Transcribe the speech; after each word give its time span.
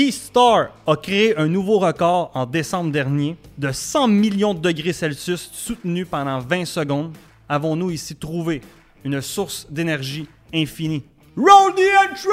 Keystar 0.00 0.70
a 0.86 0.96
créé 0.96 1.36
un 1.36 1.46
nouveau 1.46 1.78
record 1.78 2.30
en 2.32 2.46
décembre 2.46 2.90
dernier 2.90 3.36
de 3.58 3.70
100 3.70 4.08
millions 4.08 4.54
de 4.54 4.60
degrés 4.60 4.94
Celsius 4.94 5.50
soutenus 5.52 6.06
pendant 6.10 6.38
20 6.38 6.64
secondes. 6.64 7.12
Avons-nous 7.46 7.90
ici 7.90 8.16
trouvé 8.16 8.62
une 9.04 9.20
source 9.20 9.66
d'énergie 9.68 10.26
infinie? 10.54 11.02
Roll 11.36 11.74
the 11.74 11.82
intro! 12.02 12.30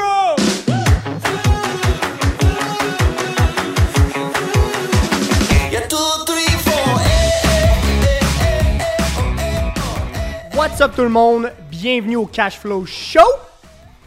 What's 10.55 10.79
up 10.79 10.93
tout 10.95 11.03
le 11.03 11.09
monde? 11.09 11.51
Bienvenue 11.69 12.15
au 12.15 12.27
Cash 12.27 12.59
Flow 12.59 12.85
Show, 12.85 13.19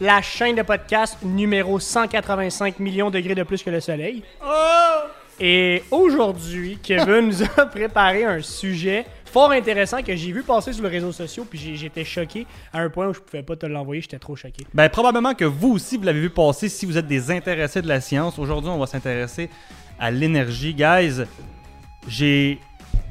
la 0.01 0.21
chaîne 0.21 0.55
de 0.55 0.63
podcast 0.63 1.17
numéro 1.23 1.79
185 1.79 2.79
millions 2.79 3.09
degrés 3.11 3.35
de 3.35 3.43
plus 3.43 3.61
que 3.63 3.69
le 3.69 3.79
soleil. 3.79 4.23
Et 5.39 5.83
aujourd'hui, 5.91 6.77
Kevin 6.83 7.27
nous 7.27 7.43
a 7.43 7.65
préparé 7.71 8.25
un 8.25 8.41
sujet 8.41 9.05
fort 9.25 9.51
intéressant 9.51 10.01
que 10.03 10.15
j'ai 10.15 10.31
vu 10.31 10.43
passer 10.43 10.73
sur 10.73 10.83
les 10.83 10.89
réseaux 10.89 11.11
sociaux, 11.11 11.45
puis 11.49 11.57
j'ai- 11.57 11.75
j'étais 11.75 12.03
choqué 12.03 12.45
à 12.73 12.79
un 12.81 12.89
point 12.89 13.07
où 13.07 13.13
je 13.13 13.19
pouvais 13.19 13.43
pas 13.43 13.55
te 13.55 13.65
l'envoyer, 13.65 14.01
j'étais 14.01 14.19
trop 14.19 14.35
choqué. 14.35 14.65
Ben, 14.73 14.89
probablement 14.89 15.33
que 15.33 15.45
vous 15.45 15.73
aussi, 15.73 15.97
vous 15.97 16.03
l'avez 16.03 16.19
vu 16.19 16.29
passer 16.29 16.67
si 16.67 16.85
vous 16.85 16.97
êtes 16.97 17.07
des 17.07 17.31
intéressés 17.31 17.81
de 17.81 17.87
la 17.87 18.01
science. 18.01 18.37
Aujourd'hui, 18.39 18.69
on 18.69 18.77
va 18.77 18.87
s'intéresser 18.87 19.49
à 19.99 20.11
l'énergie. 20.11 20.73
Guys, 20.73 21.21
j'ai. 22.07 22.59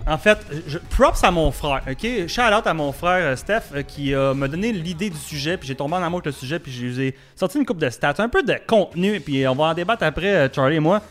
En 0.06 0.18
fait, 0.18 0.38
je, 0.66 0.78
props 0.78 1.22
à 1.22 1.30
mon 1.30 1.50
frère, 1.50 1.82
ok? 1.88 2.26
Shout 2.26 2.40
out 2.40 2.66
à 2.66 2.74
mon 2.74 2.90
frère 2.92 3.32
euh, 3.32 3.36
Steph 3.36 3.60
euh, 3.74 3.82
qui 3.82 4.14
euh, 4.14 4.34
m'a 4.34 4.48
donné 4.48 4.72
l'idée 4.72 5.10
du 5.10 5.18
sujet, 5.18 5.56
puis 5.56 5.68
j'ai 5.68 5.74
tombé 5.74 5.94
en 5.94 6.02
amour 6.02 6.18
avec 6.18 6.26
le 6.26 6.32
sujet, 6.32 6.58
puis 6.58 6.72
je 6.72 6.86
vous 6.86 7.00
ai 7.00 7.14
sorti 7.36 7.58
une 7.58 7.66
coupe 7.66 7.78
de 7.78 7.90
stats, 7.90 8.14
un 8.18 8.28
peu 8.28 8.42
de 8.42 8.56
contenu, 8.66 9.20
puis 9.20 9.46
on 9.46 9.54
va 9.54 9.64
en 9.64 9.74
débattre 9.74 10.02
après, 10.04 10.34
euh, 10.34 10.48
Charlie 10.52 10.76
et 10.76 10.80
moi. 10.80 11.02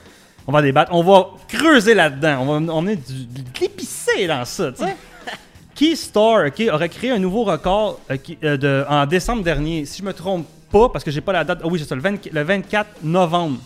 On 0.48 0.52
va 0.52 0.60
en 0.60 0.62
débattre, 0.64 0.94
on 0.94 1.04
va 1.04 1.28
creuser 1.48 1.94
là-dedans, 1.94 2.40
on 2.42 2.60
va 2.60 2.74
emmener 2.74 2.96
du, 2.96 3.26
de 3.26 3.60
l'épicé 3.62 4.26
dans 4.26 4.44
ça, 4.46 4.72
tu 4.72 4.84
sais? 4.84 4.96
Keystar 5.80 6.48
ok, 6.48 6.64
aurait 6.74 6.90
créé 6.90 7.12
un 7.12 7.20
nouveau 7.20 7.46
record 7.46 8.02
euh, 8.12 8.18
euh, 8.44 8.58
de, 8.58 8.86
en 8.90 9.06
décembre 9.06 9.44
dernier. 9.44 9.86
Si 9.86 10.00
je 10.00 10.06
me 10.06 10.12
trompe 10.12 10.46
pas, 10.70 10.90
parce 10.90 11.06
que 11.06 11.12
j'ai 11.12 11.22
pas 11.22 11.32
la 11.32 11.46
date. 11.46 11.60
Ah 11.64 11.68
oui, 11.68 11.80
c'est 11.80 11.88
ça, 11.88 11.96
le, 11.96 12.02
20 12.02 12.34
le 12.34 12.44
24 12.44 13.04
novembre. 13.04 13.60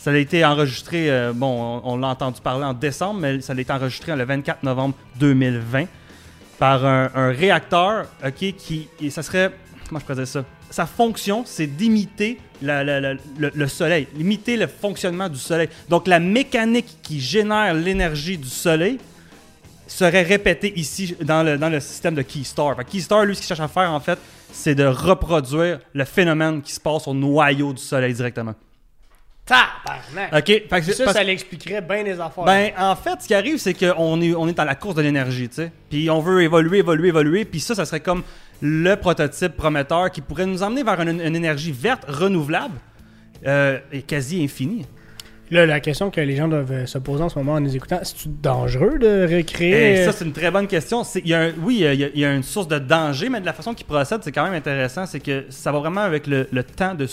Ça 0.00 0.12
a 0.12 0.16
été 0.16 0.42
enregistré, 0.46 1.10
euh, 1.10 1.34
bon, 1.34 1.82
on, 1.84 1.98
l'a 1.98 2.06
entendu 2.06 2.40
parler 2.40 2.64
en 2.64 2.72
décembre, 2.72 3.20
mais 3.20 3.42
ça 3.42 3.52
a 3.52 3.60
été 3.60 3.70
enregistré 3.70 4.16
le 4.16 4.24
24 4.24 4.62
novembre 4.62 4.94
2020 5.18 5.84
par 6.58 6.86
un, 6.86 7.08
réacteur, 7.32 8.06
ok, 8.24 8.54
qui, 8.56 8.88
et 8.98 9.10
ça 9.10 9.22
serait, 9.22 9.52
comment 9.86 10.00
je 10.08 10.14
dire 10.14 10.26
ça? 10.26 10.42
Sa 10.70 10.86
fonction, 10.86 11.42
c'est 11.44 11.66
d'imiter 11.66 12.38
le, 12.62 13.18
le 13.38 13.68
soleil, 13.68 14.08
imiter 14.18 14.56
le 14.56 14.68
fonctionnement 14.68 15.28
du 15.28 15.38
soleil. 15.38 15.68
Donc 15.90 16.06
la 16.06 16.18
mécanique 16.18 16.96
qui 17.02 17.20
génère 17.20 17.74
l'énergie 17.74 18.38
du 18.38 18.48
soleil 18.48 18.98
serait 19.86 20.22
répétée 20.22 20.72
ici 20.78 21.14
dans 21.20 21.42
le, 21.42 21.80
système 21.80 22.14
de 22.14 22.22
Keystar. 22.22 22.82
Keystar, 22.86 23.26
lui, 23.26 23.34
ce 23.34 23.40
qu'il 23.40 23.48
cherche 23.48 23.60
à 23.60 23.68
faire, 23.68 23.90
en 23.90 24.00
fait, 24.00 24.18
c'est 24.50 24.74
de 24.74 24.86
reproduire 24.86 25.78
le 25.92 26.04
phénomène 26.06 26.62
qui 26.62 26.72
se 26.72 26.80
passe 26.80 27.06
au 27.06 27.12
noyau 27.12 27.74
du 27.74 27.82
soleil 27.82 28.14
directement. 28.14 28.54
Tabarnak! 29.46 30.32
Ok? 30.32 30.44
Fait 30.46 30.68
que 30.68 30.82
c'est- 30.82 30.92
Ça, 30.92 31.04
parce- 31.04 31.16
ça 31.16 31.24
l'expliquerait 31.24 31.80
bien 31.80 32.04
des 32.04 32.20
affaires. 32.20 32.44
ben, 32.44 32.70
en 32.78 32.94
fait, 32.94 33.22
ce 33.22 33.26
qui 33.26 33.34
arrive, 33.34 33.58
c'est 33.58 33.74
qu'on 33.74 34.20
est, 34.20 34.34
on 34.34 34.46
est 34.48 34.52
dans 34.56 34.64
la 34.64 34.74
course 34.74 34.94
de 34.94 35.02
l'énergie, 35.02 35.48
tu 35.48 35.56
sais. 35.56 35.72
Puis 35.90 36.08
on 36.10 36.20
veut 36.20 36.42
évoluer, 36.42 36.78
évoluer, 36.78 37.08
évoluer. 37.08 37.44
Puis 37.44 37.60
ça, 37.60 37.74
ça 37.74 37.84
serait 37.84 38.00
comme 38.00 38.22
le 38.62 38.94
prototype 38.96 39.56
prometteur 39.56 40.10
qui 40.10 40.20
pourrait 40.20 40.46
nous 40.46 40.62
emmener 40.62 40.82
vers 40.82 41.00
une, 41.00 41.20
une 41.20 41.34
énergie 41.36 41.72
verte, 41.72 42.04
renouvelable 42.06 42.74
euh, 43.46 43.78
et 43.90 44.02
quasi 44.02 44.42
infinie. 44.44 44.86
Là, 45.50 45.66
la 45.66 45.80
question 45.80 46.10
que 46.12 46.20
les 46.20 46.36
gens 46.36 46.46
doivent 46.46 46.70
euh, 46.70 46.86
se 46.86 46.98
poser 46.98 47.24
en 47.24 47.28
ce 47.28 47.36
moment 47.36 47.54
en 47.54 47.60
nous 47.60 47.74
écoutant, 47.74 47.98
c'est-tu 48.04 48.28
dangereux 48.28 48.98
de 49.00 49.26
recréer... 49.36 49.94
Et 49.94 50.04
ça, 50.04 50.12
c'est 50.12 50.24
une 50.24 50.32
très 50.32 50.52
bonne 50.52 50.68
question. 50.68 51.02
C'est- 51.02 51.18
il 51.24 51.28
y 51.28 51.34
a 51.34 51.40
un- 51.40 51.52
oui, 51.60 51.78
il 51.80 51.80
y 51.80 51.86
a, 52.04 52.08
il 52.14 52.18
y 52.20 52.24
a 52.24 52.32
une 52.32 52.44
source 52.44 52.68
de 52.68 52.78
danger, 52.78 53.28
mais 53.30 53.40
de 53.40 53.46
la 53.46 53.52
façon 53.52 53.74
qu'il 53.74 53.86
procède, 53.86 54.20
c'est 54.22 54.30
quand 54.30 54.44
même 54.44 54.54
intéressant. 54.54 55.06
C'est 55.06 55.18
que 55.18 55.46
ça 55.48 55.72
va 55.72 55.80
vraiment 55.80 56.02
avec 56.02 56.28
le, 56.28 56.46
le 56.52 56.62
temps 56.62 56.94
de. 56.94 57.08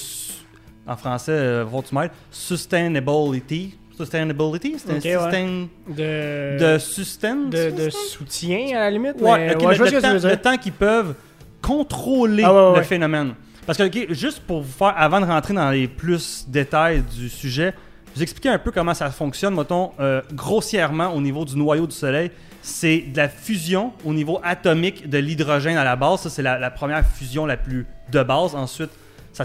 En 0.87 0.95
français, 0.95 1.31
euh, 1.33 1.65
votre 1.69 1.93
mail, 1.93 2.09
sustainability. 2.31 3.75
Sustainability? 3.97 4.75
C'est 4.77 4.91
un 4.91 4.97
Ok, 4.97 5.03
ouais. 5.03 5.11
sustain- 5.31 5.67
de... 5.89 6.73
De 6.73 6.77
sustain? 6.79 7.35
de, 7.49 7.71
de 7.71 7.89
soutien 7.89 8.77
à 8.77 8.81
la 8.81 8.91
limite. 8.91 9.15
Ouais, 9.19 9.47
mais- 9.47 9.55
ok, 9.55 9.61
ouais, 9.63 9.77
le, 9.77 9.85
je 9.85 9.95
le 9.95 10.01
temps, 10.01 10.13
le 10.29 10.37
temps 10.37 10.57
qu'ils 10.57 10.71
peuvent 10.73 11.15
contrôler 11.61 12.43
Ah 12.45 12.73
le 12.75 12.83
phénomène. 12.83 13.33
Parce 13.65 13.77
que, 13.77 13.83
ok, 13.83 14.07
juste 14.13 14.39
pour 14.41 14.61
vous 14.61 14.71
faire, 14.71 14.93
avant 14.95 15.19
de 15.19 15.25
rentrer 15.25 15.53
dans 15.53 15.69
les 15.71 15.87
plus 15.87 16.45
détails 16.47 17.01
du 17.17 17.27
sujet, 17.27 17.73
je 18.13 18.15
vous 18.19 18.23
expliquer 18.23 18.49
un 18.49 18.59
peu 18.59 18.71
comment 18.71 18.93
ça 18.93 19.09
fonctionne, 19.09 19.55
mettons, 19.55 19.91
euh, 19.99 20.21
grossièrement 20.33 21.13
au 21.13 21.19
niveau 21.19 21.43
du 21.43 21.57
noyau 21.57 21.85
du 21.87 21.95
Soleil. 21.95 22.31
C'est 22.61 22.99
de 22.99 23.17
la 23.17 23.29
fusion 23.29 23.93
au 24.05 24.13
niveau 24.13 24.39
atomique 24.43 25.09
de 25.09 25.17
l'hydrogène 25.17 25.77
à 25.77 25.83
la 25.83 25.95
base. 25.95 26.21
Ça, 26.21 26.29
c'est 26.29 26.41
la, 26.41 26.57
la 26.59 26.69
première 26.71 27.05
fusion 27.05 27.45
la 27.45 27.57
plus 27.57 27.85
de 28.11 28.23
base. 28.23 28.55
Ensuite, 28.55 28.89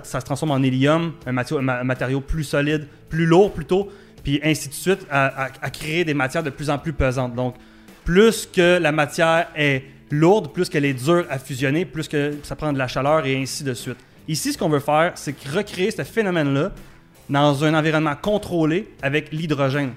ça, 0.00 0.20
se 0.20 0.25
transforme 0.25 0.53
en 0.53 0.62
hélium, 0.62 1.12
un 1.26 1.32
matériau, 1.32 2.20
plus 2.20 2.44
solide, 2.44 2.86
plus 3.08 3.26
lourd 3.26 3.53
plutôt, 3.53 3.91
puis 4.22 4.41
ainsi 4.42 4.69
de 4.69 4.75
suite, 4.75 5.06
à, 5.10 5.50
créer 5.70 6.04
des 6.04 6.14
matières 6.14 6.42
de 6.42 6.50
plus 6.50 6.70
en 6.70 6.78
plus 6.78 6.92
pesantes. 6.92 7.34
Donc, 7.34 7.54
plus 8.04 8.47
que 8.47 8.78
la 8.78 8.92
matière 8.92 9.48
est 9.56 9.84
lourde, 10.10 10.52
plus 10.52 10.69
qu'elle 10.69 10.84
est 10.84 10.94
dure 10.94 11.25
à 11.31 11.38
fusionner, 11.38 11.84
plus 11.84 12.08
que 12.08 12.34
ça 12.42 12.56
prend 12.56 12.72
de 12.72 12.78
la 12.78 12.88
chaleur 12.88 13.26
et 13.26 13.41
ainsi 13.41 13.64
de 13.64 13.75
suite. 13.75 13.98
Ici, 14.28 14.52
ce 14.52 14.58
qu'on 14.58 14.69
veut 14.69 14.81
faire, 14.81 15.12
c'est 15.14 15.34
recréer 15.48 15.91
ce 15.91 16.02
phénomène-là 16.02 16.72
dans 17.28 17.64
un 17.64 17.75
environnement 17.75 18.14
contrôlé 18.20 18.88
avec 19.02 19.32
l'hydrogène. 19.32 19.92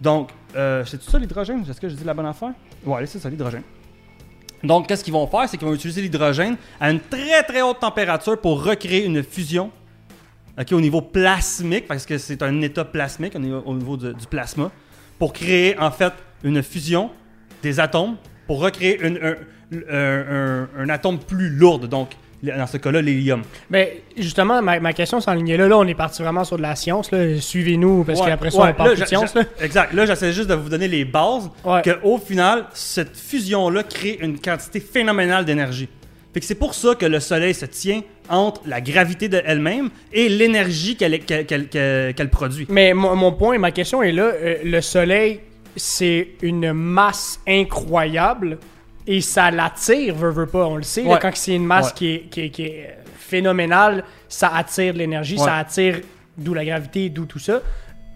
Donc, 0.00 0.30
euh, 0.56 0.84
c'est 0.84 0.98
tout 0.98 1.10
ça 1.10 1.18
l'hydrogène? 1.18 1.64
Est-ce 1.68 1.80
que 1.80 1.88
je 1.88 1.94
dis 1.94 2.04
la 2.04 2.14
bonne 2.14 2.26
affaire? 2.26 2.52
Ouais, 2.84 3.06
c'est 3.06 3.18
ça 3.18 3.28
l'hydrogène. 3.28 3.62
Donc, 4.62 4.86
qu'est-ce 4.86 5.02
qu'ils 5.02 5.12
vont 5.12 5.26
faire? 5.26 5.48
C'est 5.48 5.56
qu'ils 5.56 5.66
vont 5.66 5.74
utiliser 5.74 6.02
l'hydrogène 6.02 6.56
à 6.78 6.90
une 6.90 7.00
très 7.00 7.42
très 7.42 7.62
haute 7.62 7.80
température 7.80 8.38
pour 8.40 8.62
recréer 8.62 9.04
une 9.04 9.22
fusion 9.22 9.70
au 10.72 10.80
niveau 10.80 11.00
plasmique, 11.00 11.88
parce 11.88 12.04
que 12.04 12.18
c'est 12.18 12.42
un 12.42 12.60
état 12.60 12.84
plasmique 12.84 13.34
au 13.34 13.74
niveau, 13.74 13.96
du 13.96 14.26
plasma, 14.28 14.70
pour 15.18 15.32
créer 15.32 15.78
en 15.78 15.90
fait 15.90 16.12
une 16.44 16.62
fusion 16.62 17.10
des 17.62 17.80
atomes 17.80 18.16
pour 18.46 18.60
recréer 18.60 18.98
un- 19.02 20.66
un 20.78 20.88
atome 20.90 21.18
plus 21.18 21.48
lourd, 21.48 21.78
donc 21.78 22.10
dans 22.42 22.66
ce 22.66 22.76
cas-là 22.78 23.02
l'hélium. 23.02 23.42
Ben, 23.68 23.86
justement, 24.16 24.62
ma, 24.62 24.80
ma 24.80 24.92
question 24.92 25.20
s'enlignait 25.20 25.56
là. 25.56 25.68
Là, 25.68 25.76
on 25.78 25.86
est 25.86 25.94
parti 25.94 26.22
vraiment 26.22 26.44
sur 26.44 26.56
de 26.56 26.62
la 26.62 26.74
science. 26.76 27.10
Suivez-nous, 27.40 28.04
parce 28.04 28.20
Ouais, 28.20 28.26
qu'après 28.26 28.50
ça, 28.50 28.62
ouais, 28.62 28.70
on 28.70 28.74
parle 28.74 28.90
là, 28.94 28.96
de 28.96 29.04
science. 29.04 29.34
Là. 29.34 29.42
Exact. 29.60 29.92
Là, 29.92 30.06
j'essaie 30.06 30.32
juste 30.32 30.48
de 30.48 30.54
vous 30.54 30.68
donner 30.68 30.88
les 30.88 31.04
bases. 31.04 31.50
Ouais. 31.64 31.82
Que 31.82 31.98
au 32.02 32.18
final, 32.18 32.64
cette 32.72 33.16
fusion-là 33.16 33.82
crée 33.82 34.18
une 34.20 34.38
quantité 34.40 34.80
phénoménale 34.80 35.44
d'énergie. 35.44 35.88
Fait 36.32 36.40
que 36.40 36.46
c'est 36.46 36.54
pour 36.54 36.74
ça 36.74 36.94
que 36.94 37.06
le 37.06 37.18
Soleil 37.18 37.54
se 37.54 37.66
tient 37.66 38.02
entre 38.28 38.60
la 38.64 38.80
gravité 38.80 39.28
de 39.28 39.42
elle-même 39.44 39.90
et 40.12 40.28
l'énergie 40.28 40.96
qu'elle 40.96 42.30
produit. 42.30 42.66
Mais 42.68 42.94
mon, 42.94 43.16
mon 43.16 43.32
point, 43.32 43.58
ma 43.58 43.72
question 43.72 44.02
est 44.02 44.12
là. 44.12 44.22
euh, 44.32 44.56
le 44.64 44.80
Soleil, 44.80 45.40
c'est 45.76 46.28
une 46.42 46.72
masse 46.72 47.40
incroyable 47.48 48.58
et 49.12 49.20
ça 49.20 49.50
l'attire, 49.50 50.14
veut, 50.14 50.30
veut 50.30 50.46
pas. 50.46 50.66
On 50.66 50.76
le 50.76 50.82
sait, 50.84 51.02
là, 51.02 51.18
quand 51.20 51.32
c'est 51.34 51.54
une 51.56 51.66
masse 51.66 51.88
Ouais. 51.88 51.92
qui, 51.96 52.14
est, 52.14 52.20
qui, 52.30 52.40
est, 52.42 52.50
qui 52.50 52.62
est 52.62 52.96
phénoménale, 53.18 54.04
ça 54.28 54.54
attire 54.54 54.92
de 54.94 54.98
l'énergie, 54.98 55.36
Ouais. 55.36 55.44
ça 55.44 55.56
attire 55.56 56.00
d'où 56.36 56.54
la 56.54 56.64
gravité, 56.64 57.08
d'où 57.08 57.24
tout 57.26 57.38
ça, 57.38 57.60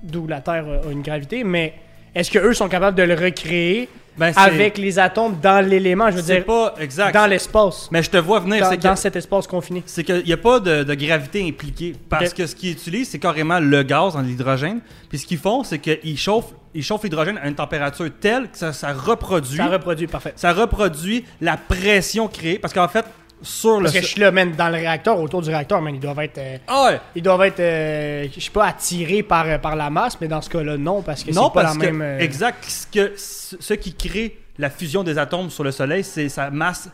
d'où 0.03 0.27
la 0.27 0.41
Terre 0.41 0.65
a 0.87 0.91
une 0.93 1.03
gravité. 1.03 1.43
Mais 1.45 1.75
est-ce 2.15 2.31
que 2.31 2.39
eux 2.39 2.55
sont 2.55 2.69
capables 2.69 2.97
de 2.97 3.03
le 3.03 3.15
recréer 3.15 3.89
Ben, 4.17 4.33
avec 4.37 4.79
les 4.79 4.99
atomes 4.99 5.37
dans 5.43 5.65
l'élément, 5.65 6.11
je 6.11 6.17
veux 6.17 6.23
dire, 6.23 6.45
pas 6.45 6.75
exact. 6.79 7.13
dans 7.13 7.27
l'espace, 7.27 7.89
Mais 7.91 8.03
je 8.03 8.11
te 8.11 8.17
vois 8.17 8.41
venir, 8.41 8.61
dans, 8.61 8.71
c'est 8.71 8.77
que 8.77 8.83
dans 8.83 8.97
cet 8.97 9.17
espace 9.17 9.47
confiné? 9.47 9.83
c'est 9.87 10.05
qu'il 10.05 10.25
n'y 10.25 10.33
a 10.33 10.37
pas 10.37 10.61
de, 10.61 10.85
de 10.85 10.95
gravité 10.95 11.47
impliquée. 11.47 11.95
Parce 12.09 12.33
que 12.33 12.47
ce 12.47 12.55
qu'ils 12.55 12.73
utilisent, 12.73 13.09
c'est 13.09 13.19
carrément 13.19 13.59
le 13.59 13.83
gaz 13.83 14.15
dans 14.15 14.21
l'hydrogène. 14.21 14.81
Puis 15.09 15.19
ce 15.19 15.27
qu'ils 15.27 15.39
font, 15.39 15.65
c'est 15.65 15.79
qu'ils 15.79 16.19
chauffent, 16.19 16.55
ils 16.75 16.83
chauffent 16.83 17.03
l'hydrogène 17.03 17.39
à 17.39 17.49
une 17.49 17.55
température 17.55 18.09
telle 18.21 18.51
que 18.51 18.59
ça, 18.59 18.73
ça 18.73 18.93
reproduit. 18.93 19.57
Ça 19.57 19.67
reproduit, 19.67 20.07
parfait. 20.07 20.33
ça 20.37 20.53
reproduit 20.53 21.25
la 21.41 21.57
pression 21.57 22.29
créée. 22.29 22.59
Parce 22.59 22.73
qu'en 22.73 22.89
fait, 22.89 23.05
sur 23.45 23.77
le. 23.79 23.83
Parce 23.85 23.95
que 23.95 24.01
je 24.03 24.07
suis 24.07 24.21
là, 24.21 24.31
man, 24.33 24.53
dans 24.53 24.69
le 24.69 24.75
réacteur, 24.75 25.19
autour 25.21 25.43
du 25.43 25.49
réacteur, 25.51 25.81
man, 25.81 25.95
ils 25.95 26.01
doivent 26.01 26.19
être, 26.21 26.39
euh, 26.39 26.59
Ah 26.67 26.85
ouais! 26.87 27.01
ils 27.15 27.23
doivent 27.23 27.43
être, 27.43 27.61
euh, 27.61 28.27
je 28.35 28.41
sais 28.41 28.51
pas, 28.51 28.67
attirés 28.67 29.23
par, 29.23 29.47
euh, 29.47 29.59
par 29.59 29.77
la 29.77 29.91
masse, 29.91 30.19
mais 30.21 30.29
dans 30.29 30.41
ce 30.43 30.51
cas-là, 30.51 30.77
non, 30.77 31.03
parce 31.03 31.23
que 31.23 31.33
c'est 31.33 31.39
pas 31.41 31.51
parce 31.51 31.79
la 31.79 31.81
que, 31.87 31.91
même. 31.91 32.03
euh, 32.03 32.19
exact, 32.19 32.65
ce, 32.65 32.87
que, 32.87 33.13
ce 33.17 33.57
ce 33.61 33.75
qui 33.75 33.95
crée 33.95 34.39
la 34.59 34.71
fusion 34.71 35.03
des 35.05 35.19
atomes 35.19 35.51
sur 35.51 35.63
le 35.65 35.71
Soleil, 35.71 36.03
c'est 36.05 36.29
sa 36.29 36.51
masse 36.51 36.89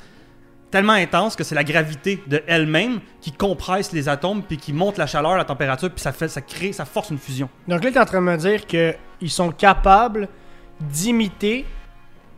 tellement 0.70 0.92
intense 0.92 1.34
que 1.34 1.42
c'est 1.42 1.54
la 1.56 1.64
gravité 1.64 2.22
de 2.28 2.42
elle-même 2.46 3.00
qui 3.20 3.32
compresse 3.32 3.90
les 3.92 4.08
atomes 4.08 4.42
puis 4.42 4.56
qui 4.56 4.72
monte 4.72 4.98
la 4.98 5.06
chaleur, 5.06 5.36
la 5.36 5.44
température, 5.44 5.90
puis 5.90 6.00
ça 6.00 6.12
fait, 6.12 6.28
ça 6.28 6.40
crée, 6.42 6.72
ça 6.72 6.84
force 6.84 7.10
une 7.10 7.18
fusion. 7.18 7.48
Donc 7.66 7.82
là, 7.82 7.90
tu 7.90 7.96
es 7.96 8.00
en 8.00 8.04
train 8.04 8.20
de 8.20 8.26
me 8.26 8.36
dire 8.36 8.66
qu'ils 8.66 9.30
sont 9.30 9.50
capables 9.50 10.28
d'imiter 10.80 11.64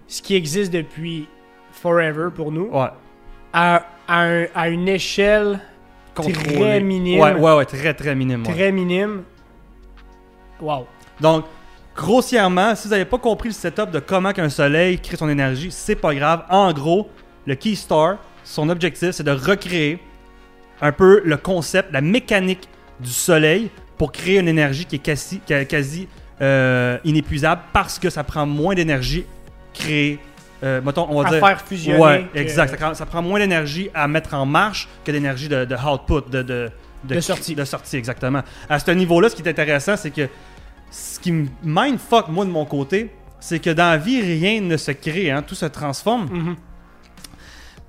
ce 0.08 0.22
qui 0.22 0.34
existe 0.34 0.72
depuis 0.72 1.28
forever 1.72 2.28
pour 2.34 2.52
nous 2.52 2.68
Ouais. 2.72 2.88
à, 3.52 3.82
à 4.12 4.20
un- 4.24 4.46
à 4.54 4.68
une 4.68 4.88
échelle. 4.88 5.60
Très 6.14 6.80
minime. 6.80 7.20
Ouais, 7.20 7.32
ouais, 7.34 7.56
ouais, 7.56 7.64
très, 7.64 7.94
très 7.94 8.14
minime. 8.14 8.44
ouais. 8.46 8.52
très 8.52 8.70
minime 8.72 9.22
Wow. 10.60 10.86
Donc, 11.20 11.44
grossièrement, 11.96 12.74
si 12.74 12.86
vous 12.88 12.90
n'avez 12.92 13.04
pas 13.06 13.18
compris 13.18 13.48
le 13.48 13.54
setup 13.54 13.90
de 13.90 13.98
comment 13.98 14.32
qu'un 14.32 14.48
soleil 14.50 14.98
crée 14.98 15.16
son 15.16 15.28
énergie, 15.28 15.70
c'est 15.70 15.96
pas 15.96 16.14
grave. 16.14 16.44
En 16.50 16.72
gros, 16.72 17.08
le 17.46 17.54
Keystar, 17.54 18.18
son 18.44 18.68
objectif, 18.68 19.10
c'est 19.12 19.22
de 19.24 19.30
recréer 19.30 19.98
un 20.80 20.92
peu 20.92 21.22
le 21.24 21.36
concept, 21.36 21.92
la 21.92 22.00
mécanique 22.00 22.68
du 23.00 23.10
soleil 23.10 23.70
pour 23.98 24.12
créer 24.12 24.38
une 24.38 24.48
énergie 24.48 24.84
qui 24.84 24.96
est 24.96 25.66
quasi, 25.66 26.08
euh, 26.40 26.98
inépuisable 27.04 27.62
parce 27.72 27.98
que 27.98 28.10
ça 28.10 28.22
prend 28.24 28.44
moins 28.46 28.74
d'énergie 28.74 29.24
créer. 29.72 30.18
Euh, 30.62 30.80
mettons, 30.80 31.06
on 31.10 31.20
va 31.22 31.28
À 31.28 31.30
dire. 31.32 31.46
faire 31.46 31.60
fusionner. 31.60 31.98
Ouais, 31.98 32.26
que- 32.32 32.38
exact. 32.38 32.70
Ça, 32.70 32.76
prend- 32.76 32.94
ça 32.94 33.06
prend 33.06 33.20
moins 33.22 33.40
d'énergie 33.40 33.90
à 33.94 34.06
mettre 34.06 34.34
en 34.34 34.46
marche 34.46 34.88
que 35.04 35.10
d'énergie 35.10 35.48
de, 35.48 35.64
de 35.64 35.74
output, 35.74 36.30
de, 36.30 36.42
de, 36.42 36.70
De 37.04 37.20
sortie. 37.20 37.54
De 37.56 37.64
sortie, 37.64 37.96
exactement. 37.96 38.42
À 38.68 38.78
ce 38.78 38.90
niveau-là, 38.92 39.28
ce 39.28 39.34
qui 39.36 39.42
est 39.42 39.48
intéressant, 39.48 39.96
c'est 39.96 40.10
que 40.12 40.28
ce 40.90 41.18
qui 41.18 41.32
me 41.32 41.46
mindfuck, 41.64 42.28
moi, 42.28 42.44
de 42.44 42.50
mon 42.50 42.64
côté, 42.64 43.10
c'est 43.40 43.58
que 43.58 43.70
dans 43.70 43.90
la 43.90 43.96
vie, 43.96 44.20
rien 44.20 44.60
ne 44.60 44.76
se 44.76 44.92
crée, 44.92 45.30
hein, 45.32 45.42
tout 45.42 45.56
se 45.56 45.66
transforme. 45.66 46.28
Mhm. 46.30 46.56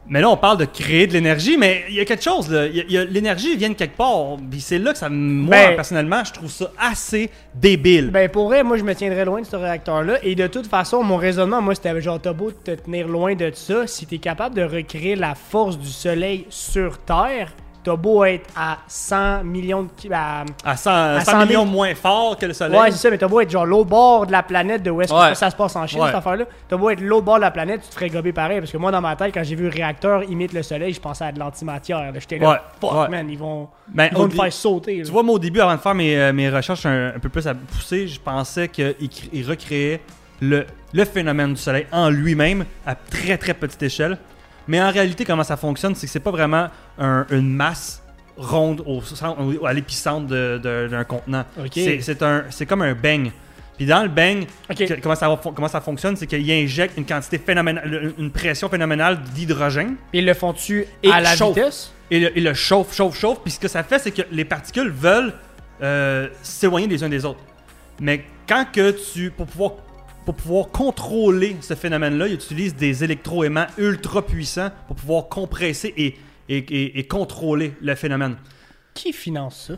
Mais 0.07 0.19
là, 0.19 0.29
on 0.29 0.35
parle 0.37 0.57
de 0.57 0.65
créer 0.65 1.07
de 1.07 1.13
l'énergie, 1.13 1.55
mais 1.57 1.85
il 1.87 1.95
y 1.95 1.99
a 2.01 2.05
quelque 2.05 2.23
chose, 2.23 2.49
L'énergie 2.51 3.55
vient 3.55 3.69
de 3.69 3.73
quelque 3.73 3.95
part. 3.95 4.35
Puis 4.51 4.59
c'est 4.59 4.77
là 4.79 4.91
que 4.91 4.97
ça, 4.97 5.07
moi, 5.09 5.55
Ben- 5.55 5.75
personnellement, 5.75 6.23
je 6.25 6.33
trouve 6.33 6.51
ça 6.51 6.71
assez 6.77 7.29
débile. 7.55 8.09
Ben 8.11 8.29
pour 8.29 8.47
vrai, 8.49 8.63
moi 8.63 8.77
je 8.77 8.83
me 8.83 8.93
tiendrais 8.93 9.23
loin 9.25 9.41
de 9.41 9.45
ce 9.45 9.55
réacteur-là. 9.55 10.15
Et 10.23 10.35
de 10.35 10.47
toute 10.47 10.67
façon, 10.67 11.03
mon 11.03 11.15
raisonnement, 11.17 11.61
moi 11.61 11.73
c'était 11.75 11.99
genre 12.01 12.19
t'as 12.21 12.33
beau 12.33 12.51
te 12.51 12.71
tenir 12.71 13.07
loin 13.07 13.33
de 13.35 13.51
ça, 13.53 13.87
si 13.87 14.05
t'es 14.05 14.17
capable 14.17 14.55
de 14.55 14.63
recréer 14.63 15.15
la 15.15 15.35
force 15.35 15.77
du 15.79 15.89
soleil 15.89 16.45
sur 16.49 16.97
Terre, 16.99 17.53
t'as 17.83 17.95
beau 17.95 18.23
être 18.23 18.49
à 18.55 18.77
100 18.87 19.43
millions 19.43 19.83
de 19.83 19.89
ki- 19.95 20.09
à- 20.13 20.45
à 20.63 20.77
100, 20.77 21.19
100 21.19 21.25
100 21.25 21.31
000 21.31 21.45
millions 21.45 21.65
moins 21.65 21.93
fort 21.95 22.37
que 22.37 22.45
le 22.45 22.53
soleil. 22.53 22.79
Ouais, 22.79 22.91
c'est 22.91 22.97
ça, 22.97 23.09
mais 23.09 23.17
t'as 23.17 23.27
beau 23.27 23.41
être 23.41 23.49
genre 23.51 23.65
l'autre 23.65 23.89
bord 23.89 24.25
de 24.27 24.31
la 24.31 24.43
planète 24.43 24.83
de 24.83 24.89
où 24.91 25.01
est-ce 25.01 25.13
Ouais. 25.13 25.29
que 25.31 25.35
ça 25.37 25.49
se 25.49 25.55
passe 25.55 25.75
en 25.75 25.85
Chine, 25.87 25.99
Ouais. 25.99 26.07
cette 26.07 26.15
affaire-là. 26.15 26.45
T'as 26.69 26.77
beau 26.77 26.89
être 26.89 27.01
l'autre 27.01 27.25
bord 27.25 27.35
de 27.35 27.41
la 27.41 27.51
planète, 27.51 27.81
tu 27.83 27.89
te 27.89 27.93
ferais 27.93 28.09
gober 28.09 28.31
pareil. 28.33 28.59
Parce 28.59 28.71
que 28.71 28.77
moi, 28.77 28.91
dans 28.91 29.01
ma 29.01 29.15
tête, 29.15 29.33
quand 29.33 29.43
j'ai 29.43 29.55
vu 29.55 29.63
le 29.63 29.69
réacteur 29.69 30.23
imite 30.23 30.53
le 30.53 30.63
soleil, 30.63 30.93
je 30.93 31.01
pensais 31.01 31.25
à 31.25 31.31
de 31.31 31.39
l'antimatière. 31.39 32.11
J'étais 32.15 32.37
là, 32.39 32.49
Ouais, 32.51 32.57
fuck 32.79 33.09
man, 33.09 33.27
ils 33.29 33.37
vont, 33.37 33.67
Ben, 33.89 34.07
ils 34.11 34.17
vont 34.17 34.23
au 34.23 34.25
me 34.27 34.31
dé- 34.31 34.35
faire 34.37 34.53
sauter. 34.53 34.97
là. 34.99 35.03
Tu 35.05 35.11
vois, 35.11 35.23
moi, 35.23 35.35
au 35.35 35.39
début, 35.39 35.59
avant 35.59 35.75
de 35.75 35.79
faire 35.81 35.95
mes, 35.95 36.17
euh, 36.17 36.33
mes 36.33 36.49
recherches 36.49 36.85
un, 36.85 37.13
un 37.15 37.19
peu 37.19 37.29
plus 37.29 37.45
à 37.47 37.53
pousser, 37.53 38.07
je 38.07 38.19
pensais 38.19 38.67
qu'il 38.69 38.93
cré- 39.09 39.29
il 39.33 39.47
recréait 39.49 40.01
le, 40.41 40.65
le 40.93 41.05
phénomène 41.05 41.53
du 41.53 41.59
soleil 41.61 41.85
en 41.91 42.09
lui-même 42.09 42.65
à 42.85 42.95
très 42.95 43.37
très 43.37 43.53
petite 43.53 43.81
échelle. 43.83 44.17
Mais 44.67 44.81
en 44.81 44.91
réalité, 44.91 45.25
comment 45.25 45.43
ça 45.43 45.57
fonctionne, 45.57 45.95
c'est 45.95 46.07
que 46.07 46.11
c'est 46.11 46.19
pas 46.19 46.31
vraiment 46.31 46.67
un- 46.97 47.25
une 47.31 47.49
masse 47.49 48.01
ronde 48.37 48.81
au, 48.85 49.01
centre- 49.01 49.39
au- 49.41 49.65
à 49.65 49.73
l'épicentre 49.73 50.27
d'un 50.27 51.03
contenant. 51.03 51.45
Ok. 51.59 51.71
C'est- 51.73 52.01
comme 52.65 52.81
un 52.81 52.93
beigne. 52.93 53.31
Puis 53.77 53.85
dans 53.87 54.03
le 54.03 54.07
que- 54.85 54.99
comment, 55.01 55.15
ça, 55.15 55.39
comment 55.55 55.67
ça 55.67 55.81
fonctionne, 55.81 56.15
c'est 56.15 56.27
qu'il 56.27 56.49
injecte 56.51 56.95
une 56.97 57.05
quantité 57.05 57.37
phénoménale, 57.39 58.13
une 58.19 58.31
pression 58.31 58.69
phénoménale 58.69 59.19
d'hydrogène. 59.33 59.95
Ils 60.13 60.25
le 60.25 60.33
font-tu 60.35 60.85
à 61.11 61.21
la 61.21 61.35
chauffe. 61.35 61.55
vitesse? 61.55 61.91
Et 62.11 62.19
le, 62.19 62.37
et 62.37 62.41
le 62.41 62.53
chauffe, 62.53 62.95
chauffe, 62.95 63.17
chauffe. 63.19 63.39
Puis 63.41 63.53
ce 63.53 63.59
que 63.59 63.67
ça 63.67 63.81
fait, 63.83 63.97
c'est 63.99 64.11
que 64.11 64.21
les 64.31 64.45
particules 64.45 64.89
veulent 64.89 65.33
euh, 65.81 66.27
s'éloigner 66.43 66.87
les 66.87 67.03
uns 67.03 67.09
des 67.09 67.25
autres. 67.25 67.39
Mais 67.99 68.23
quand 68.47 68.65
que 68.71 68.91
tu, 69.13 69.31
pour 69.31 69.47
pouvoir, 69.47 69.71
pour 70.25 70.35
pouvoir 70.35 70.67
contrôler 70.69 71.55
ce 71.61 71.73
phénomène-là, 71.75 72.27
ils 72.27 72.33
utilisent 72.35 72.75
des 72.75 73.03
électroaimants 73.03 73.67
ultra 73.77 74.21
puissants 74.25 74.69
pour 74.87 74.95
pouvoir 74.95 75.27
compresser 75.29 75.93
et, 75.97 76.15
et, 76.49 76.57
et- 76.57 76.99
et 76.99 77.03
contrôler 77.07 77.73
le 77.81 77.95
phénomène. 77.95 78.35
Qui 78.93 79.11
finance 79.13 79.67
ça? 79.67 79.73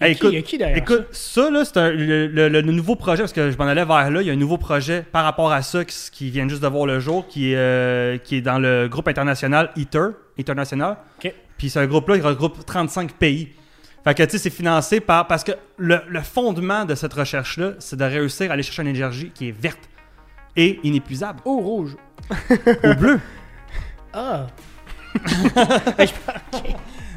Y 0.00 0.04
a 0.04 0.08
Hey, 0.08 0.16
qui, 0.16 0.28
y 0.30 0.36
a 0.36 0.42
qui 0.42 0.58
derrière 0.58 0.76
Écoute, 0.78 1.06
ça, 1.12 1.48
là, 1.50 1.64
c'est 1.64 1.76
un- 1.76 1.90
le, 1.90 2.26
le- 2.26 2.48
le 2.48 2.62
nouveau 2.62 2.96
projet, 2.96 3.22
parce 3.22 3.32
que 3.32 3.50
je 3.52 3.56
m'en 3.56 3.66
allais 3.66 3.84
vers 3.84 4.10
là, 4.10 4.20
il 4.20 4.26
y 4.26 4.30
a 4.30 4.32
un 4.32 4.36
nouveau 4.36 4.58
projet 4.58 5.02
par 5.12 5.22
rapport 5.24 5.52
à 5.52 5.62
ça 5.62 5.84
qui, 5.84 5.94
qui 6.10 6.30
vient 6.30 6.48
juste 6.48 6.62
de 6.62 6.66
voir 6.66 6.86
le 6.86 6.98
jour, 6.98 7.26
qui 7.28 7.52
est, 7.52 7.56
euh, 7.56 8.18
qui 8.18 8.36
est 8.36 8.40
dans 8.40 8.58
le 8.58 8.88
groupe 8.88 9.06
international 9.06 9.70
ITER, 9.76 10.08
international. 10.38 10.96
Ok. 11.24 11.32
Puis 11.56 11.70
ce 11.70 11.84
groupe-là, 11.86 12.16
il 12.16 12.22
regroupe 12.22 12.64
35 12.66 13.12
pays. 13.12 13.50
Fait 14.04 14.14
que, 14.14 14.22
tu 14.24 14.30
sais, 14.30 14.38
c'est 14.38 14.50
financé 14.50 15.00
par... 15.00 15.26
Parce 15.28 15.44
que 15.44 15.52
le, 15.78 16.00
le 16.08 16.20
fondement 16.22 16.84
de 16.84 16.94
cette 16.94 17.12
recherche-là, 17.14 17.72
c'est 17.78 17.96
de 17.96 18.04
réussir 18.04 18.50
à 18.50 18.54
aller 18.54 18.62
chercher 18.64 18.82
une 18.82 18.88
énergie 18.88 19.30
qui 19.34 19.48
est 19.48 19.52
verte 19.52 19.78
et 20.56 20.80
inépuisable. 20.82 21.40
Oh, 21.44 21.58
rouge. 21.60 21.96
Au 22.84 22.94
bleu. 22.94 23.20
Ah. 24.14 24.46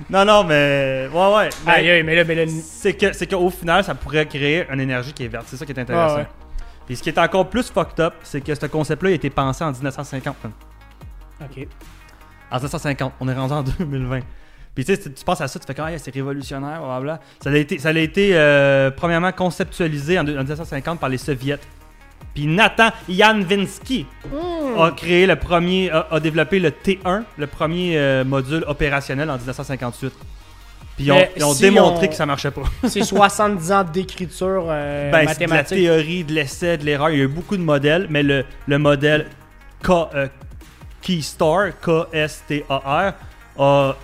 Non, 0.10 0.24
non, 0.24 0.44
mais... 0.44 1.10
Ouais, 1.12 1.36
ouais. 1.36 1.50
mais- 1.66 1.72
Aïe, 1.72 2.04
mais 2.04 2.16
là, 2.16 2.24
mais 2.24 2.36
là, 2.36 2.52
c'est 2.64 2.94
que 2.94 3.26
qu'au 3.26 3.50
final 3.50 3.84
ça 3.84 3.96
pourrait 3.96 4.26
créer 4.28 4.66
une 4.72 4.80
énergie 4.80 5.12
qui 5.14 5.24
est 5.24 5.28
verte 5.28 5.46
c'est 5.48 5.58
ça 5.58 5.66
qui 5.66 5.72
est 5.72 5.80
intéressant 5.80 6.16
Ah 6.16 6.20
ouais. 6.20 6.28
puis 6.86 6.96
ce 6.96 7.02
qui 7.04 7.10
est 7.10 7.18
encore 7.18 7.50
plus 7.50 7.70
fucked 7.72 8.00
up 8.00 8.14
c'est 8.22 8.42
que 8.42 8.54
ce 8.54 8.66
concept 8.68 9.02
là 9.04 9.10
a 9.10 9.14
été 9.14 9.30
pensé 9.30 9.64
en 9.64 9.72
1950 9.72 10.36
man. 10.44 10.54
Ok. 11.42 11.68
en 12.52 12.56
1950 12.56 13.14
on 13.20 13.28
est 13.30 13.34
rendu 13.34 13.54
en 13.54 13.64
2020 13.64 14.20
puis 14.76 14.84
tu 14.86 14.94
sais 14.96 15.02
tu 15.02 15.24
penses 15.26 15.42
à 15.42 15.48
ça 15.48 15.58
tu 15.60 15.66
fais 15.66 15.74
comme 15.74 15.86
Ah, 15.88 15.98
c'est 15.98 16.14
révolutionnaire 16.14 16.80
blablabla 16.82 17.20
ça 17.42 17.50
a 17.50 17.56
été 17.56 17.80
ça 17.80 17.90
a 17.90 17.94
été 17.98 18.32
euh, 18.34 18.92
premièrement 18.92 19.32
conceptualisé 19.32 20.20
en, 20.20 20.24
deux- 20.24 20.36
en 20.38 20.42
1950 20.44 21.00
par 21.00 21.10
les 21.10 21.18
soviets 21.18 21.58
puis 22.34 22.46
Nathan 22.48 22.90
Janvinsky 23.10 24.06
Hmm. 24.32 24.80
a 24.82 24.92
créé 24.92 25.26
le 25.26 25.36
premier 25.38 25.90
a, 25.92 26.08
a 26.12 26.20
développé 26.20 26.60
le 26.60 26.70
T1 26.72 27.24
le 27.38 27.48
premier 27.48 27.98
euh, 27.98 28.24
module 28.26 28.64
opérationnel 28.68 29.30
en 29.30 29.36
1958 29.38 30.12
puis 30.98 31.06
ils 31.06 31.12
ont, 31.12 31.16
Mais 31.16 31.32
ils 31.36 31.44
ont 31.44 31.54
si 31.54 31.62
démontré 31.64 32.08
on- 32.08 32.10
que 32.10 32.16
ça 32.16 32.26
marchait 32.26 32.52
pas 32.52 32.62
C'est 32.88 33.04
70 33.04 33.72
ans 33.74 33.84
d'écriture 33.84 34.66
euh, 34.70 35.12
Ben, 35.12 35.20
c'est 35.28 35.36
de 35.36 35.42
la 35.42 35.48
mathématique. 35.48 35.78
théorie, 35.78 36.24
de 36.24 36.32
l'essai, 36.34 36.78
de 36.78 36.86
l'erreur. 36.86 37.10
Il 37.10 37.18
y 37.18 37.22
a 37.22 37.26
eu 37.26 37.28
beaucoup 37.28 37.58
de 37.58 37.62
modèles, 37.62 38.08
mais 38.10 38.24
le, 38.24 38.46
le 38.66 38.78
modèle 38.78 39.26
K, 39.84 39.90
euh, 40.16 40.28
Keystar, 41.02 41.72
K-S-T-A-R, 41.82 43.14
a, 43.58 43.96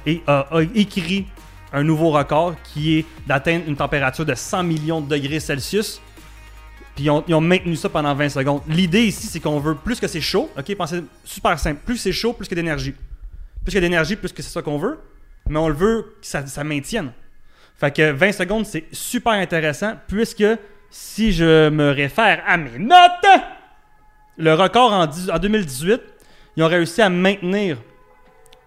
écrit 0.76 1.28
un 1.74 1.84
nouveau 1.84 2.12
record 2.12 2.56
qui 2.64 3.00
est 3.00 3.06
d'atteindre 3.28 3.64
une 3.68 3.76
température 3.76 4.26
de 4.26 4.36
100 4.36 4.64
millions 4.64 5.02
de 5.02 5.08
degrés 5.08 5.40
Celsius. 5.40 6.02
Puis 6.96 7.06
ils 7.06 7.10
ont, 7.10 7.24
ils 7.28 7.34
ont 7.34 7.42
maintenu 7.42 7.76
ça 7.76 7.88
pendant 7.90 8.14
20 8.14 8.30
secondes. 8.30 8.62
L'idée 8.68 9.04
ici, 9.04 9.28
c'est 9.28 9.40
qu'on 9.40 9.60
veut 9.60 9.76
plus 9.76 10.00
que 10.00 10.08
c'est 10.08 10.22
chaud. 10.22 10.50
Ok, 10.58 10.76
pensez 10.76 11.04
super 11.24 11.58
simple. 11.58 11.80
Plus 11.86 11.98
c'est 11.98 12.12
chaud, 12.12 12.34
plus 12.34 12.48
a 12.52 12.56
d'énergie. 12.56 12.94
Plus 13.64 13.76
a 13.78 13.80
d'énergie, 13.80 14.16
plus 14.16 14.34
que 14.34 14.42
c'est 14.42 14.52
ça 14.52 14.62
qu'on 14.62 14.78
veut. 14.78 15.00
Mais 15.50 15.58
on 15.58 15.70
le 15.70 15.74
veut 15.74 16.16
que 16.22 16.28
ça, 16.28 16.46
ça 16.46 16.64
maintienne. 16.64 17.12
Fait 17.78 17.96
que 17.96 18.12
20 18.12 18.32
secondes, 18.34 18.66
c'est 18.66 18.86
super 18.92 19.34
intéressant 19.34 19.94
puisque 20.08 20.44
si 20.92 21.32
je 21.32 21.70
me 21.70 21.90
réfère 21.92 22.44
à 22.46 22.58
mes 22.58 22.78
notes, 22.78 23.42
le 24.38 24.54
record 24.54 24.92
en, 24.92 25.08
10 25.08 25.32
en 25.32 25.40
2018, 25.40 26.02
ils 26.58 26.64
ont 26.64 26.68
réussi 26.68 27.02
à 27.02 27.10
maintenir 27.10 27.78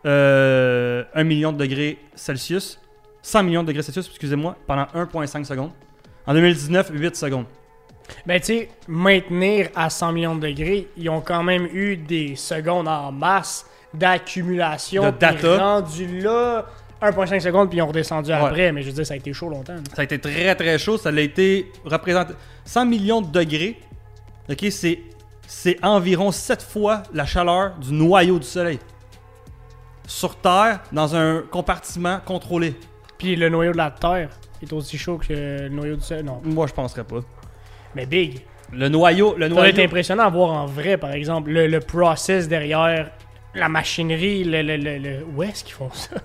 euh, 0.06 1.04
1 1.14 1.24
million 1.24 1.52
de 1.52 1.58
degrés 1.58 1.98
Celsius, 2.14 2.80
100 3.22 3.42
millions 3.42 3.62
de 3.62 3.68
degrés 3.68 3.82
Celsius, 3.82 4.08
excusez-moi, 4.08 4.56
pendant 4.66 4.84
1,5 4.94 5.44
secondes. 5.44 5.70
En 6.26 6.34
2019, 6.34 6.90
8 6.92 7.16
secondes. 7.16 7.46
Ben, 8.26 8.38
tu 8.38 8.46
sais, 8.46 8.68
maintenir 8.86 9.68
à 9.74 9.90
100 9.90 10.12
millions 10.12 10.36
de 10.36 10.46
degrés, 10.46 10.88
ils 10.96 11.08
ont 11.08 11.20
quand 11.20 11.42
même 11.42 11.66
eu 11.72 11.96
des 11.96 12.36
secondes 12.36 12.88
en 12.88 13.12
masse 13.12 13.66
d'accumulation. 13.94 15.10
De 15.10 15.16
data. 15.16 15.56
rendu 15.58 16.20
là, 16.20 16.66
1,5 17.00 17.40
secondes, 17.40 17.68
puis 17.68 17.78
ils 17.78 17.82
ont 17.82 17.86
redescendu 17.86 18.32
après. 18.32 18.72
Mais 18.72 18.82
je 18.82 18.88
veux 18.88 18.94
dire, 18.94 19.06
ça 19.06 19.14
a 19.14 19.16
été 19.16 19.32
chaud 19.32 19.48
longtemps. 19.48 19.76
Ça 19.94 20.02
a 20.02 20.04
été 20.04 20.18
très 20.18 20.54
très 20.54 20.78
chaud. 20.78 20.98
Ça 20.98 21.10
a 21.10 21.20
été 21.20 21.70
représenté 21.84 22.34
100 22.64 22.86
millions 22.86 23.20
de 23.20 23.30
degrés. 23.30 23.78
Ok, 24.50 24.66
c'est 24.70 25.00
c'est 25.46 25.76
environ 25.84 26.32
7 26.32 26.62
fois 26.62 27.02
la 27.12 27.26
chaleur 27.26 27.76
du 27.76 27.92
noyau 27.92 28.38
du 28.38 28.46
Soleil. 28.46 28.78
Sur 30.06 30.36
Terre, 30.36 30.80
dans 30.92 31.16
un 31.16 31.42
compartiment 31.50 32.20
contrôlé. 32.24 32.74
Puis 33.18 33.36
le 33.36 33.48
noyau 33.48 33.72
de 33.72 33.76
la 33.78 33.90
Terre 33.90 34.28
est 34.62 34.72
aussi 34.72 34.98
chaud 34.98 35.18
que 35.18 35.32
le 35.32 35.68
noyau 35.68 35.96
du 35.96 36.02
Soleil. 36.02 36.24
Non, 36.24 36.40
Moi, 36.44 36.66
je 36.66 36.72
penserais 36.74 37.04
pas. 37.04 37.20
mais 37.94 38.06
big. 38.06 38.40
Le 38.72 38.88
noyau, 38.88 39.34
le 39.36 39.44
Ça 39.44 39.48
doit 39.54 39.68
être 39.68 39.76
noyau. 39.76 39.88
impressionnant 39.88 40.24
à 40.24 40.30
voir 40.30 40.50
en 40.50 40.66
vrai, 40.66 40.96
par 40.96 41.12
exemple, 41.12 41.50
le, 41.50 41.66
le 41.68 41.80
process 41.80 42.48
derrière 42.48 43.10
la 43.54 43.68
machinerie, 43.68 44.42
le, 44.44 44.62
le, 44.62 44.76
le, 44.76 45.24
où 45.34 45.42
est-ce 45.42 45.62
qu'ils 45.64 45.74
font 45.74 45.90
ça? 45.92 46.16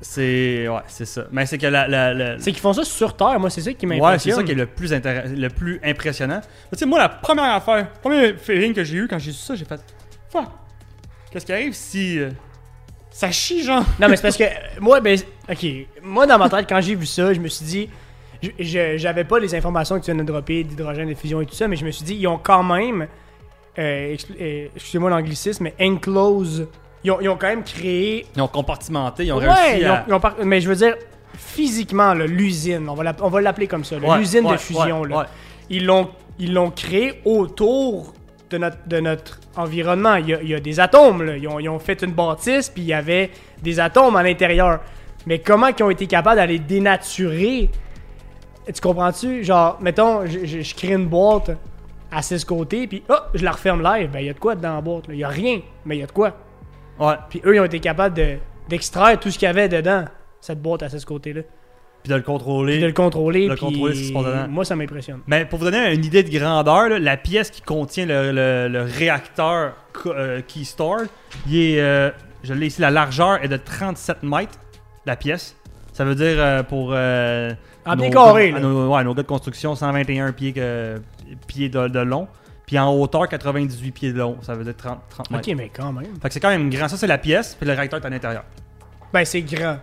C'est 0.00 0.68
ouais, 0.68 0.80
c'est 0.86 1.06
ça. 1.06 1.24
Mais 1.32 1.46
c'est 1.46 1.56
que 1.56 1.66
la, 1.66 1.88
la- 1.88 2.12
la- 2.12 2.38
C'est 2.38 2.52
qu'ils 2.52 2.60
font 2.60 2.74
ça 2.74 2.84
sur 2.84 3.16
Terre, 3.16 3.40
moi 3.40 3.48
c'est 3.48 3.62
ça 3.62 3.72
qui 3.72 3.86
Ouais, 3.86 3.96
m'impressionne. 3.96 4.34
c'est 4.34 4.40
ça 4.40 4.44
qui 4.44 4.52
est 4.52 4.54
le 4.54 4.66
plus, 4.66 4.92
le 4.92 5.48
plus 5.48 5.80
impressionnant. 5.82 6.40
Tu 6.72 6.78
sais, 6.78 6.84
moi, 6.84 6.98
la 6.98 7.08
première 7.08 7.54
affaire, 7.54 7.90
premier 8.02 8.34
feeling 8.34 8.74
que 8.74 8.84
j'ai 8.84 8.96
eu 8.98 9.08
quand 9.08 9.18
j'ai 9.18 9.32
su 9.32 9.38
ça, 9.42 9.54
j'ai 9.54 9.64
fait 9.64 9.80
Fuck, 10.28 10.44
qu'est-ce 11.30 11.46
qui 11.46 11.52
arrive 11.52 11.72
si 11.72 12.18
euh, 12.18 12.30
ça 13.16 13.30
chie, 13.30 13.62
genre 13.62 13.84
Non, 14.00 14.08
mais 14.08 14.16
c'est 14.16 14.22
parce 14.22 14.36
que 14.36 14.44
moi, 14.80 14.98
ben, 15.00 15.16
ok, 15.48 15.66
moi 16.02 16.26
dans 16.26 16.36
ma 16.36 16.48
tête, 16.48 16.66
quand 16.68 16.80
j'ai 16.80 16.96
vu 16.96 17.06
ça, 17.06 17.32
je 17.32 17.38
me 17.38 17.46
suis 17.48 17.64
dit, 17.64 17.88
j'avais 18.58 19.22
pas 19.24 19.38
les 19.38 19.54
informations 19.54 19.98
que 20.00 20.04
tu 20.04 20.12
viens 20.12 20.20
de 20.20 20.26
dropper 20.26 20.64
d'hydrogène, 20.64 21.08
de 21.08 21.14
fusion 21.14 21.40
et 21.40 21.46
tout 21.46 21.54
ça, 21.54 21.68
mais 21.68 21.76
je 21.76 21.84
me 21.84 21.92
suis 21.92 22.04
dit, 22.04 22.16
ils 22.16 22.26
ont 22.26 22.38
quand 22.42 22.64
même, 22.64 23.06
euh, 23.78 24.16
euh, 24.40 24.66
excusez-moi 24.74 25.10
l'anglicisme, 25.10 25.62
mais 25.64 25.74
enclose, 25.80 26.66
ils 27.04 27.10
ont, 27.12 27.20
ils 27.20 27.28
ont 27.28 27.36
quand 27.36 27.46
même 27.46 27.62
créé. 27.62 28.26
Ils 28.34 28.42
ont 28.42 28.48
compartimenté, 28.48 29.26
ils 29.26 29.32
ont 29.32 29.38
ouais, 29.38 29.46
réussi 29.48 29.82
ils 29.82 29.88
ont- 29.88 29.92
à. 29.94 30.04
ils 30.08 30.14
ont 30.14 30.20
par- 30.20 30.34
mais 30.44 30.60
je 30.60 30.68
veux 30.68 30.76
dire, 30.76 30.96
physiquement, 31.36 32.14
l'usine, 32.14 32.88
on 32.88 32.94
va 33.28 33.40
l'appeler 33.40 33.68
comme 33.68 33.84
ça, 33.84 33.96
Ouais, 33.96 34.18
l'usine 34.18 34.44
ouais, 34.46 34.52
de 34.52 34.56
fusion, 34.58 35.02
ouais, 35.02 35.08
là. 35.08 35.18
ouais. 35.18 35.24
ils 35.70 35.84
l'ont 35.86 36.10
ils 36.40 36.52
l'ont 36.52 36.70
créé 36.72 37.20
autour 37.24 38.12
de 38.54 38.58
notre, 38.58 38.78
de 38.86 39.00
notre 39.00 39.40
environnement. 39.56 40.14
Il 40.16 40.28
y, 40.28 40.34
a, 40.34 40.42
il 40.42 40.48
y 40.48 40.54
a 40.54 40.60
des 40.60 40.80
atomes, 40.80 41.22
là. 41.22 41.36
Ils, 41.36 41.48
ont, 41.48 41.58
ils 41.58 41.68
ont 41.68 41.78
fait 41.78 42.00
une 42.02 42.12
bâtisse, 42.12 42.68
puis 42.68 42.82
il 42.82 42.88
y 42.88 42.94
avait 42.94 43.30
des 43.62 43.80
atomes 43.80 44.16
à 44.16 44.22
l'intérieur. 44.22 44.80
Mais 45.26 45.38
comment 45.40 45.68
ils 45.68 45.82
ont 45.82 45.90
été 45.90 46.06
capables 46.06 46.36
d'aller 46.36 46.58
dénaturer? 46.58 47.70
Tu 48.72 48.80
comprends-tu? 48.80 49.44
Genre, 49.44 49.78
mettons, 49.80 50.24
je, 50.26 50.44
je- 50.44 50.60
je 50.60 50.74
crée 50.74 50.92
une 50.94 51.06
boîte 51.06 51.50
à 52.10 52.22
six 52.22 52.44
côtés, 52.44 52.86
puis 52.86 53.02
oh, 53.08 53.14
je 53.34 53.44
la 53.44 53.50
referme 53.52 53.82
live. 53.82 54.10
Ben, 54.10 54.20
il 54.20 54.26
y 54.26 54.30
a 54.30 54.32
de 54.32 54.38
quoi 54.38 54.54
dans 54.54 54.74
la 54.76 54.80
boîte 54.80 55.08
là? 55.08 55.14
Il 55.14 55.20
y 55.20 55.24
a 55.24 55.28
rien, 55.28 55.60
mais 55.84 55.96
il 55.96 56.00
y 56.00 56.02
a 56.02 56.06
de 56.06 56.12
quoi. 56.12 56.32
Ouais. 56.98 57.14
Puis 57.28 57.42
eux, 57.44 57.56
ils 57.56 57.60
ont 57.60 57.64
été 57.64 57.80
capables 57.80 58.14
de- 58.16 58.36
d'extraire 58.68 59.18
tout 59.18 59.30
ce 59.30 59.38
qu'il 59.38 59.46
y 59.46 59.50
avait 59.50 59.68
dedans, 59.68 60.04
cette 60.40 60.62
boîte 60.62 60.82
à 60.82 60.88
six 60.88 61.04
côtés-là. 61.04 61.42
Puis 62.04 62.10
de 62.12 62.16
le 62.16 62.22
contrôler. 62.22 62.74
Puis 62.74 62.82
de 62.82 62.86
le 62.86 62.92
contrôler. 62.92 63.48
Le 63.48 63.54
puis 63.56 63.64
contrôler, 63.64 63.94
ce 63.94 64.00
qui 64.00 64.08
se 64.08 64.12
passe 64.12 64.24
dedans. 64.26 64.46
Moi, 64.48 64.64
ça 64.64 64.76
m'impressionne. 64.76 65.20
Mais 65.26 65.44
pour 65.46 65.58
vous 65.58 65.64
donner 65.64 65.92
une 65.92 66.04
idée 66.04 66.22
de 66.22 66.30
grandeur, 66.30 66.88
là, 66.90 66.98
la 67.00 67.16
pièce 67.16 67.50
qui 67.50 67.62
contient 67.62 68.06
le, 68.06 68.30
le- 68.30 68.68
le 68.68 68.82
réacteur 68.82 69.72
euh, 70.06 70.40
Keystore, 70.46 71.00
il 71.48 71.56
est, 71.56 71.80
euh, 71.80 72.10
je 72.42 72.52
l'ai 72.54 72.66
ici, 72.66 72.80
la 72.80 72.90
largeur 72.90 73.42
est 73.42 73.48
de 73.48 73.56
37 73.56 74.22
mètres, 74.22 74.52
la 75.06 75.16
pièce. 75.16 75.56
Ça 75.92 76.04
veut 76.04 76.14
dire 76.14 76.36
euh, 76.38 76.62
pour. 76.62 76.90
euh, 76.92 77.52
En 77.86 77.96
nos 77.96 78.02
pieds 78.02 78.10
carrés, 78.10 78.48
gars- 78.52 78.58
là. 78.58 78.60
nos, 78.60 78.94
ouais, 78.94 79.02
nos 79.04 79.14
gars 79.14 79.22
de 79.22 79.26
construction, 79.28 79.74
121 79.74 80.32
pieds, 80.32 80.52
que- 80.52 81.00
pieds 81.46 81.68
de, 81.70 81.88
de 81.88 81.98
long. 82.00 82.28
Puis 82.66 82.78
en 82.78 82.92
hauteur, 82.94 83.28
98 83.28 83.92
pieds 83.92 84.12
de 84.12 84.18
long. 84.18 84.36
Ça 84.42 84.54
veut 84.54 84.64
dire 84.64 84.74
30, 84.76 84.98
30 85.10 85.30
mètres. 85.30 85.48
Ok, 85.48 85.54
mais 85.56 85.70
quand 85.74 85.92
même. 85.92 86.06
Fait 86.20 86.28
que 86.28 86.34
c'est 86.34 86.40
quand 86.40 86.48
même 86.50 86.68
grand. 86.70 86.88
Ça, 86.88 86.96
c'est 86.96 87.06
la 87.06 87.18
pièce, 87.18 87.54
puis 87.58 87.66
le 87.66 87.74
réacteur 87.74 88.00
est 88.02 88.06
à 88.06 88.10
l'intérieur. 88.10 88.44
Ben, 89.12 89.24
c'est 89.24 89.42
grand. 89.42 89.78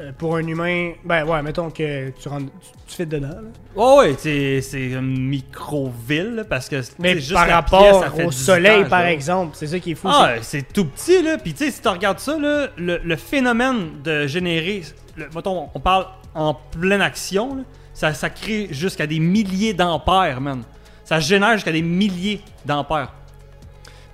Euh, 0.00 0.10
pour 0.18 0.34
un 0.34 0.44
humain, 0.44 0.92
ben 1.04 1.24
ouais, 1.24 1.40
mettons 1.42 1.70
que 1.70 2.10
tu 2.10 2.28
rentres, 2.28 2.50
tu, 2.60 2.68
tu 2.88 2.96
fais 2.96 3.06
dedans. 3.06 3.28
là. 3.28 3.48
Oh, 3.76 3.98
ouais, 4.00 4.16
c'est 4.18 4.60
c'est 4.60 4.86
une 4.86 5.28
micro-ville, 5.28 6.44
parce 6.50 6.68
que 6.68 6.80
Mais 6.98 7.14
juste 7.14 7.32
par 7.32 7.46
la 7.46 7.54
rapport 7.56 7.80
pièce, 7.80 7.96
ça 8.00 8.10
fait 8.10 8.24
au 8.24 8.30
10 8.30 8.36
soleil, 8.44 8.84
par 8.86 9.02
là. 9.02 9.12
exemple, 9.12 9.52
c'est 9.54 9.68
ça 9.68 9.78
qui 9.78 9.92
est 9.92 9.94
fou. 9.94 10.08
Ah, 10.10 10.34
c'est 10.42 10.72
tout 10.72 10.86
petit, 10.86 11.22
là. 11.22 11.38
Puis, 11.38 11.52
tu 11.54 11.64
sais, 11.66 11.70
si 11.70 11.80
tu 11.80 11.88
regardes 11.88 12.18
ça, 12.18 12.36
là, 12.38 12.68
le, 12.76 12.98
le 13.04 13.16
phénomène 13.16 14.02
de 14.02 14.26
générer. 14.26 14.82
Le, 15.16 15.28
mettons, 15.34 15.68
on 15.72 15.80
parle 15.80 16.06
en 16.34 16.54
pleine 16.54 17.00
action, 17.02 17.54
là, 17.56 17.62
ça, 17.92 18.12
ça 18.14 18.30
crée 18.30 18.66
jusqu'à 18.72 19.06
des 19.06 19.20
milliers 19.20 19.74
d'ampères, 19.74 20.40
man. 20.40 20.62
Ça 21.04 21.20
génère 21.20 21.52
jusqu'à 21.52 21.70
des 21.72 21.82
milliers 21.82 22.40
d'ampères. 22.64 23.12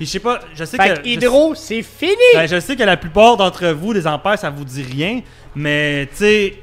Puis, 0.00 0.07
je 0.07 0.12
sais 0.12 0.19
pas, 0.21 0.40
je 0.54 0.64
sais. 0.64 0.78
Fait 0.78 0.95
que. 1.02 1.07
Hydro, 1.07 1.54
c'est 1.54 1.83
fini! 1.83 2.14
Ben, 2.33 2.47
je 2.47 2.59
sais 2.59 2.75
que 2.75 2.83
la 2.83 2.97
plupart 2.97 3.37
d'entre 3.37 3.66
vous, 3.69 3.92
des 3.92 4.07
ampères, 4.07 4.38
ça 4.38 4.49
vous 4.49 4.64
dit 4.64 4.83
rien, 4.83 5.21
mais 5.54 6.07
tu 6.12 6.16
sais, 6.16 6.54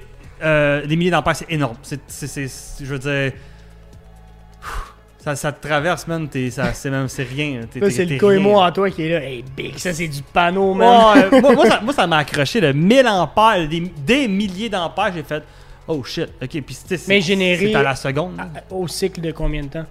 euh, 0.43 0.83
des 0.87 0.95
milliers 0.95 1.11
d'ampères, 1.11 1.35
c'est 1.35 1.45
énorme. 1.51 1.75
C'est, 1.83 1.99
je 2.79 2.85
veux 2.85 2.97
dire, 2.97 3.33
ça, 5.19 5.35
ça 5.35 5.51
te 5.51 5.67
traverse, 5.67 6.07
man. 6.07 6.27
C'est 6.31 6.89
même, 6.89 7.07
c'est 7.07 7.23
rien. 7.23 7.61
T'es- 7.71 7.89
c'est 7.91 8.05
le 8.05 8.17
rien. 8.27 8.57
en 8.57 8.71
toi 8.71 8.89
qui 8.89 9.03
est 9.03 9.09
là. 9.19 9.23
Hey, 9.23 9.43
big, 9.55 9.77
ça 9.77 9.93
c'est 9.93 10.07
du 10.07 10.23
panneau, 10.23 10.73
man. 10.73 11.29
Ouais, 11.31 11.41
moi, 11.55 11.79
moi, 11.83 11.93
ça, 11.93 12.07
m'a 12.07 12.17
accroché 12.17 12.59
le 12.59 12.73
1000 12.73 13.07
ampères, 13.07 13.67
des, 13.69 13.81
des 14.03 14.27
milliers 14.27 14.69
d'ampères. 14.69 15.11
J'ai 15.13 15.21
fait, 15.21 15.43
oh 15.87 16.03
shit, 16.03 16.29
ok. 16.41 16.61
Puis, 16.61 16.77
c'est, 16.87 17.07
Mais 17.07 17.21
généré- 17.21 17.69
c'est 17.71 17.75
à 17.75 17.83
la 17.83 17.95
seconde. 17.95 18.39
À- 18.39 18.73
Au 18.73 18.87
cycle 18.87 19.21
de 19.21 19.31
combien 19.31 19.61
de 19.61 19.67
temps? 19.69 19.85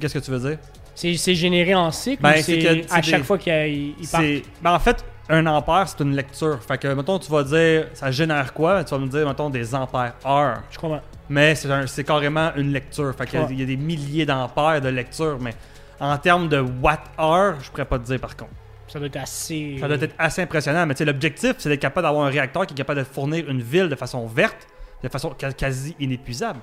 Qu'est-ce 0.00 0.14
que 0.14 0.24
tu 0.24 0.30
veux 0.30 0.38
dire? 0.50 0.58
C'est 0.98 1.34
généré 1.34 1.74
en 1.74 1.90
cycle 1.92 2.22
Ben, 2.22 2.38
ou 2.38 2.42
c'est 2.42 2.86
à 2.90 3.02
chaque 3.02 3.20
des- 3.20 3.24
fois 3.26 3.38
qu'il 3.38 3.94
il 4.00 4.08
part? 4.08 4.20
Ben 4.62 4.72
en 4.72 4.78
fait, 4.80 5.04
un 5.28 5.46
ampère, 5.46 5.86
c'est 5.88 6.00
une 6.02 6.16
lecture. 6.16 6.58
Fait 6.66 6.76
que, 6.78 6.88
mettons, 6.88 7.18
tu 7.18 7.30
vas 7.30 7.44
dire, 7.44 7.86
ça 7.94 8.10
génère 8.10 8.52
quoi? 8.52 8.82
Tu 8.82 8.90
vas 8.94 8.98
me 8.98 9.06
dire, 9.06 9.26
mettons, 9.26 9.48
des 9.50 9.74
ampères 9.74 10.14
heure. 10.26 10.62
Je 10.70 10.78
comprends. 10.78 11.00
Mais 11.28 11.54
c'est, 11.54 11.70
un- 11.70 11.84
carrément 12.04 12.50
une 12.56 12.72
lecture. 12.72 13.14
Fait 13.14 13.26
qu'il 13.26 13.38
y 13.56 13.60
y 13.60 13.62
a 13.62 13.66
des 13.66 13.76
milliers 13.76 14.26
d'ampères 14.26 14.80
de 14.80 14.88
lecture. 14.88 15.38
Mais 15.40 15.52
en 16.00 16.16
termes 16.18 16.48
de 16.48 16.58
watt-heure, 16.82 17.56
je 17.62 17.70
pourrais 17.70 17.84
pas 17.84 17.98
te 17.98 18.04
dire 18.04 18.18
par 18.18 18.36
contre. 18.36 18.50
Ça 18.88 18.98
doit 18.98 19.06
être 19.08 19.18
assez. 19.18 19.76
Ça 19.78 19.86
doit 19.86 19.98
être 19.98 20.14
assez 20.18 20.42
impressionnant. 20.42 20.86
Mais 20.86 20.94
tu 20.94 20.98
sais, 20.98 21.04
l'objectif, 21.04 21.54
c'est 21.58 21.68
d'être 21.68 21.80
capable 21.80 22.06
d'avoir 22.06 22.26
un 22.26 22.30
réacteur 22.30 22.66
qui 22.66 22.72
est 22.72 22.76
capable 22.76 23.00
de 23.00 23.04
fournir 23.04 23.48
une 23.48 23.60
ville 23.60 23.88
de 23.88 23.94
façon 23.96 24.26
verte, 24.26 24.66
de 25.02 25.08
façon 25.08 25.32
quasi 25.56 25.94
inépuisable. 26.00 26.60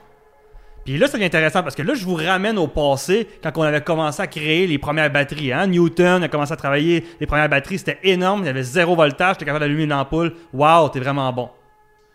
Puis 0.86 1.00
là, 1.00 1.08
c'est 1.08 1.24
intéressant 1.24 1.63
parce 1.63 1.75
que 1.75 1.82
là, 1.82 1.96
je 1.96 2.06
vous 2.06 2.13
ramène 2.13 2.60
au 2.60 2.68
passé 2.68 3.27
quand 3.42 3.51
on 3.56 3.63
avait 3.63 3.82
commencé 3.82 4.22
à 4.22 4.27
créer 4.27 4.68
les 4.68 4.77
premières 4.77 5.12
batteries. 5.12 5.51
Hein? 5.51 5.65
Newton 5.65 6.22
a 6.22 6.27
commencé 6.27 6.54
à 6.54 6.56
travailler 6.56 7.04
les 7.20 7.25
premières 7.25 7.50
batteries, 7.50 7.80
c'était 7.80 7.98
énorme, 8.04 8.42
il 8.44 8.46
y 8.46 8.50
avait 8.50 8.62
zéro 8.62 8.96
voltage, 8.96 9.38
t'es 9.38 9.46
capable 9.46 9.62
d'allumer 9.62 9.84
une 9.84 9.94
ampoule. 9.94 10.36
Waouh, 10.54 10.89
t'es 10.89 11.00
vraiment 11.00 11.34
bon. 11.34 11.50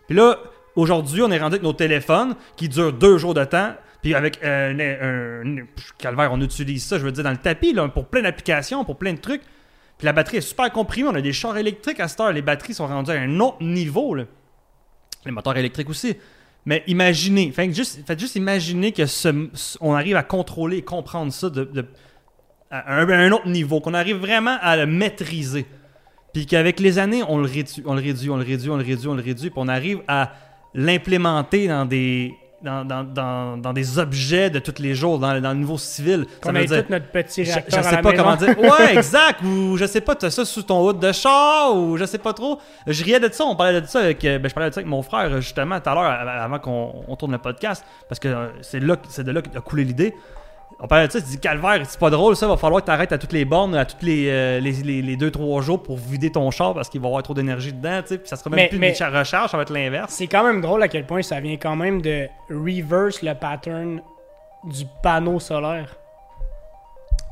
Puis 0.07 0.17
là, 0.17 0.39
aujourd'hui, 0.77 1.21
on 1.23 1.31
est 1.33 1.39
rendu 1.39 1.55
avec 1.55 1.65
nos 1.65 1.73
téléphones 1.73 2.37
qui 2.57 2.69
durent 2.69 2.93
deux 2.93 3.19
jours 3.19 3.35
de 3.35 3.45
temps. 3.45 3.75
Puis 4.03 4.15
avec 4.15 4.39
euh, 4.45 5.43
un, 5.45 5.67
calvaire, 5.99 6.31
on 6.33 6.41
utilise 6.41 6.85
ça, 6.85 6.97
je 6.97 7.05
veux 7.05 7.13
dire, 7.13 7.25
dans 7.25 7.33
le 7.33 7.37
tapis, 7.37 7.75
pour 7.93 8.07
plein 8.07 8.23
d'applications, 8.23 8.85
pour 8.85 8.97
plein 8.97 9.13
de 9.13 9.19
trucs. 9.19 9.43
Puis 9.99 10.07
la 10.07 10.13
batterie 10.13 10.39
est 10.39 10.43
super 10.43 10.71
comprimée. 10.73 11.09
On 11.09 11.15
a 11.15 11.21
des 11.21 11.33
chars 11.33 11.59
électriques 11.59 12.01
à 12.01 12.09
cette 12.09 12.21
heure. 12.21 12.33
Les 12.33 12.41
batteries 12.41 12.75
sont 12.75 12.87
rendues 12.87 13.11
à 13.11 13.15
un 13.15 13.41
autre 13.41 13.63
niveau. 13.63 14.15
là. 14.15 14.25
Les 15.27 15.33
moteurs 15.33 15.57
électriques 15.57 15.91
aussi. 15.91 16.17
Mais 16.67 16.83
imaginez, 16.87 17.53
faites 17.53 17.75
juste, 17.75 18.01
faites 18.07 18.21
juste 18.21 18.37
imaginer 18.37 18.93
que 18.93 19.03
on 19.81 19.95
arrive 19.95 20.17
à 20.17 20.23
contrôler 20.23 20.79
et 20.79 20.83
comprendre 20.83 21.33
ça 21.33 21.49
de, 21.49 21.65
de- 21.65 21.87
à, 22.71 23.01
un, 23.01 23.09
à 23.09 23.17
un 23.17 23.33
autre 23.33 23.49
niveau, 23.49 23.81
qu'on 23.81 23.95
arrive 23.95 24.17
vraiment 24.17 24.57
à 24.61 24.77
le 24.77 24.87
maîtriser. 24.87 25.67
Puis 26.33 26.47
qu'avec 26.47 26.79
les 26.79 26.99
années, 26.99 27.23
on 27.27 27.39
le 27.39 27.47
réduit, 27.47 27.83
on 27.87 27.95
le 27.95 28.01
réduit, 28.01 28.31
on 28.31 28.37
le 28.37 28.45
réduit, 28.45 28.71
on 28.71 28.77
le 28.77 28.85
réduit, 28.85 29.09
on 29.09 29.15
le 29.15 29.23
réduit, 29.23 29.51
puis 29.51 29.59
on 29.61 29.69
arrive 29.69 30.01
à 30.07 30.33
l'implémenter 30.75 31.67
dans 31.67 31.85
des, 31.87 32.35
dans, 32.63 32.85
dans- 32.85 33.05
dans- 33.05 33.57
dans 33.57 33.73
des 33.73 33.99
objets 33.99 34.51
de 34.51 34.59
tous 34.59 34.81
les 34.83 34.95
jours, 34.95 35.19
dans, 35.19 35.41
dans 35.41 35.51
le 35.53 35.59
niveau 35.59 35.79
civil. 35.79 36.27
Ça 36.29 36.37
Qu'on 36.41 36.53
veut 36.59 36.65
dire- 36.65 36.85
tout 36.87 36.93
notre 36.93 37.07
petit 37.07 37.45
je, 37.45 37.53
je 37.53 37.77
à 37.77 37.83
sais 37.83 37.93
la 37.97 38.03
pas 38.03 38.11
maison. 38.11 38.23
comment 38.23 38.37
dire. 38.37 38.59
Ouais, 38.61 38.97
exact. 38.97 39.43
Ou 39.43 39.77
je 39.77 39.87
sais 39.87 40.01
pas, 40.01 40.15
tu 40.15 40.27
as 40.27 40.31
ça 40.31 40.45
sous 40.45 40.63
ton 40.63 40.87
hood 40.87 40.99
de 40.99 41.13
char 41.13 41.75
ou 41.77 41.97
je 41.97 42.05
sais 42.05 42.19
pas 42.19 42.33
trop. 42.35 42.59
Je 42.87 43.03
riais 43.05 43.21
de 43.21 43.33
ça. 43.33 43.45
On 43.45 43.57
parlait 43.57 43.81
de 43.81 43.87
ça 43.87 44.01
avec, 44.01 44.25
euh, 44.25 44.39
ben, 44.39 44.49
je 44.49 44.55
parlais 44.55 44.69
de 44.71 44.75
ça 44.75 44.81
avec 44.81 44.91
mon 44.91 45.03
frère 45.03 45.41
justement 45.41 45.81
tout 45.81 45.89
à 45.89 45.95
l'heure 45.95 46.05
av- 46.05 46.29
avant 46.29 46.59
qu'on 46.59 47.05
on 47.09 47.17
tourne 47.17 47.33
le 47.33 47.39
podcast 47.39 47.85
parce 48.09 48.19
que 48.19 48.29
euh, 48.29 48.49
c'est 48.63 48.81
là, 48.81 48.97
que- 48.97 49.07
c'est 49.09 49.25
de 49.25 49.31
là 49.33 49.41
qu'a 49.43 49.61
coulé 49.61 49.85
l'idée. 49.85 50.15
On 50.83 50.87
parlait 50.87 51.07
de 51.09 51.13
ça, 51.13 51.21
tu 51.21 51.27
dis 51.29 51.39
calvaire, 51.39 51.79
c'est 51.87 52.01
pas 52.01 52.09
drôle 52.09 52.35
ça, 52.37 52.47
va 52.49 52.57
falloir 52.57 52.81
que 52.81 52.87
tu 52.87 52.91
arrêtes 52.93 53.13
à 53.13 53.19
toutes 53.19 53.35
les 53.35 53.45
bornes, 53.45 53.75
à 53.75 53.85
toutes 53.85 54.03
les, 54.03 54.31
euh, 54.31 54.61
les, 54.61 54.73
les, 54.73 55.03
les 55.03 55.17
deux, 55.17 55.31
trois 55.31 55.61
jours 55.61 55.83
pour 55.83 55.99
vider 55.99 56.33
ton 56.33 56.51
char 56.51 56.73
parce 56.73 56.89
qu'il 56.89 57.01
va 57.03 57.07
y 57.07 57.11
avoir 57.11 57.23
trop 57.23 57.35
d'énergie 57.35 57.73
dedans, 57.75 58.01
tu 58.01 58.09
sais, 58.09 58.19
puis 58.19 58.29
ça 58.29 58.37
sera 58.37 58.49
même 58.49 58.57
Mais- 58.61 58.69
plus 58.69 58.79
mais- 58.79 58.89
une 58.89 58.95
cha- 58.95 59.11
recharge, 59.11 59.51
ça 59.51 59.59
va 59.59 59.65
être 59.65 59.73
l'inverse. 59.75 60.11
C'est 60.15 60.27
quand 60.27 60.43
même 60.43 60.63
drôle 60.63 60.83
à 60.83 60.89
quel 60.89 61.05
point 61.07 61.21
ça 61.23 61.39
vient 61.39 61.59
quand 61.59 61.77
même 61.77 62.01
de 62.01 62.27
reverse 62.49 63.21
le 63.23 63.35
pattern 63.35 64.01
du 64.65 64.85
panneau 65.03 65.39
solaire 65.39 65.97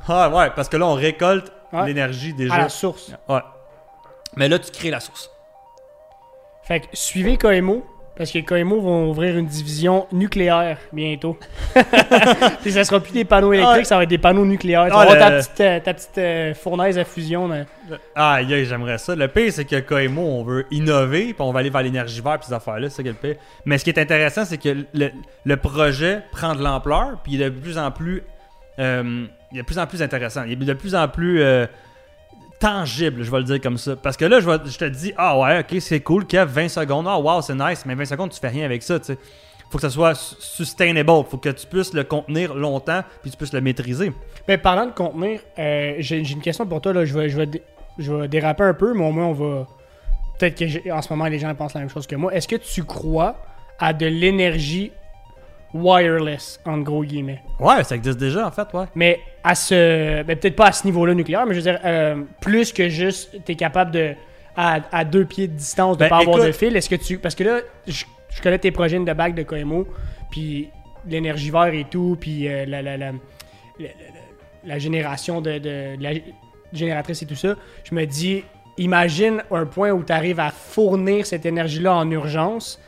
Ah 0.07 0.29
ouais, 0.31 0.51
parce 0.55 0.69
que 0.69 0.77
là 0.77 0.87
on 0.87 0.95
récolte 0.95 1.51
Ouais. 1.73 1.87
l'énergie 1.87 2.33
à 2.33 2.37
déjà. 2.37 2.59
la 2.59 2.69
source. 2.69 3.13
Ouais. 3.29 3.41
Mais 4.37 4.49
là 4.49 4.59
tu 4.59 4.71
crées 4.71 4.91
la 4.91 5.01
source. 5.01 5.31
Fait 6.63 6.81
que 6.81 6.87
suivez 6.93 7.37
Koemo, 7.39 7.83
parce 8.19 8.31
que 8.33 8.41
Koemo 8.41 8.81
vont 8.81 9.09
ouvrir 9.11 9.39
une 9.39 9.47
division 9.47 10.07
nucléaire 10.13 10.77
bientôt. 10.93 11.39
Puis 12.63 12.73
ça 12.73 12.85
sera 12.85 13.01
plus 13.01 13.13
des 13.13 13.25
panneaux 13.25 13.53
électriques, 13.53 13.83
Ah. 13.83 13.85
ça 13.85 13.97
va 13.97 14.03
être 14.03 14.09
des 14.11 14.19
panneaux 14.19 14.45
nucléaires. 14.45 14.87
Tu 14.87 14.93
Ah, 14.93 15.01
avoir 15.01 15.15
le- 15.15 15.21
ta 15.21 15.31
petite, 15.31 15.61
euh, 15.61 15.81
ta 15.81 15.95
petite 15.95 16.19
euh, 16.19 16.55
fournaise 16.55 16.99
à 16.99 17.05
fusion. 17.05 17.49
là. 17.49 17.65
Ah, 18.15 18.43
yeah, 18.43 18.65
j'aimerais 18.65 18.99
ça. 18.99 19.15
Le 19.17 19.29
pire, 19.29 19.53
c'est 19.53 19.65
que 19.65 19.81
Koemo, 19.81 20.21
on 20.21 20.43
veut 20.45 20.67
innover, 20.71 21.27
puis 21.27 21.37
on 21.39 21.53
va 21.53 21.61
aller 21.61 21.71
vers 21.71 21.83
l'énergie 21.83 22.21
verte, 22.21 22.41
puis 22.41 22.49
ces 22.49 22.55
affaires-là, 22.55 22.91
c'est 22.91 23.03
ça 23.03 23.09
le 23.09 23.15
pire. 23.15 23.37
Mais 23.65 23.79
ce 23.79 23.85
qui 23.85 23.91
est 23.91 23.99
intéressant, 23.99 24.45
c'est 24.45 24.59
que 24.59 24.85
le, 24.93 25.11
le 25.45 25.57
projet 25.57 26.21
prend 26.33 26.55
de 26.55 26.63
l'ampleur, 26.63 27.19
puis 27.23 27.35
il 27.35 27.43
est 27.43 27.51
de 27.51 27.59
plus 27.61 27.79
en 27.79 27.91
plus, 27.91 28.23
euh, 28.79 29.25
il 29.53 29.59
est 29.59 29.63
de 29.63 29.67
plus 29.67 29.79
en 29.79 29.87
plus 29.87 30.03
intéressant. 30.03 30.43
Il 30.45 30.53
est 30.53 30.57
de 30.57 30.73
plus 30.75 30.95
en 30.95 31.09
plus 31.09 31.41
tangible, 32.59 33.23
je 33.23 33.31
vais 33.31 33.39
le 33.39 33.45
dire 33.45 33.61
comme 33.61 33.79
ça. 33.79 33.97
Parce 33.97 34.17
que 34.17 34.25
là, 34.25 34.41
je, 34.41 34.49
vais- 34.49 34.59
te 34.59 34.85
dis, 34.87 35.13
ah 35.17 35.39
ouais, 35.39 35.61
ok, 35.61 35.81
c'est 35.81 36.01
cool, 36.01 36.27
Kev, 36.27 36.47
20 36.51 36.69
secondes, 36.69 37.07
ah 37.09 37.19
wow, 37.19 37.41
c'est 37.43 37.55
nice, 37.55 37.85
mais 37.87 37.95
20 37.95 38.05
secondes, 38.05 38.31
tu 38.31 38.41
fais 38.41 38.49
rien 38.49 38.65
avec 38.65 38.83
ça, 38.83 38.99
tu 38.99 39.07
sais. 39.07 39.19
Faut 39.71 39.77
que 39.77 39.83
ça 39.83 39.91
soit 39.91 40.15
su- 40.15 40.37
sustainable, 40.41 41.11
faut 41.29 41.37
que 41.37 41.51
tu 41.51 41.67
puisses 41.67 41.93
le 41.93 42.03
contenir 42.03 42.55
longtemps, 42.55 43.03
puis 43.21 43.31
tu 43.31 43.37
puisses 43.37 43.53
le 43.53 43.61
maîtriser. 43.61 44.13
Mais 44.49 44.57
parlant 44.57 44.87
de 44.87 44.93
contenir, 44.93 45.41
euh, 45.59 45.97
j'ai 45.99 46.19
une 46.21 46.41
question 46.41 46.67
pour 46.67 46.81
toi. 46.81 46.95
Là. 46.95 47.05
Je, 47.05 47.13
vais, 47.13 47.29
je, 47.29 48.13
vais 48.15 48.29
déraper 48.29 48.63
un 48.65 48.73
peu, 48.73 48.95
mais 48.95 49.05
au 49.07 49.13
moins 49.13 49.27
on 49.27 49.33
va. 49.35 49.67
Peut-être 50.39 50.55
que 50.57 50.91
en 50.91 51.03
ce 51.03 51.13
moment 51.13 51.27
les 51.27 51.39
gens 51.39 51.55
pensent 51.55 51.75
la 51.75 51.81
même 51.81 51.91
chose 51.91 52.07
que 52.07 52.17
moi. 52.17 52.33
Est-ce 52.35 52.49
que 52.49 52.57
tu 52.57 52.83
crois 52.85 53.37
à 53.79 53.93
de 53.93 54.07
l'énergie 54.07 54.91
wireless, 55.75 56.61
en 56.65 56.79
gros 56.79 57.05
guillemets? 57.05 57.43
Ouais, 57.61 57.85
ça 57.85 57.95
existe 57.97 58.19
déjà, 58.19 58.47
en 58.47 58.51
fait, 58.51 58.67
ouais. 58.75 58.85
Mais 58.95 59.21
à 59.45 59.55
ce. 59.55 60.23
ben, 60.23 60.37
peut-être 60.37 60.57
pas 60.57 60.67
à 60.69 60.73
ce 60.73 60.85
niveau-là 60.87 61.15
nucléaire, 61.15 61.47
mais 61.47 61.55
je 61.55 61.61
veux 61.61 61.71
dire, 61.71 61.81
euh, 61.85 62.23
plus 62.41 62.73
que 62.73 62.89
juste, 62.89 63.45
t'es 63.45 63.55
capable 63.55 63.91
de. 63.91 64.15
À, 64.61 64.81
à 64.91 65.05
deux 65.05 65.25
pieds 65.25 65.47
de 65.47 65.53
distance, 65.53 65.97
de 65.97 66.01
Ben, 66.03 66.09
pas 66.09 66.19
avoir 66.19 66.45
de 66.45 66.51
fil. 66.53 66.75
Est-ce 66.77 66.91
que 66.91 66.97
tu. 66.97 67.19
Parce 67.19 67.37
que 67.37 67.45
là, 67.45 67.61
je, 67.87 68.05
je 68.31 68.43
connais 68.43 68.59
tes 68.59 68.73
projets 68.73 68.99
de 68.99 69.13
bac 69.13 69.35
de 69.35 69.45
Koemo, 69.45 69.87
puis 70.31 70.69
l'énergie 71.07 71.51
verte 71.51 71.75
et 71.75 71.85
tout, 71.89 72.17
puis 72.21 72.49
euh, 72.49 72.65
la, 72.67 72.83
la, 72.83 72.97
la, 72.97 73.13
la- 73.13 73.19
la- 73.79 73.89
la 74.65 74.79
génération 74.81 75.41
de, 75.41 75.53
de- 75.59 75.97
de 75.97 76.03
la 76.03 76.11
génératrice 76.73 77.23
et 77.23 77.27
tout 77.27 77.37
ça. 77.37 77.55
Je 77.85 77.95
me 77.95 78.05
dis, 78.05 78.43
imagine 78.79 79.43
un 79.53 79.65
point 79.65 79.91
où 79.93 80.03
tu 80.03 80.13
arrives 80.13 80.41
à 80.41 80.51
fournir 80.51 81.25
cette 81.25 81.47
énergie-là 81.47 81.95
en 81.95 82.11
urgence. 82.11 82.81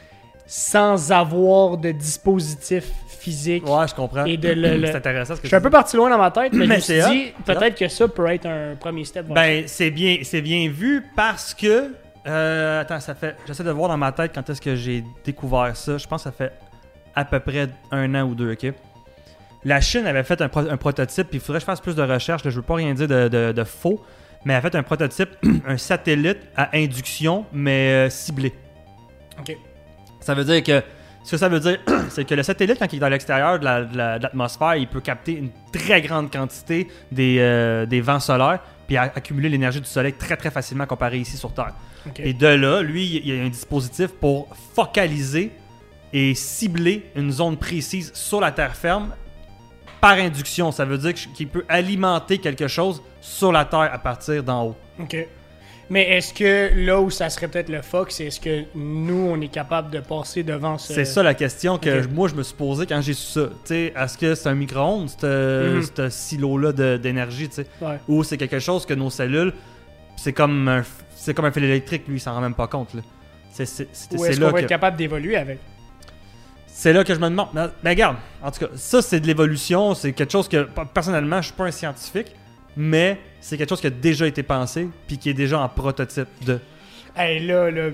Sans 0.52 1.12
avoir 1.12 1.76
de 1.78 1.92
dispositif 1.92 2.84
physique. 3.06 3.64
Ouais, 3.68 3.86
je 3.86 3.94
comprends. 3.94 4.24
Et 4.24 4.36
de 4.36 4.48
le- 4.48 4.76
le- 4.78 4.86
C'est 4.88 4.96
intéressant 4.96 5.36
ce 5.36 5.40
que 5.40 5.44
Je 5.44 5.48
suis 5.48 5.56
un 5.56 5.60
peu 5.60 5.70
parti 5.70 5.96
loin 5.96 6.10
dans 6.10 6.18
ma 6.18 6.32
tête, 6.32 6.52
mais, 6.52 6.66
Mais 6.66 6.80
je 6.80 6.92
me 6.94 7.00
suis 7.02 7.10
dit, 7.12 7.32
peut-être 7.46 7.78
que 7.78 7.86
ça 7.86 8.08
peut 8.08 8.26
être 8.26 8.46
un 8.46 8.74
premier 8.74 9.04
step. 9.04 9.26
Ben, 9.28 9.62
c'est 9.68 9.92
bien, 9.92 10.18
c'est 10.24 10.40
bien 10.42 10.68
vu 10.68 11.06
parce 11.14 11.54
que. 11.54 11.92
euh, 12.26 12.80
attends, 12.80 12.98
ça 12.98 13.14
fait. 13.14 13.36
J'essaie 13.46 13.62
de 13.62 13.70
voir 13.70 13.90
dans 13.90 13.96
ma 13.96 14.10
tête 14.10 14.32
quand 14.34 14.50
est-ce 14.50 14.60
que 14.60 14.74
j'ai 14.74 15.04
découvert 15.24 15.76
ça. 15.76 15.98
Je 15.98 16.06
pense 16.08 16.24
que 16.24 16.30
ça 16.30 16.32
fait 16.32 16.52
à 17.14 17.24
peu 17.24 17.38
près 17.38 17.68
un 17.92 18.12
an 18.16 18.22
ou 18.24 18.34
deux, 18.34 18.52
ok? 18.52 18.72
La 19.62 19.80
Chine 19.80 20.06
avait 20.06 20.24
fait 20.24 20.40
un, 20.42 20.48
pro- 20.48 20.68
un 20.68 20.76
prototype, 20.76 21.28
puis 21.28 21.36
il 21.38 21.40
faudrait 21.40 21.58
que 21.58 21.62
je 21.62 21.66
fasse 21.66 21.80
plus 21.80 21.94
de 21.94 22.02
recherches. 22.02 22.42
là, 22.44 22.50
je 22.50 22.56
veux 22.56 22.62
pas 22.62 22.74
rien 22.74 22.92
dire 22.94 23.06
de, 23.06 23.28
de- 23.28 23.52
de 23.52 23.64
faux, 23.64 24.02
mais 24.44 24.54
elle 24.54 24.58
a 24.58 24.62
fait 24.62 24.74
un 24.74 24.82
prototype, 24.82 25.28
un 25.68 25.76
satellite 25.76 26.38
à 26.56 26.70
induction, 26.76 27.44
mais 27.52 28.06
euh, 28.06 28.10
ciblé. 28.10 28.52
Ok. 29.38 29.56
Ça 30.20 30.34
veut 30.34 30.44
dire 30.44 30.62
que. 30.62 30.82
Ce 31.22 31.32
que 31.32 31.36
ça 31.36 31.50
veut 31.50 31.60
dire, 31.60 31.78
c'est 32.08 32.24
que 32.24 32.34
le 32.34 32.42
satellite, 32.42 32.78
quand 32.78 32.90
il 32.94 32.98
est 32.98 33.04
à 33.04 33.10
l'extérieur 33.10 33.58
de 33.58 33.64
la- 33.66 33.82
de 33.84 33.94
la- 33.96 34.18
de 34.18 34.22
l'atmosphère, 34.22 34.76
il 34.76 34.88
peut 34.88 35.02
capter 35.02 35.32
une 35.32 35.50
très 35.70 36.00
grande 36.00 36.32
quantité 36.32 36.88
des, 37.12 37.36
euh, 37.40 37.84
des 37.84 38.00
vents 38.00 38.20
solaires, 38.20 38.60
puis 38.86 38.96
a- 38.96 39.02
accumuler 39.14 39.50
l'énergie 39.50 39.80
du 39.82 39.86
soleil 39.86 40.14
très 40.14 40.38
très 40.38 40.50
facilement 40.50 40.86
comparé 40.86 41.18
ici 41.18 41.36
sur 41.36 41.52
Terre. 41.52 41.74
Et 42.24 42.32
de 42.32 42.46
là, 42.46 42.80
lui, 42.80 43.04
il 43.22 43.28
y 43.28 43.38
a 43.38 43.42
un 43.44 43.50
dispositif 43.50 44.08
pour 44.12 44.48
focaliser 44.74 45.52
et 46.14 46.34
cibler 46.34 47.04
une 47.14 47.30
zone 47.30 47.58
précise 47.58 48.10
sur 48.14 48.40
la 48.40 48.50
terre 48.50 48.74
ferme 48.74 49.10
par 50.00 50.12
induction. 50.12 50.72
Ça 50.72 50.86
veut 50.86 50.96
dire 50.96 51.12
qu'il 51.12 51.48
peut 51.48 51.66
alimenter 51.68 52.38
quelque 52.38 52.66
chose 52.66 53.02
sur 53.20 53.52
la 53.52 53.66
terre 53.66 53.90
à 53.92 53.98
partir 53.98 54.42
d'en 54.42 54.68
haut. 54.68 54.76
Ok. 54.98 55.16
Mais 55.90 56.08
est-ce 56.08 56.32
que 56.32 56.70
là 56.86 57.00
où 57.00 57.10
ça 57.10 57.28
serait 57.30 57.48
peut-être 57.48 57.68
le 57.68 57.82
Fox, 57.82 58.20
est-ce 58.20 58.38
que 58.40 58.62
nous, 58.76 59.28
on 59.28 59.40
est 59.40 59.48
capable 59.48 59.90
de 59.90 59.98
passer 59.98 60.44
devant 60.44 60.78
ce. 60.78 60.94
C'est 60.94 61.04
ça 61.04 61.22
la 61.22 61.34
question 61.34 61.78
que 61.78 62.06
moi 62.06 62.28
je 62.28 62.34
me 62.36 62.44
suis 62.44 62.54
posée 62.54 62.86
quand 62.86 63.00
j'ai 63.00 63.12
su 63.12 63.26
ça. 63.32 63.48
Est-ce 63.74 64.16
que 64.16 64.34
c'est 64.36 64.48
un 64.48 64.54
micro-ondes, 64.54 65.10
ce 65.20 65.80
Mhm. 66.02 66.10
silo-là 66.10 66.72
d'énergie, 66.98 67.48
Ouais. 67.80 67.98
ou 68.06 68.22
c'est 68.22 68.36
quelque 68.36 68.60
chose 68.60 68.86
que 68.86 68.94
nos 68.94 69.10
cellules, 69.10 69.52
c'est 70.16 70.32
comme 70.32 70.68
un, 70.68 70.82
c'est 71.16 71.34
comme 71.34 71.46
un 71.46 71.50
fil 71.52 71.64
électrique, 71.64 72.04
lui, 72.06 72.16
il 72.18 72.20
s'en 72.20 72.34
rend 72.34 72.40
même 72.40 72.54
pas 72.54 72.68
compte. 72.68 72.94
là. 72.94 73.02
C'est 73.52 73.66
c'est- 73.66 73.88
c'est- 73.92 74.14
Ou 74.14 74.18
c'est 74.24 74.30
est-ce 74.30 74.38
qu'on 74.40 74.46
va 74.46 74.52
que 74.52 74.58
être 74.58 74.68
capable 74.68 74.96
d'évoluer 74.96 75.36
avec? 75.36 75.58
C'est 76.68 76.92
là 76.92 77.02
que 77.02 77.12
je 77.12 77.18
me 77.18 77.28
demande. 77.28 77.48
Ben, 77.52 77.68
regarde, 77.84 78.16
en 78.42 78.50
tout 78.52 78.60
cas, 78.60 78.70
ça 78.76 79.02
c'est 79.02 79.18
de 79.18 79.26
l'évolution, 79.26 79.92
c'est 79.94 80.12
quelque 80.12 80.30
chose 80.30 80.48
que 80.48 80.68
personnellement, 80.94 81.40
je 81.42 81.46
suis 81.46 81.54
pas 81.56 81.64
un 81.64 81.70
scientifique, 81.72 82.28
mais 82.76 83.18
c'est 83.40 83.56
quelque 83.56 83.68
chose 83.68 83.80
qui 83.80 83.86
a 83.86 83.90
déjà 83.90 84.26
été 84.26 84.42
pensé 84.42 84.88
puis 85.06 85.18
qui 85.18 85.30
est 85.30 85.34
déjà 85.34 85.60
en 85.60 85.68
prototype 85.68 86.28
de. 86.44 86.58
Hey, 87.16 87.44
là, 87.44 87.70
là, 87.72 87.88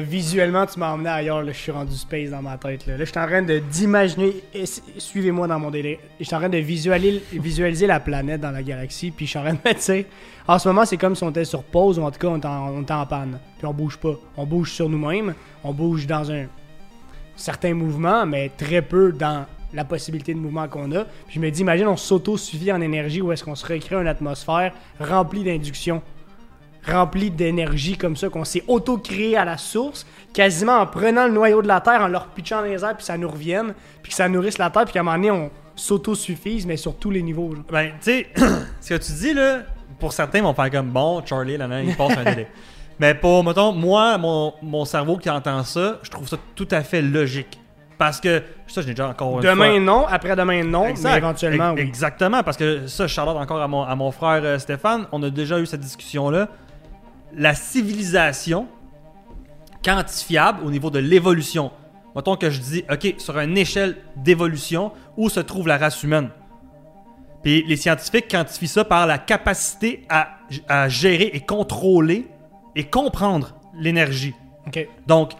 visuellement, 0.00 0.64
tu 0.64 0.78
m'as 0.78 0.92
emmené 0.92 1.08
ailleurs. 1.08 1.42
Là, 1.42 1.50
je 1.50 1.58
suis 1.58 1.72
rendu 1.72 1.94
space 1.96 2.30
dans 2.30 2.40
ma 2.40 2.56
tête. 2.56 2.86
Là, 2.86 2.96
là 2.96 3.04
je 3.04 3.10
suis 3.10 3.18
en 3.18 3.26
train 3.26 3.42
de 3.42 3.58
d'imaginer. 3.58 4.32
Suivez-moi 4.96 5.48
dans 5.48 5.58
mon 5.58 5.70
délai. 5.70 5.98
Je 6.20 6.24
suis 6.24 6.34
en 6.36 6.38
train 6.38 6.48
de 6.48 6.58
visualiser, 6.58 7.86
la 7.86 7.98
planète 7.98 8.40
dans 8.40 8.52
la 8.52 8.62
galaxie. 8.62 9.10
Puis 9.10 9.26
je 9.26 9.30
suis 9.30 9.38
en 9.38 9.42
train 9.42 9.54
de 9.54 9.58
mettre, 9.64 9.80
tu 9.80 9.86
sais. 9.86 10.06
En 10.46 10.58
ce 10.58 10.68
moment, 10.68 10.84
c'est 10.84 10.96
comme 10.96 11.16
si 11.16 11.24
on 11.24 11.30
était 11.30 11.44
sur 11.44 11.64
pause 11.64 11.98
ou 11.98 12.02
en 12.02 12.10
tout 12.12 12.20
cas, 12.20 12.28
on 12.28 12.38
est 12.38 12.46
en, 12.46 12.68
on 12.68 12.84
en 12.84 13.06
panne. 13.06 13.40
Puis 13.58 13.66
on 13.66 13.74
bouge 13.74 13.98
pas. 13.98 14.14
On 14.36 14.46
bouge 14.46 14.70
sur 14.70 14.88
nous-mêmes. 14.88 15.34
On 15.64 15.72
bouge 15.72 16.06
dans 16.06 16.30
un 16.30 16.46
certain 17.34 17.74
mouvement, 17.74 18.24
mais 18.24 18.50
très 18.56 18.82
peu 18.82 19.12
dans 19.12 19.46
la 19.72 19.84
possibilité 19.84 20.34
de 20.34 20.38
mouvement 20.38 20.68
qu'on 20.68 20.90
a. 20.92 21.04
Puis 21.04 21.36
je 21.36 21.40
me 21.40 21.50
dis, 21.50 21.60
imagine, 21.60 21.86
on 21.86 21.96
s'auto-suffit 21.96 22.72
en 22.72 22.80
énergie 22.80 23.20
où 23.20 23.32
est-ce 23.32 23.44
qu'on 23.44 23.54
se 23.54 23.66
recrée 23.66 23.96
une 23.96 24.08
atmosphère 24.08 24.72
remplie 24.98 25.44
d'induction 25.44 26.02
rempli 26.86 27.30
d'énergie 27.30 27.96
comme 27.96 28.16
ça, 28.16 28.28
qu'on 28.28 28.44
s'est 28.44 28.64
auto-créé 28.66 29.36
à 29.36 29.44
la 29.44 29.58
source, 29.58 30.06
quasiment 30.32 30.78
en 30.78 30.86
prenant 30.86 31.26
le 31.26 31.32
noyau 31.32 31.62
de 31.62 31.68
la 31.68 31.80
Terre, 31.80 32.00
en 32.00 32.08
le 32.08 32.16
repitchant 32.16 32.60
dans 32.60 32.68
les 32.68 32.82
airs, 32.84 32.96
puis 32.96 33.04
ça 33.04 33.18
nous 33.18 33.28
revienne, 33.28 33.74
puis 34.02 34.10
que 34.10 34.16
ça 34.16 34.28
nourrisse 34.28 34.58
la 34.58 34.70
Terre, 34.70 34.84
puis 34.84 34.94
qu'à 34.94 35.00
un 35.00 35.02
moment 35.02 35.16
donné, 35.16 35.30
on 35.30 35.50
s'auto-suffise, 35.76 36.66
mais 36.66 36.76
sur 36.76 36.96
tous 36.96 37.10
les 37.10 37.22
niveaux. 37.22 37.54
genre. 37.54 37.64
Ben, 37.70 37.92
tu 38.02 38.12
sais, 38.12 38.28
ce 38.80 38.94
que 38.94 38.98
tu 38.98 39.12
dis 39.12 39.34
là, 39.34 39.60
pour 39.98 40.12
certains 40.12 40.42
vont 40.42 40.54
faire 40.54 40.70
comme 40.70 40.90
bon, 40.90 41.22
Charlie, 41.24 41.56
là, 41.56 41.66
là, 41.66 41.82
il 41.82 41.94
passe 41.96 42.16
un 42.16 42.24
délai. 42.24 42.48
Mais 42.98 43.14
pour, 43.14 43.42
mettons, 43.42 43.72
moi, 43.72 44.18
mon, 44.18 44.52
mon 44.60 44.84
cerveau 44.84 45.16
qui 45.16 45.30
entend 45.30 45.64
ça, 45.64 45.98
je 46.02 46.10
trouve 46.10 46.28
ça 46.28 46.36
tout 46.54 46.68
à 46.70 46.82
fait 46.82 47.00
logique. 47.00 47.58
Parce 48.00 48.18
que, 48.18 48.42
ça, 48.66 48.80
je 48.80 48.86
l'ai 48.86 48.94
déjà 48.94 49.08
encore 49.08 49.36
une 49.36 49.42
Demain, 49.44 49.72
fois. 49.72 49.78
non. 49.80 50.06
Après-demain, 50.06 50.64
non. 50.64 50.86
Exact. 50.86 51.10
Mais 51.10 51.18
éventuellement, 51.18 51.72
oui. 51.74 51.82
Exactement, 51.82 52.42
parce 52.42 52.56
que 52.56 52.86
ça, 52.86 53.06
Charlotte, 53.06 53.36
encore 53.36 53.60
à 53.60 53.68
mon, 53.68 53.82
à 53.82 53.94
mon 53.94 54.10
frère 54.10 54.40
euh, 54.42 54.58
Stéphane, 54.58 55.06
on 55.12 55.22
a 55.22 55.28
déjà 55.28 55.60
eu 55.60 55.66
cette 55.66 55.82
discussion-là. 55.82 56.48
La 57.36 57.54
civilisation 57.54 58.66
quantifiable 59.84 60.64
au 60.64 60.70
niveau 60.70 60.88
de 60.88 60.98
l'évolution. 60.98 61.72
Mettons 62.16 62.36
que 62.36 62.48
je 62.48 62.60
dis, 62.60 62.84
OK, 62.90 63.16
sur 63.18 63.38
une 63.38 63.58
échelle 63.58 63.98
d'évolution, 64.16 64.92
où 65.18 65.28
se 65.28 65.40
trouve 65.40 65.68
la 65.68 65.76
race 65.76 66.02
humaine? 66.02 66.30
Puis 67.42 67.64
les 67.66 67.76
scientifiques 67.76 68.30
quantifient 68.30 68.66
ça 68.68 68.84
par 68.86 69.06
la 69.06 69.18
capacité 69.18 70.06
à, 70.08 70.38
à 70.68 70.88
gérer 70.88 71.30
et 71.34 71.40
contrôler 71.40 72.26
et 72.74 72.84
comprendre 72.84 73.56
l'énergie. 73.78 74.34
OK. 74.66 74.88
Donc, 75.06 75.32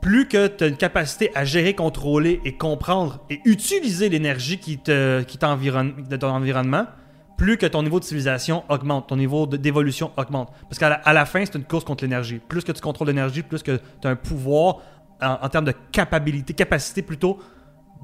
plus 0.00 0.28
que 0.28 0.46
tu 0.46 0.64
as 0.64 0.66
une 0.68 0.76
capacité 0.76 1.30
à 1.34 1.44
gérer, 1.44 1.74
contrôler 1.74 2.40
et 2.44 2.56
comprendre 2.56 3.24
et 3.30 3.40
utiliser 3.44 4.08
l'énergie 4.08 4.58
qui 4.58 4.78
te, 4.78 5.22
qui 5.22 5.38
t'environne, 5.38 6.04
de 6.08 6.16
ton 6.16 6.28
environnement, 6.28 6.86
plus 7.36 7.56
que 7.56 7.66
ton 7.66 7.82
niveau 7.82 8.00
de 8.00 8.04
civilisation 8.04 8.64
augmente, 8.68 9.08
ton 9.08 9.16
niveau 9.16 9.46
d'évolution 9.46 10.10
augmente. 10.16 10.50
Parce 10.68 10.78
qu'à 10.78 10.88
la, 10.88 10.94
à 10.96 11.12
la 11.12 11.24
fin, 11.24 11.44
c'est 11.44 11.54
une 11.56 11.64
course 11.64 11.84
contre 11.84 12.04
l'énergie. 12.04 12.40
Plus 12.48 12.64
que 12.64 12.72
tu 12.72 12.80
contrôles 12.80 13.08
l'énergie, 13.08 13.42
plus 13.42 13.62
que 13.62 13.76
tu 14.00 14.08
as 14.08 14.10
un 14.10 14.16
pouvoir 14.16 14.78
en, 15.20 15.38
en 15.42 15.48
termes 15.48 15.64
de 15.66 15.74
capacité, 15.92 16.52
capacité 16.54 17.02
plutôt 17.02 17.38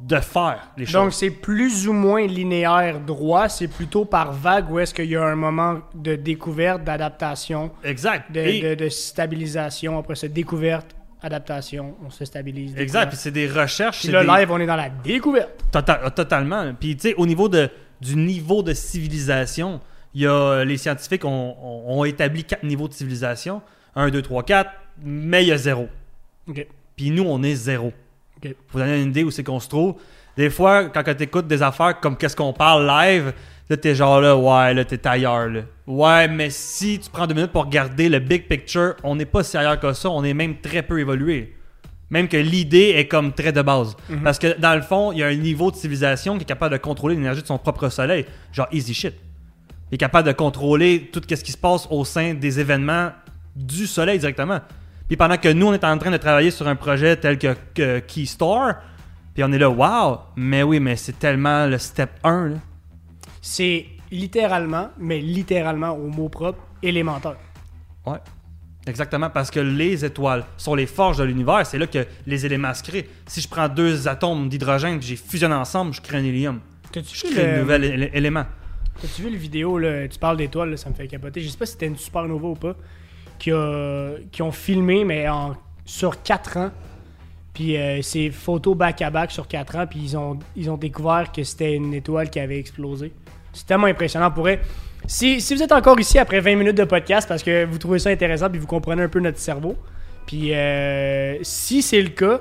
de 0.03 0.17
faire 0.17 0.71
les 0.77 0.87
choses. 0.87 0.95
Donc, 0.95 1.13
c'est 1.13 1.31
plus 1.31 1.87
ou 1.89 1.93
moins 1.93 2.27
linéaire 2.27 2.99
droit. 3.01 3.49
C'est 3.49 3.69
plutôt 3.69 4.05
par 4.05 4.33
vague 4.33 4.71
où 4.71 4.79
est-ce 4.81 4.93
qu'il 4.93 5.07
y 5.07 5.17
a 5.17 5.25
un 5.25 5.37
moment 5.37 5.79
de 5.95 6.17
découverte, 6.17 6.83
d'adaptation, 6.85 7.71
exact. 7.85 8.31
de, 8.33 8.41
Et- 8.41 8.61
de- 8.61 8.75
de 8.85 8.89
stabilisation. 8.89 9.99
Après 9.99 10.15
ça, 10.17 10.29
découverte, 10.29 10.95
adaptation, 11.25 11.95
on 12.05 12.11
se 12.11 12.25
stabilise. 12.25 12.77
exact. 12.77 13.09
Puis 13.09 13.17
c'est 13.17 13.31
des 13.31 13.49
recherches. 13.49 14.01
Puis 14.01 14.09
des- 14.09 14.23
live, 14.25 14.51
on 14.51 14.59
est 14.61 14.67
dans 14.67 14.77
la 14.77 14.89
découverte. 14.91 15.51
Euh, 15.75 16.11
totalement. 16.11 16.73
Puis, 16.79 16.97
tu 16.97 17.09
sais, 17.09 17.15
au 17.17 17.27
niveau 17.27 17.49
de, 17.49 17.69
du 18.01 18.15
niveau 18.17 18.63
de 18.63 18.73
civilisation, 18.75 19.81
il 20.15 20.23
y 20.23 20.27
a, 20.27 20.65
les 20.65 20.77
scientifiques 20.77 21.25
ont, 21.25 21.57
ont- 21.63 21.99
ont 22.01 22.05
établi 22.05 22.45
quatre 22.45 22.63
niveaux 22.65 22.89
de 22.89 22.93
civilisation 22.95 23.63
1, 23.97 24.11
2, 24.11 24.23
3, 24.23 24.43
4, 24.45 24.71
mais 25.03 25.43
il 25.45 25.49
y 25.49 25.53
a 25.53 25.57
zéro. 25.59 25.89
OK. 26.49 26.67
Puis 26.97 27.11
nous, 27.11 27.25
on 27.25 27.43
est 27.43 27.55
zéro. 27.55 27.93
OK. 28.37 28.53
Pour 28.69 28.73
vous 28.73 28.79
donner 28.81 29.03
une 29.03 29.09
idée 29.11 29.25
où 29.25 29.31
c'est 29.31 29.43
qu'on 29.45 29.61
se 29.61 29.69
trouve, 29.69 29.95
des 30.37 30.51
fois, 30.51 30.87
quand 30.91 31.03
tu 31.05 31.23
écoutes 31.23 31.47
des 31.47 31.63
affaires 31.63 31.99
comme 32.01 32.17
qu'est-ce 32.17 32.37
qu'on 32.37 32.53
parle 32.53 32.87
live, 32.87 33.33
là, 33.69 33.77
t'es 33.77 33.95
genre 33.95 34.21
là, 34.21 34.37
ouais, 34.37 34.75
là, 34.75 34.85
t'es 34.85 35.07
ailleurs, 35.07 35.49
là. 35.49 35.61
Ouais, 35.87 36.29
mais 36.29 36.51
si 36.51 36.99
tu 36.99 37.11
prends 37.11 37.27
deux 37.27 37.35
minutes 37.35 37.53
pour 37.53 37.65
regarder 37.65 38.09
le 38.09 38.19
big 38.19 38.49
picture, 38.49 38.95
on 39.03 39.17
n'est 39.17 39.27
pas 39.27 39.43
si 39.43 39.57
ailleurs 39.57 39.79
que 39.81 39.93
ça, 39.93 40.11
on 40.11 40.25
est 40.25 40.35
même 40.35 40.61
très 40.61 40.83
peu 40.83 40.99
évolué. 40.99 41.55
Même 42.11 42.29
que 42.29 42.37
l'idée 42.37 42.95
est 42.97 43.09
comme 43.09 43.33
très 43.33 43.53
de 43.53 43.63
base. 43.63 43.97
Parce 44.23 44.39
que 44.39 44.59
dans 44.59 44.75
le 44.75 44.83
fond, 44.83 45.11
il 45.13 45.19
y 45.19 45.23
a 45.23 45.27
un 45.27 45.35
niveau 45.35 45.71
de 45.71 45.77
civilisation 45.77 46.37
qui 46.37 46.43
est 46.43 46.47
capable 46.47 46.73
de 46.73 46.79
contrôler 46.79 47.17
l'énergie 47.17 47.43
de 47.43 47.47
son 47.47 47.59
propre 47.59 47.89
soleil. 47.89 48.27
Genre 48.53 48.69
easy 48.71 48.95
shit. 48.95 49.15
Il 49.91 49.97
est 49.97 49.99
capable 49.99 50.29
de 50.29 50.33
contrôler 50.33 51.11
tout 51.13 51.23
ce 51.29 51.35
qui 51.35 51.53
se 51.53 51.59
passe 51.59 51.89
au 51.91 52.05
sein 52.05 52.35
des 52.35 52.61
événements 52.61 53.11
du 53.57 53.87
soleil 53.87 54.19
directement. 54.19 54.61
Puis 55.09 55.17
pendant 55.17 55.37
que 55.37 55.49
nous, 55.49 55.67
on 55.67 55.73
est 55.73 55.85
en 55.85 55.99
train 55.99 56.11
de 56.11 56.17
travailler 56.17 56.51
sur 56.51 56.69
un 56.69 56.77
projet 56.77 57.17
tel 57.17 57.39
que, 57.39 57.55
que 57.75 57.99
Keystore, 58.01 58.75
puis 59.35 59.43
on 59.45 59.53
est 59.53 59.59
là, 59.59 59.69
wow, 59.69 60.21
mais 60.37 60.63
oui, 60.63 60.81
mais 60.81 60.97
c'est 60.97 61.19
tellement 61.19 61.67
le 61.67 61.79
step 61.79 62.11
1. 62.23 62.49
là. 62.49 62.57
C'est 63.47 63.85
littéralement, 64.11 64.89
mais 64.99 65.21
littéralement 65.21 65.91
au 65.91 66.09
mot 66.09 66.31
propre, 66.31 66.61
élémentaire. 66.83 67.37
Ouais. 68.07 68.17
Exactement, 68.87 69.29
parce 69.29 69.51
que 69.51 69.61
les 69.61 70.03
étoiles 70.03 70.47
sont 70.57 70.75
les 70.75 70.87
forges 70.87 71.19
de 71.19 71.25
l'univers, 71.25 71.67
c'est 71.67 71.77
là 71.77 71.87
que 71.87 72.07
les 72.27 72.47
éléments 72.47 72.73
se 72.73 72.83
créent. 72.83 73.07
Si 73.27 73.43
je 73.43 73.49
prends 73.49 73.69
deux 73.69 74.09
atomes 74.09 74.49
d'hydrogène 74.49 74.99
que 74.99 75.05
j'ai 75.05 75.17
fusionné 75.17 75.55
ensemble, 75.55 75.93
je 75.93 76.01
crée 76.01 76.17
un 76.17 76.25
hélium. 76.25 76.61
T'as-tu 76.91 77.19
Je 77.19 77.35
crée 77.35 77.57
un 77.57 77.59
nouvel 77.61 78.11
élément. 78.15 78.47
t'as-tu 79.03 79.21
vu 79.21 79.31
le 79.31 79.37
vidéo, 79.37 79.79
là, 79.79 80.09
tu 80.09 80.19
parles 80.19 80.39
d'étoiles, 80.39 80.79
ça 80.79 80.89
me 80.89 80.95
fait 80.95 81.07
capoter. 81.07 81.43
Je 81.43 81.51
sais 81.51 81.59
pas 81.59 81.67
si 81.67 81.73
c'était 81.73 81.87
une 81.87 81.99
supernova 81.99 82.49
ou 82.49 82.55
pas, 82.55 82.75
qui, 83.39 83.53
a, 83.53 84.13
qui 84.33 84.41
ont 84.41 84.53
filmé, 84.53 85.05
mais 85.05 85.29
en, 85.29 85.55
sur 85.85 86.23
4 86.23 86.57
ans. 86.57 86.71
Puis 87.53 87.77
euh, 87.77 88.01
c'est 88.01 88.31
photos 88.31 88.75
back-à-back 88.75 89.31
sur 89.33 89.47
4 89.47 89.77
ans, 89.77 89.87
puis 89.87 90.01
ils 90.01 90.17
ont, 90.17 90.39
ils 90.57 90.71
ont 90.71 90.79
découvert 90.79 91.31
que 91.31 91.45
c'était 91.45 91.75
une 91.75 91.93
étoile 91.93 92.31
qui 92.31 92.41
avait 92.41 92.59
explosé. 92.59 93.13
C'est 93.55 93.67
tellement 93.67 93.87
impressionnant 93.87 94.31
pour. 94.31 94.49
Si, 95.07 95.41
si 95.41 95.55
vous 95.55 95.63
êtes 95.63 95.73
encore 95.73 95.99
ici 96.01 96.19
après 96.19 96.41
20 96.41 96.57
minutes 96.57 96.77
de 96.77 96.85
podcast 96.85 97.29
parce 97.29 97.43
que 97.43 97.65
vous 97.65 97.79
trouvez 97.79 97.99
ça 97.99 98.11
intéressant 98.11 98.49
puis 98.51 98.59
vous 98.59 98.67
comprenez 98.67 99.03
un 99.03 99.09
peu 99.09 99.21
notre 99.21 99.39
cerveau, 99.39 99.77
puis 100.27 100.55
euh, 100.55 101.37
si 101.43 101.83
c'est 101.83 102.01
le 102.01 102.09
cas, 102.09 102.41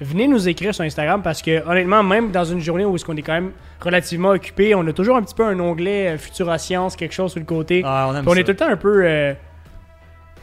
venez 0.00 0.28
nous 0.28 0.48
écrire 0.48 0.74
sur 0.74 0.84
Instagram 0.84 1.22
parce 1.22 1.42
que 1.42 1.66
honnêtement, 1.68 2.02
même 2.02 2.30
dans 2.30 2.44
une 2.44 2.60
journée 2.60 2.84
où 2.84 2.94
est-ce 2.94 3.04
qu'on 3.04 3.16
est 3.16 3.22
quand 3.22 3.32
même 3.34 3.52
relativement 3.80 4.30
occupé, 4.30 4.74
on 4.74 4.86
a 4.86 4.92
toujours 4.92 5.16
un 5.16 5.22
petit 5.22 5.34
peu 5.34 5.44
un 5.44 5.58
onglet 5.58 6.14
euh, 6.14 6.18
Futurascience, 6.18 6.96
quelque 6.96 7.14
chose 7.14 7.32
sur 7.32 7.40
le 7.40 7.46
côté. 7.46 7.82
Ah, 7.84 8.10
on 8.10 8.28
on 8.28 8.34
est 8.34 8.44
tout 8.44 8.52
le 8.52 8.56
temps 8.56 8.68
un 8.68 8.76
peu. 8.76 9.02
euh, 9.04 9.34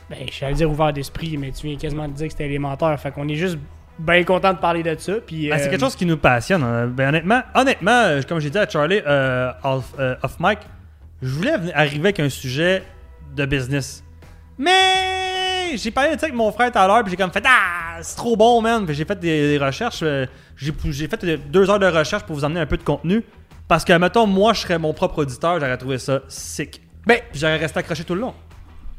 ben, 0.10 0.20
j'allais 0.30 0.56
dire 0.56 0.70
ouvert 0.70 0.92
d'esprit, 0.92 1.38
mais 1.38 1.52
tu 1.52 1.68
viens 1.68 1.78
quasiment 1.78 2.08
de 2.08 2.14
dire 2.14 2.28
que 2.28 2.34
c'était 2.34 2.46
élémentaire. 2.46 3.00
Fait 3.00 3.12
qu'on 3.12 3.30
est 3.30 3.36
juste 3.36 3.58
bien 4.02 4.24
content 4.24 4.54
de 4.54 4.58
parler 4.60 4.84
de 4.84 4.96
ça. 5.00 5.14
Puis, 5.26 5.50
Ben, 5.50 5.58
c'est 5.60 5.68
euh, 5.68 5.70
quelque 5.72 5.80
chose 5.82 5.96
qui 5.96 6.06
nous 6.06 6.18
passionne. 6.18 6.64
hein. 6.64 6.88
Ben, 6.88 7.10
honnêtement, 7.10 7.42
honnêtement, 7.56 7.92
euh, 7.92 8.22
comme 8.28 8.40
j'ai 8.40 8.50
dit 8.50 8.58
à 8.58 8.68
Charlie 8.68 9.02
euh, 9.06 9.52
off, 9.64 9.94
euh, 10.00 10.16
off 10.24 10.36
mic, 10.40 10.60
je 11.22 11.30
voulais 11.34 11.58
venir- 11.58 11.74
arriver 11.76 12.00
avec 12.06 12.20
un 12.20 12.30
sujet 12.30 12.84
de 13.36 13.46
business. 13.46 14.04
Mais 14.58 15.76
j'ai 15.76 15.92
parlé 15.92 16.16
de 16.16 16.20
ça 16.20 16.26
avec 16.26 16.36
mon 16.36 16.52
frère 16.52 16.72
tout 16.72 16.78
à 16.80 16.88
l'heure, 16.88 17.02
puis 17.04 17.12
j'ai 17.12 17.18
comme 17.18 17.32
fait 17.32 17.44
Ah, 17.46 18.00
c'est 18.02 18.16
trop 18.16 18.36
bon, 18.36 18.62
man. 18.62 18.86
J'ai 18.90 19.06
fait 19.06 19.20
des, 19.20 19.58
des 19.58 19.64
recherches. 19.64 20.02
euh, 20.04 20.26
j'ai 20.58 20.72
j'ai 20.86 21.08
fait 21.08 21.24
euh, 21.24 21.38
deux 21.50 21.70
heures 21.70 21.80
de 21.80 21.86
recherche 21.88 22.24
pour 22.24 22.36
vous 22.36 22.44
emmener 22.46 22.60
un 22.60 22.66
peu 22.66 22.78
de 22.78 22.84
contenu. 22.84 23.24
Parce 23.68 23.86
que, 23.86 23.94
mettons, 23.94 24.28
moi, 24.28 24.54
je 24.54 24.62
serais 24.62 24.78
mon 24.78 24.94
propre 24.94 25.20
auditeur, 25.20 25.60
j'aurais 25.60 25.78
trouvé 25.78 25.98
ça 25.98 26.20
sick. 26.28 26.82
Ben, 27.08 27.20
Puis 27.32 27.40
j'aurais 27.40 27.58
resté 27.58 27.80
accroché 27.80 28.04
tout 28.04 28.16
le 28.16 28.22
long. 28.22 28.34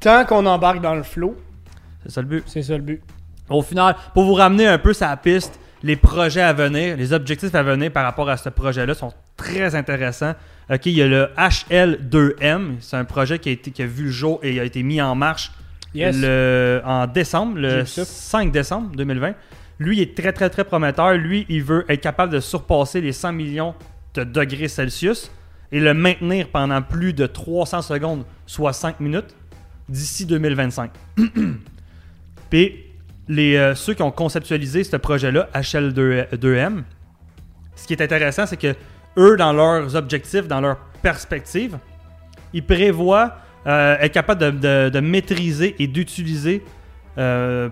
tant 0.00 0.24
qu'on 0.24 0.46
embarque 0.46 0.80
dans 0.80 0.94
le 0.94 1.02
flow, 1.02 1.36
C'est 2.04 2.10
ça 2.12 2.20
le 2.22 2.26
but. 2.26 2.42
c'est 2.46 2.62
ça 2.62 2.72
le 2.76 2.82
but. 2.82 3.02
Au 3.48 3.62
final, 3.62 3.96
pour 4.14 4.24
vous 4.24 4.34
ramener 4.34 4.66
un 4.66 4.78
peu 4.78 4.92
sa 4.92 5.16
piste, 5.16 5.58
les 5.82 5.96
projets 5.96 6.40
à 6.42 6.52
venir, 6.52 6.96
les 6.96 7.12
objectifs 7.12 7.54
à 7.54 7.62
venir 7.62 7.90
par 7.90 8.04
rapport 8.04 8.28
à 8.30 8.36
ce 8.36 8.48
projet-là 8.48 8.94
sont 8.94 9.12
très 9.36 9.74
intéressants. 9.74 10.34
Ok, 10.70 10.86
il 10.86 10.92
y 10.92 11.02
a 11.02 11.08
le 11.08 11.28
HL2M, 11.36 12.76
c'est 12.80 12.96
un 12.96 13.04
projet 13.04 13.38
qui 13.38 13.48
a, 13.48 13.52
été, 13.52 13.70
qui 13.72 13.82
a 13.82 13.86
vu 13.86 14.04
le 14.04 14.10
jour 14.10 14.38
et 14.42 14.60
a 14.60 14.64
été 14.64 14.82
mis 14.82 15.00
en 15.02 15.14
marche 15.14 15.50
Yes. 15.94 16.16
le- 16.18 16.80
en 16.86 17.06
décembre, 17.06 17.58
le 17.58 17.80
vu 17.80 17.86
ça. 17.86 18.04
5 18.06 18.50
décembre 18.52 18.96
2020. 18.96 19.34
Lui, 19.78 19.98
il 19.98 20.02
est 20.02 20.16
très, 20.16 20.32
très, 20.32 20.48
très 20.48 20.64
prometteur. 20.64 21.12
Lui, 21.14 21.44
il 21.50 21.62
veut 21.62 21.84
être 21.88 22.00
capable 22.00 22.32
de 22.32 22.40
surpasser 22.40 23.00
les 23.02 23.12
100 23.12 23.32
millions 23.32 23.74
de 24.14 24.24
degrés 24.24 24.68
Celsius 24.68 25.30
et 25.70 25.80
le 25.80 25.92
maintenir 25.92 26.48
pendant 26.48 26.80
plus 26.80 27.12
de 27.12 27.26
300 27.26 27.82
secondes, 27.82 28.24
soit 28.46 28.72
5 28.72 29.00
minutes, 29.00 29.34
d'ici 29.88 30.24
2025. 30.24 30.90
Puis, 32.50 32.76
les, 33.28 33.56
euh, 33.56 33.74
ceux 33.74 33.94
qui 33.94 34.02
ont 34.02 34.10
conceptualisé 34.10 34.84
ce 34.84 34.96
projet-là, 34.96 35.48
HL2M, 35.54 36.82
ce 37.76 37.86
qui 37.86 37.92
est 37.94 38.02
intéressant, 38.02 38.46
c'est 38.46 38.56
que 38.56 38.74
eux, 39.16 39.36
dans 39.36 39.52
leurs 39.52 39.94
objectifs, 39.96 40.46
dans 40.48 40.60
leurs 40.60 40.78
perspectives, 41.02 41.78
ils 42.52 42.64
prévoient 42.64 43.36
euh, 43.66 43.96
être 44.00 44.12
capable 44.12 44.58
de, 44.60 45.00
maîtriser 45.00 45.76
et 45.78 45.86
d'utiliser 45.86 46.62
euh, 47.18 47.68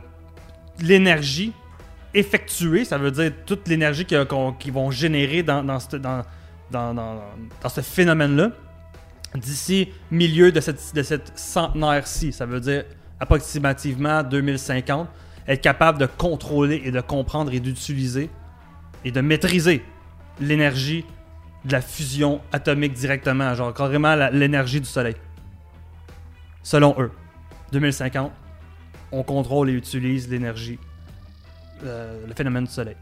l'énergie 0.81 1.53
effectuée, 2.15 2.85
ça 2.85 2.99
veut 2.99 3.11
dire 3.11 3.33
toute 3.47 3.69
l'énergie 3.69 4.05
qu'ils 4.05 4.73
vont 4.73 4.91
générer 4.91 5.43
dans, 5.43 5.79
ce- 5.79 5.97
dans- 5.97 6.23
ce 7.69 7.81
phénomène-là 7.81 8.51
d'ici 9.37 9.89
milieu 10.11 10.51
de 10.51 10.61
cette 10.61 11.33
centenaire-ci. 11.39 12.33
Ça 12.33 12.47
veut 12.47 12.61
dire 12.61 12.85
approximativement 13.21 14.23
2050, 14.25 15.09
être 15.51 15.61
capable 15.63 15.99
de 15.99 16.07
contrôler 16.07 16.81
et 16.85 16.91
de 16.91 17.01
comprendre 17.01 17.53
et 17.53 17.61
d'utiliser 17.61 18.31
et 19.05 19.11
de 19.11 19.21
maîtriser 19.21 19.83
l'énergie 20.41 21.05
de 21.65 21.73
la 21.73 21.81
fusion 21.81 22.41
atomique 22.53 22.93
directement, 22.95 23.55
genre 23.55 23.75
carrément 23.75 24.15
l'énergie 24.33 24.81
du 24.81 24.87
Soleil. 24.87 25.15
Selon 26.63 26.95
eux, 26.99 27.11
2050, 27.73 28.31
on 29.13 29.23
contrôle 29.23 29.71
et 29.71 29.73
utilise 29.73 30.29
l'énergie, 30.29 30.79
euh, 31.85 32.27
le 32.27 32.35
phénomène 32.35 32.65
du 32.65 32.71
Soleil, 32.71 32.97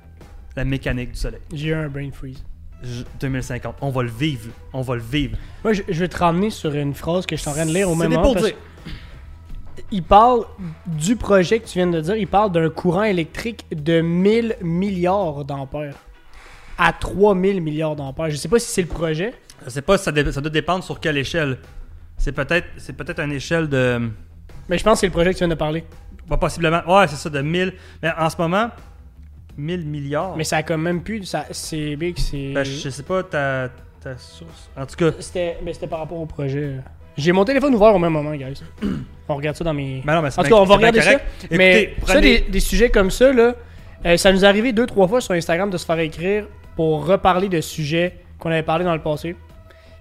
la 0.56 0.64
mécanique 0.64 1.12
du 1.12 1.18
Soleil. 1.18 1.40
J'ai 1.52 1.68
eu 1.68 1.74
un 1.74 1.88
brain 1.88 2.10
freeze. 2.12 2.42
J- 2.82 3.04
2050, 3.20 3.76
on 3.80 3.90
va 3.90 4.02
le 4.04 4.10
vivre, 4.10 4.50
on 4.72 4.82
va 4.82 4.94
le 4.94 5.02
vivre. 5.02 5.36
Moi, 5.64 5.72
je, 5.72 5.82
je 5.88 5.98
vais 5.98 6.08
te 6.08 6.16
ramener 6.16 6.50
sur 6.50 6.72
une 6.72 6.94
phrase 6.94 7.26
que 7.26 7.34
je 7.36 7.40
suis 7.40 7.50
en 7.50 7.54
train 7.54 7.66
de 7.66 7.72
lire 7.74 7.90
au 7.90 7.94
même 7.96 8.10
moment. 8.10 8.22
pour 8.22 8.34
parce- 8.34 8.46
dire. 8.46 8.54
Il 9.90 10.02
parle 10.02 10.44
du 10.86 11.16
projet 11.16 11.60
que 11.60 11.66
tu 11.66 11.78
viens 11.78 11.86
de 11.86 12.00
dire. 12.00 12.16
Il 12.16 12.26
parle 12.26 12.52
d'un 12.52 12.68
courant 12.68 13.04
électrique 13.04 13.64
de 13.70 14.00
1000 14.00 14.56
milliards 14.60 15.44
d'ampères 15.44 15.96
à 16.76 16.92
3000 16.92 17.60
milliards 17.62 17.96
d'ampères. 17.96 18.30
Je 18.30 18.36
sais 18.36 18.48
pas 18.48 18.58
si 18.58 18.68
c'est 18.70 18.82
le 18.82 18.88
projet. 18.88 19.32
Je 19.64 19.70
sais 19.70 19.82
pas, 19.82 19.96
ça, 19.98 20.12
ça 20.32 20.40
doit 20.40 20.50
dépendre 20.50 20.84
sur 20.84 21.00
quelle 21.00 21.16
échelle. 21.16 21.58
C'est 22.18 22.32
peut-être 22.32 22.66
c'est 22.76 22.92
peut-être 22.92 23.20
une 23.20 23.32
échelle 23.32 23.68
de. 23.68 24.10
Mais 24.68 24.76
je 24.76 24.84
pense 24.84 24.94
que 24.94 25.00
c'est 25.00 25.06
le 25.06 25.12
projet 25.12 25.30
que 25.32 25.38
tu 25.38 25.44
viens 25.44 25.48
de 25.48 25.54
parler. 25.54 25.84
bah, 26.28 26.36
possiblement. 26.36 26.82
Ouais, 26.86 27.06
c'est 27.08 27.16
ça, 27.16 27.30
de 27.30 27.40
1000. 27.40 27.72
Mais 28.02 28.10
en 28.18 28.28
ce 28.28 28.36
moment, 28.36 28.68
1000 29.56 29.86
milliards. 29.86 30.36
Mais 30.36 30.44
ça 30.44 30.58
a 30.58 30.62
quand 30.62 30.76
même 30.78 31.02
plus. 31.02 31.24
ça- 31.24 31.46
C'est 31.50 31.96
big, 31.96 32.18
c'est. 32.18 32.52
Ben, 32.52 32.64
je 32.64 32.90
sais 32.90 33.02
pas 33.02 33.22
ta, 33.22 33.70
ta 34.02 34.18
source. 34.18 34.68
En 34.76 34.84
tout 34.84 34.96
cas, 34.96 35.12
C'était 35.20 35.58
mais 35.64 35.72
c'était 35.72 35.86
par 35.86 36.00
rapport 36.00 36.18
au 36.20 36.26
projet. 36.26 36.76
J'ai 37.18 37.32
mon 37.32 37.44
téléphone 37.44 37.74
ouvert 37.74 37.94
au 37.94 37.98
même 37.98 38.12
moment, 38.12 38.32
guys. 38.34 38.62
On 39.28 39.34
regarde 39.36 39.56
ça 39.56 39.64
dans 39.64 39.74
mes. 39.74 40.02
ben 40.06 40.14
non, 40.14 40.22
mais 40.22 40.28
En 40.38 40.42
tout 40.42 40.48
cas, 40.48 40.54
on 40.54 40.64
va 40.64 40.76
regarder 40.76 41.02
ça. 41.02 41.18
mais 41.50 41.94
ça, 42.06 42.20
des, 42.20 42.40
des 42.40 42.60
sujets 42.60 42.88
comme 42.88 43.10
ça, 43.10 43.32
là, 43.32 43.54
euh, 44.06 44.16
ça 44.16 44.32
nous 44.32 44.44
est 44.44 44.48
arrivé 44.48 44.72
deux, 44.72 44.86
trois 44.86 45.08
fois 45.08 45.20
sur 45.20 45.34
Instagram 45.34 45.68
de 45.68 45.76
se 45.76 45.84
faire 45.84 45.98
écrire 45.98 46.46
pour 46.76 47.06
reparler 47.06 47.48
de 47.48 47.60
sujets 47.60 48.14
qu'on 48.38 48.50
avait 48.50 48.62
parlé 48.62 48.84
dans 48.84 48.94
le 48.94 49.02
passé. 49.02 49.34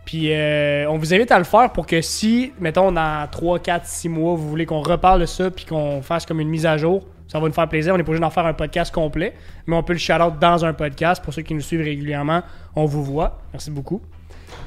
Puis 0.06 0.32
euh, 0.32 0.90
on 0.90 0.98
vous 0.98 1.14
invite 1.14 1.32
à 1.32 1.38
le 1.38 1.44
faire 1.44 1.72
pour 1.72 1.86
que 1.86 2.00
si, 2.02 2.54
mettons, 2.60 2.92
dans 2.92 3.28
3, 3.30 3.60
4, 3.60 3.86
6 3.86 4.08
mois, 4.10 4.36
vous 4.36 4.48
voulez 4.48 4.66
qu'on 4.66 4.82
reparle 4.82 5.20
de 5.20 5.26
ça 5.26 5.52
puis 5.52 5.66
qu'on 5.66 6.02
fasse 6.02 6.26
comme 6.26 6.40
une 6.40 6.48
mise 6.48 6.66
à 6.66 6.78
jour, 6.78 7.04
ça 7.28 7.40
va 7.40 7.48
nous 7.48 7.54
faire 7.54 7.68
plaisir. 7.68 7.94
On 7.94 7.98
n'est 7.98 8.04
pas 8.04 8.12
obligé 8.12 8.22
d'en 8.22 8.30
faire 8.30 8.46
un 8.46 8.54
podcast 8.54 8.94
complet, 8.94 9.34
mais 9.66 9.76
on 9.76 9.84
peut 9.84 9.94
le 9.94 10.00
shout-out 10.00 10.40
dans 10.40 10.64
un 10.64 10.72
podcast. 10.74 11.22
Pour 11.22 11.34
ceux 11.34 11.42
qui 11.42 11.54
nous 11.54 11.62
suivent 11.62 11.84
régulièrement, 11.84 12.42
on 12.76 12.86
vous 12.86 13.04
voit. 13.04 13.40
Merci 13.52 13.70
beaucoup. 13.70 14.02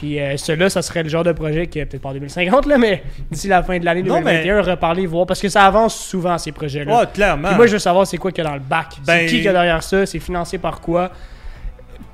Puis 0.00 0.18
euh, 0.18 0.34
cela, 0.38 0.70
ça 0.70 0.80
serait 0.80 1.02
le 1.02 1.10
genre 1.10 1.24
de 1.24 1.32
projet 1.32 1.66
qui 1.66 1.78
est 1.78 1.84
peut-être 1.84 2.00
pas 2.02 2.08
en 2.08 2.14
2050, 2.14 2.64
là, 2.64 2.78
mais 2.78 3.02
d'ici 3.30 3.48
la 3.48 3.62
fin 3.62 3.78
de 3.78 3.84
l'année 3.84 4.02
Non, 4.02 4.22
mais- 4.22 4.42
2021, 4.42 4.62
reparler, 4.62 5.04
voir. 5.06 5.26
Parce 5.26 5.42
que 5.42 5.50
ça 5.50 5.66
avance 5.66 5.94
souvent, 5.94 6.38
ces 6.38 6.52
projets-là. 6.52 7.00
Ouais, 7.00 7.04
clairement. 7.12 7.48
Puis 7.48 7.56
moi, 7.58 7.66
je 7.66 7.72
veux 7.72 7.78
savoir 7.78 8.06
c'est 8.06 8.16
quoi 8.16 8.32
qu'il 8.32 8.42
y 8.42 8.46
a 8.46 8.50
dans 8.50 8.56
le 8.56 8.62
bac. 8.62 8.94
Ben- 9.06 9.18
C'est 9.18 9.26
qui 9.26 9.42
qui 9.42 9.48
a 9.48 9.52
derrière 9.52 9.82
ça? 9.82 10.06
C'est 10.06 10.18
financé 10.18 10.56
par 10.56 10.80
quoi? 10.80 11.10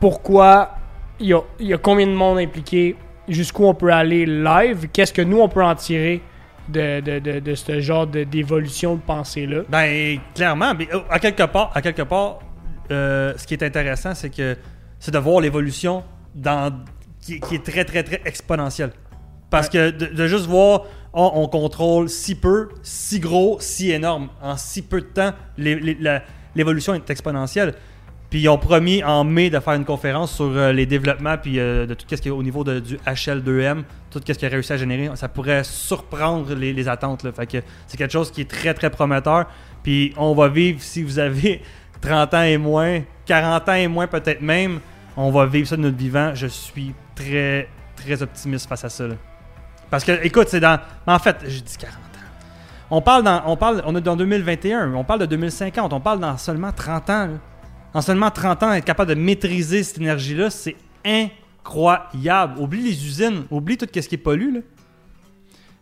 Pourquoi? 0.01 0.73
Il 1.21 1.29
y 1.29 1.33
a, 1.33 1.41
il 1.61 1.69
y 1.69 1.73
a 1.75 1.79
combien 1.79 2.07
de 2.07 2.13
monde 2.13 2.39
impliqué? 2.39 2.97
Jusqu'où 3.29 3.65
on 3.67 3.75
peut 3.75 3.93
aller 3.93 4.27
live? 4.27 4.89
Qu'est-ce 4.93 5.13
que 5.13 5.23
nous, 5.23 5.41
on 5.41 5.49
peut 5.49 5.63
en 5.63 5.75
tirer 5.75 6.21
de, 6.69 7.01
de, 7.01 7.19
de, 7.21 7.39
de 7.41 7.55
ce 7.55 7.81
genre 7.81 8.07
d'évolution 8.07 8.97
de 8.97 9.01
pensée-là? 9.01 9.61
Ben, 9.69 10.19
clairement. 10.35 10.73
mais, 10.79 10.89
euh, 10.93 11.01
à 11.11 11.19
quelque 11.19 11.45
part, 11.45 11.71
à 11.75 11.83
quelque 11.83 12.03
part 12.03 12.41
euh, 12.91 13.33
ce 13.37 13.47
qui 13.47 13.55
est 13.55 13.63
intéressant, 13.65 14.15
c'est 14.15 14.31
que 14.31 14.57
c'est 14.99 15.13
de 15.13 15.19
voir 15.19 15.41
l'évolution 15.41 16.05
dans 16.35 16.73
qui, 17.27 17.55
est 17.55 17.65
très, 17.65 17.85
très, 17.85 18.03
très 18.03 18.21
exponentielle. 18.25 18.91
Parce 19.51 19.69
que 19.69 19.91
de, 19.91 20.27
juste 20.27 20.47
voir, 20.47 20.85
oh, 21.13 21.31
on 21.35 21.49
contrôle 21.49 22.09
si 22.09 22.35
peu, 22.35 22.69
si 22.83 23.21
gros, 23.21 23.59
si 23.61 23.91
énorme. 23.91 24.29
En 24.43 24.57
si 24.57 24.83
peu 24.83 25.01
de 25.01 25.07
temps, 25.07 25.33
l'évolution 25.57 26.95
est 26.95 27.09
exponentielle. 27.11 27.75
Puis 28.31 28.41
ils 28.41 28.49
ont 28.49 28.59
promis 28.59 29.05
en 29.05 29.23
mai 29.23 29.51
de 29.51 29.61
faire 29.61 29.75
une 29.75 29.85
conférence 29.85 30.35
sur 30.35 30.47
euh, 30.47 30.73
les 30.73 30.85
développements 30.85 31.37
puis 31.39 31.61
euh, 31.61 31.87
de 31.87 31.95
tout 31.95 32.05
ce 32.11 32.17
qui 32.17 32.27
est 32.27 32.33
au 32.33 32.43
niveau 32.43 32.65
de- 32.65 32.81
du 32.81 32.97
HL2M, 33.07 33.85
tout 34.11 34.21
ce 34.27 34.33
qui 34.33 34.45
a 34.45 34.49
réussi 34.49 34.73
à 34.73 34.77
générer. 34.77 35.11
Ça 35.15 35.29
pourrait 35.29 35.63
surprendre 35.63 36.53
les, 36.55 36.89
attentes. 36.89 37.25
Fait 37.35 37.47
que 37.47 37.59
c'est 37.87 37.97
quelque 37.97 38.13
chose 38.13 38.33
qui 38.33 38.41
est 38.41 38.51
très 38.51 38.75
très 38.75 38.91
prometteur. 38.91 39.47
Puis 39.85 40.13
on 40.17 40.35
va 40.35 40.49
vivre 40.49 40.81
si 40.83 41.05
vous 41.05 41.21
avez 41.21 41.63
30 42.01 42.35
ans 42.35 42.43
et 42.43 42.59
moins, 42.59 43.01
40 43.27 43.69
ans 43.69 43.75
et 43.75 43.87
moins 43.87 44.09
peut-être 44.09 44.41
même, 44.41 44.81
on 45.17 45.31
va 45.31 45.47
vivre 45.47 45.69
ça 45.69 45.77
de 45.77 45.83
notre 45.83 45.97
vivant. 45.97 46.35
Je 46.35 46.47
suis 46.47 46.95
très 47.15 47.69
très 47.97 48.23
optimiste 48.23 48.69
face 48.69 48.85
à 48.85 48.89
ça. 48.89 49.05
Parce 49.91 50.05
que 50.05 50.25
écoute, 50.25 50.49
c'est 50.49 50.61
dans. 50.61 50.79
En 51.07 51.19
fait, 51.19 51.37
j'ai 51.47 51.61
dit 51.61 51.77
40 51.79 51.95
ans. 51.95 51.99
On 52.91 53.01
parle 53.01 53.23
dans. 53.25 53.43
On 53.47 53.57
parle. 53.57 53.83
On 53.87 53.97
est 53.97 54.01
dans 54.01 54.17
2021, 54.17 54.93
on 54.95 55.05
parle 55.05 55.21
de 55.21 55.27
2050, 55.27 55.93
on 55.93 56.01
parle 56.01 56.21
dans 56.21 56.37
seulement 56.37 56.73
30 56.73 57.11
ans. 57.11 57.29
En 57.95 58.03
seulement 58.03 58.31
30 58.31 58.63
ans, 58.63 58.73
être 58.73 58.85
capable 58.85 59.15
de 59.15 59.21
maîtriser 59.21 59.83
cette 59.83 59.99
énergie-là, 59.99 60.51
c'est 60.51 60.77
incroyable. 61.05 62.61
Oublie 62.61 62.83
les 62.83 63.07
usines, 63.07 63.45
oublie 63.51 63.79
tout 63.79 63.87
ce 63.93 64.01
qui 64.01 64.17
est 64.17 64.19
pollu. 64.19 64.53
Là. 64.53 64.61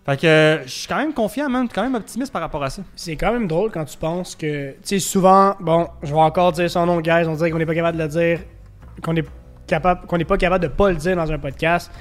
Fait 0.06 0.20
que 0.20 0.60
je 0.66 0.70
suis 0.70 0.86
quand 0.86 0.98
même 0.98 1.14
confiant, 1.14 1.48
suis 1.48 1.68
quand 1.68 1.82
même 1.82 1.94
optimiste 1.94 2.30
par 2.30 2.42
rapport 2.42 2.62
à 2.62 2.68
ça. 2.68 2.82
C'est 2.94 3.16
quand 3.16 3.32
même 3.32 3.48
drôle 3.48 3.70
quand 3.70 3.86
tu 3.86 3.96
penses 3.96 4.36
que. 4.36 4.72
Tu 4.72 4.76
sais, 4.82 4.98
souvent, 4.98 5.56
bon, 5.60 5.88
je 6.02 6.12
vais 6.12 6.20
encore 6.20 6.52
dire 6.52 6.70
son 6.70 6.84
nom, 6.84 7.00
guys, 7.00 7.26
on 7.26 7.34
dirait 7.34 7.50
qu'on 7.50 7.58
n'est 7.58 7.66
pas 7.66 7.74
capable 7.74 7.96
de 7.96 8.02
le 8.02 8.08
dire, 8.08 8.40
qu'on 9.04 9.14
est 9.16 9.26
capable, 9.66 10.06
qu'on 10.06 10.18
n'est 10.18 10.24
pas 10.24 10.38
capable 10.38 10.62
de 10.62 10.68
pas 10.68 10.90
le 10.90 10.96
dire 10.96 11.16
dans 11.16 11.30
un 11.30 11.38
podcast. 11.38 11.92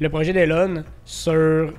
Le 0.00 0.08
projet 0.08 0.32
d'Elon 0.32 0.84
sur 1.04 1.34
euh, 1.34 1.70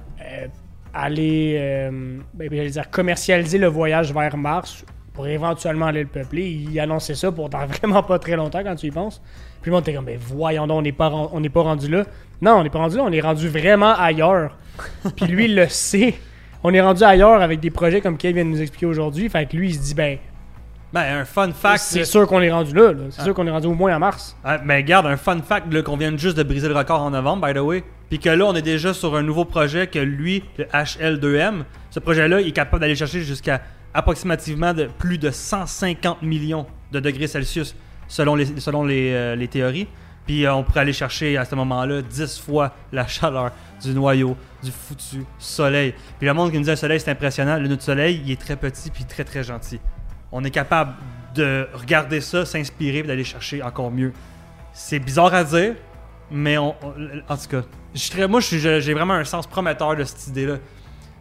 aller, 0.94 1.56
euh, 1.58 2.20
ben, 2.34 2.50
j'allais 2.52 2.70
dire, 2.70 2.89
commercialiser 2.89 3.58
le 3.58 3.67
voyage 3.67 4.13
vers 4.13 4.36
Mars 4.38 4.84
pour 5.13 5.28
éventuellement 5.28 5.88
aller 5.88 6.02
le 6.02 6.10
peupler. 6.10 6.50
Il 6.50 6.80
annonçait 6.80 7.15
ça 7.15 7.32
pour 7.32 7.50
dans 7.50 7.65
vraiment 7.65 8.04
pas 8.04 8.20
très 8.20 8.36
longtemps 8.36 8.63
quand 8.63 8.76
tu 8.76 8.88
y 8.88 8.91
penses. 8.91 9.22
Puis 9.62 9.70
le 9.70 9.76
monde 9.76 9.84
était 9.84 9.94
comme, 9.94 10.06
ben 10.06 10.17
voyons 10.20 10.67
donc, 10.67 10.80
on 10.80 10.82
n'est 10.82 10.91
pas, 10.91 11.10
on 11.10 11.39
n'est 11.39 11.50
pas 11.50 11.62
rendu 11.62 11.88
là. 11.88 12.06
Non, 12.41 12.54
on 12.54 12.63
n'est 12.63 12.70
pas 12.70 12.80
rendu 12.80 12.98
là, 12.98 13.04
on 13.04 13.12
est 13.12 13.22
rendu 13.22 13.48
vraiment 13.48 13.94
ailleurs. 13.96 14.58
Puis 15.15 15.28
lui, 15.28 15.46
il 15.46 15.56
le 15.56 15.67
sait. 15.67 16.15
On 16.63 16.74
est 16.74 16.82
rendu 16.82 17.04
ailleurs 17.04 17.41
avec 17.41 17.60
des 17.60 17.70
projets 17.70 18.02
comme 18.02 18.17
Kevin 18.17 18.36
vient 18.36 18.46
de 18.46 18.50
nous 18.50 18.62
expliquer 18.62 18.86
aujourd'hui. 18.88 19.30
Fait 19.30 19.46
que 19.46 19.56
lui, 19.56 19.70
il 19.70 19.76
se 19.76 19.80
dit, 19.80 19.94
ben, 19.94 20.17
Ben, 20.93 21.19
un 21.21 21.25
fun 21.25 21.51
fact. 21.54 21.80
c'est 21.80 22.04
sûr 22.06 22.27
qu'on 22.27 22.41
est 22.41 22.51
rendu 22.51 22.73
là. 22.73 22.91
là. 22.91 23.04
C'est 23.12 23.21
Ah. 23.21 23.23
sûr 23.25 23.34
qu'on 23.34 23.47
est 23.47 23.51
rendu 23.51 23.67
au 23.67 23.73
moins 23.73 23.95
à 23.95 23.99
Mars. 23.99 24.36
Ah, 24.43 24.58
ben, 24.58 24.84
garde, 24.84 25.06
un 25.06 25.15
fun 25.17 25.39
fact 25.41 25.82
qu'on 25.84 25.95
vient 25.97 26.15
juste 26.17 26.36
de 26.38 26.43
briser 26.43 26.67
le 26.67 26.75
record 26.75 27.01
en 27.01 27.12
novembre, 27.12 27.47
by 27.47 27.54
the 27.54 27.60
way. 27.63 27.84
Puis 28.10 28.19
que 28.19 28.30
là, 28.30 28.45
on 28.45 28.54
est 28.56 28.62
déjà 28.62 28.93
sur 28.93 29.15
un 29.15 29.23
nouveau 29.23 29.45
projet 29.45 29.88
que 29.88 29.99
lui, 29.99 30.43
le 30.58 30.65
HL2M, 30.65 31.63
ce 31.91 31.99
projet-là, 31.99 32.41
il 32.41 32.49
est 32.49 32.51
capable 32.51 32.82
d'aller 32.82 32.95
chercher 32.95 33.21
jusqu'à 33.21 33.62
approximativement 33.93 34.73
de 34.73 34.86
plus 34.97 35.17
de 35.17 35.32
150 35.32 36.21
millions 36.21 36.65
de 36.91 36.99
degrés 36.99 37.27
Celsius 37.27 37.75
selon 38.08 38.36
les, 38.36 38.60
selon 38.60 38.84
les, 38.84 39.12
euh, 39.13 39.36
les 39.36 39.47
théories. 39.47 39.88
Puis 40.25 40.45
euh, 40.45 40.54
on 40.54 40.63
pourrait 40.63 40.82
aller 40.82 40.93
chercher 40.93 41.38
à 41.38 41.45
ce 41.45 41.56
moment-là 41.56 42.01
10 42.01 42.39
fois 42.39 42.73
la 42.91 43.08
chaleur 43.08 43.51
du 43.82 43.93
noyau 43.93 44.36
du 44.62 44.71
foutu 44.71 45.25
soleil. 45.39 45.93
Puis 46.19 46.27
le 46.27 46.34
monde 46.34 46.51
qui 46.51 46.58
nous 46.58 46.63
dit 46.63 46.69
le 46.69 46.75
soleil 46.75 46.99
c'est 46.99 47.12
impressionnant, 47.12 47.58
le 47.58 47.67
notre 47.67 47.82
soleil 47.84 48.21
il 48.25 48.32
est 48.32 48.39
très 48.39 48.56
petit 48.56 48.89
puis 48.91 49.06
très 49.06 49.23
très 49.23 49.43
gentil. 49.43 49.80
On 50.32 50.44
est 50.44 50.52
capable 50.52 50.94
de 51.36 51.67
regarder 51.74 52.22
ça, 52.22 52.46
s'inspirer 52.46 53.00
et 53.00 53.04
d'aller 53.04 53.24
chercher 53.24 53.62
encore 53.63 53.91
mieux. 53.91 54.13
C'est 54.74 55.00
bizarre 55.00 55.34
à 55.34 55.44
dire, 55.44 55.76
mais 56.30 56.58
on, 56.58 56.76
on- 56.84 56.94
en 57.34 57.38
tout 57.38 57.48
cas, 57.50 57.62
je 57.94 58.26
moi 58.26 58.39
j'ai 58.41 58.94
vraiment 58.94 59.13
un 59.13 59.24
sens 59.24 59.48
prometteur 59.48 59.96
de 59.96 60.04
cette 60.04 60.28
idée-là. 60.28 60.56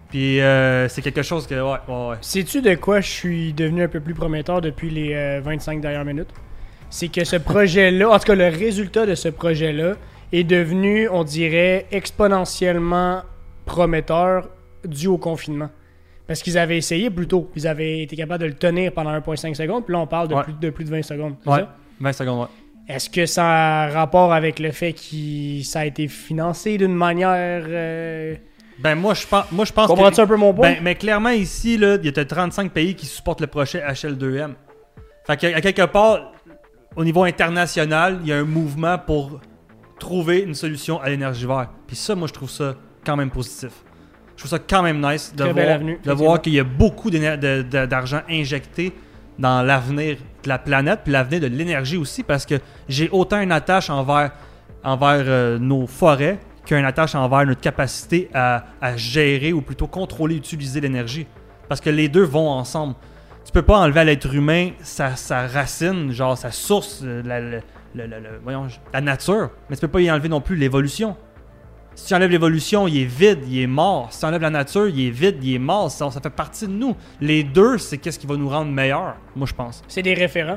Puis 0.09 0.41
euh, 0.41 0.89
c'est 0.89 1.03
quelque 1.03 1.23
chose 1.23 1.47
que 1.47 1.55
ouais, 1.55 1.79
ouais, 1.89 2.09
ouais. 2.11 2.17
Sais-tu 2.21 2.63
de 2.63 2.75
quoi 2.75 3.01
je 3.01 3.09
suis 3.09 3.53
devenu 3.53 3.85
un 3.85 3.89
peu 3.89 4.01
plus 4.01 4.15
prometteur 4.15 4.61
depuis 4.61 4.91
les 4.91 5.15
euh, 5.15 5.41
25 5.43 5.81
dernières 5.81 6.05
minutes? 6.05 6.31
C'est 6.91 7.09
que 7.09 7.23
ce 7.25 7.37
projet-là, 7.53 8.11
en 8.11 8.19
tout 8.19 8.25
cas 8.27 8.35
le 8.35 8.49
résultat 8.49 9.07
de 9.07 9.15
ce 9.15 9.29
projet-là, 9.29 9.95
est 10.33 10.45
devenu, 10.45 11.09
on 11.09 11.25
dirait, 11.25 11.87
exponentiellement 11.93 13.23
prometteur 13.67 14.49
dû 14.85 15.07
au 15.09 15.19
confinement. 15.19 15.71
Parce 16.31 16.43
qu'ils 16.45 16.57
avaient 16.59 16.77
essayé 16.79 17.11
plus 17.11 17.27
tôt. 17.27 17.51
Ils 17.57 17.67
avaient 17.67 18.03
été 18.05 18.15
capables 18.15 18.43
de 18.45 18.47
le 18.47 18.55
tenir 18.55 18.93
pendant 18.93 19.11
1,5 19.11 19.53
secondes. 19.57 19.85
Puis 19.85 19.93
là, 19.93 19.99
on 19.99 20.07
parle 20.07 20.29
de, 20.29 20.35
Ouais. 20.37 20.45
plus, 20.45 20.53
de 20.53 20.71
plus 20.71 20.85
de 20.85 20.91
20 20.91 21.03
secondes. 21.03 21.35
Ouais. 21.45 21.59
ça? 21.59 21.75
20 21.99 22.13
secondes, 22.13 22.41
ouais. 22.43 22.95
Est-ce 22.95 23.11
que 23.11 23.27
ça 23.27 23.45
a 23.47 23.89
rapport 23.89 24.33
avec 24.33 24.61
le 24.61 24.71
fait 24.71 24.93
que 24.93 25.65
ça 25.65 25.81
a 25.81 25.87
été 25.87 26.07
financé 26.07 26.79
d'une 26.79 26.95
manière... 26.95 27.65
euh, 27.67 28.37
Ben 28.79 28.95
moi 28.95 29.15
je 29.15 29.27
pense 29.27 29.51
moi 29.51 29.65
je 29.65 29.73
pense 29.73 29.89
Comprends-tu 29.89 30.19
que 30.19 30.21
un 30.23 30.27
peu 30.29 30.37
mon 30.37 30.55
point? 30.55 30.71
ben, 30.75 30.79
mais 30.83 30.95
clairement 30.95 31.31
ici 31.31 31.77
là, 31.77 31.97
il 32.01 32.07
y 32.17 32.19
a 32.21 32.25
35 32.25 32.71
pays 32.71 32.95
qui 32.95 33.07
supportent 33.07 33.41
le 33.41 33.49
projet 33.49 33.81
HL2M. 33.85 34.53
Fait 35.27 35.37
qu'à 35.37 35.49
à 35.57 35.61
quelque 35.61 35.83
part 35.87 36.33
au 36.95 37.03
niveau 37.05 37.25
international, 37.25 38.19
il 38.23 38.29
y 38.29 38.33
a 38.33 38.37
un 38.39 38.45
mouvement 38.45 38.99
pour 38.99 39.41
trouver 39.99 40.43
une 40.43 40.55
solution 40.55 41.01
à 41.01 41.09
l'énergie 41.11 41.45
verte. 41.47 41.71
Puis 41.89 41.97
ça 41.97 42.15
moi 42.15 42.29
je 42.29 42.33
trouve 42.33 42.51
ça 42.51 42.77
quand 43.05 43.17
même 43.17 43.31
positif. 43.31 43.73
Je 44.43 44.47
trouve 44.47 44.59
ça 44.59 44.65
quand 44.67 44.83
même 44.83 45.07
nice 45.07 45.35
de 45.37 45.45
Très 45.45 45.53
voir, 45.53 45.69
avenue, 45.69 45.93
de 45.93 45.99
effectivement. 45.99 46.25
voir 46.25 46.41
qu'il 46.41 46.55
y 46.55 46.61
a 46.61 46.65
beaucoup 46.65 47.11
d'argent 47.11 48.23
injecté 48.31 48.95
dans 49.39 49.61
l'avenir 49.63 50.17
de 50.43 50.49
la 50.49 50.59
planète 50.59 51.01
puis 51.05 51.13
l'avenir 51.13 51.41
de 51.41 51.47
l'énergie 51.49 51.99
aussi 51.99 52.23
parce 52.23 52.47
que 52.47 52.55
j'ai 52.89 53.11
autant 53.11 53.39
une 53.43 53.53
attache 53.53 53.91
envers 53.91 54.31
envers 54.83 55.25
euh, 55.27 55.59
nos 55.59 55.87
forêts 55.87 56.39
qu'une 56.65 56.87
attache 56.87 57.15
envers 57.15 57.45
notre 57.45 57.61
capacité 57.61 58.31
à, 58.33 58.65
à 58.81 58.97
gérer 58.97 59.53
ou 59.53 59.61
plutôt 59.61 59.87
contrôler, 59.87 60.37
utiliser 60.37 60.81
l'énergie. 60.81 61.27
Parce 61.69 61.83
que 61.83 61.91
les 61.91 62.09
deux 62.09 62.23
vont 62.25 62.49
ensemble. 62.49 62.95
Tu 63.45 63.53
peux 63.53 63.61
pas 63.61 63.77
enlever 63.79 64.01
à 64.01 64.05
l'être 64.05 64.35
humain 64.35 64.71
sa, 64.81 65.17
sa 65.17 65.47
racine, 65.47 66.13
genre 66.13 66.39
sa 66.39 66.51
source, 66.51 67.01
euh, 67.05 67.23
la, 67.27 67.41
la- 67.41 67.59
la- 67.95 68.07
la- 68.07 68.21
la- 68.21 68.29
voyons, 68.43 68.69
la 68.95 69.01
nature, 69.03 69.51
mais 69.69 69.77
tu 69.77 69.83
peux 69.83 69.89
pas 69.89 70.01
y 70.01 70.11
enlever 70.11 70.31
non 70.31 70.41
plus 70.41 70.57
l'évolution. 70.57 71.15
Si 72.01 72.07
tu 72.07 72.15
enlèves 72.15 72.31
l'évolution, 72.31 72.89
il 72.89 73.03
est 73.03 73.05
vide, 73.05 73.41
il 73.47 73.61
est 73.61 73.67
mort. 73.67 74.09
Si 74.11 74.21
tu 74.21 74.25
enlèves 74.25 74.41
la 74.41 74.49
nature, 74.49 74.89
il 74.89 75.09
est 75.09 75.11
vide, 75.11 75.37
il 75.43 75.57
est 75.57 75.59
mort. 75.59 75.91
Ça, 75.91 76.11
ça 76.11 76.19
fait 76.19 76.31
partie 76.31 76.67
de 76.67 76.73
nous. 76.73 76.97
Les 77.21 77.45
deux, 77.45 77.77
c'est 77.77 77.99
qu'est-ce 77.99 78.19
qui 78.19 78.27
va 78.27 78.37
nous 78.37 78.49
rendre 78.49 78.71
meilleurs, 78.73 79.17
moi 79.37 79.47
je 79.47 79.53
pense. 79.53 79.83
C'est 79.87 80.01
des 80.01 80.15
référents. 80.15 80.57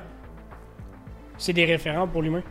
C'est 1.37 1.51
des 1.51 1.65
référents 1.65 2.07
pour 2.07 2.21
l'humain. 2.21 2.43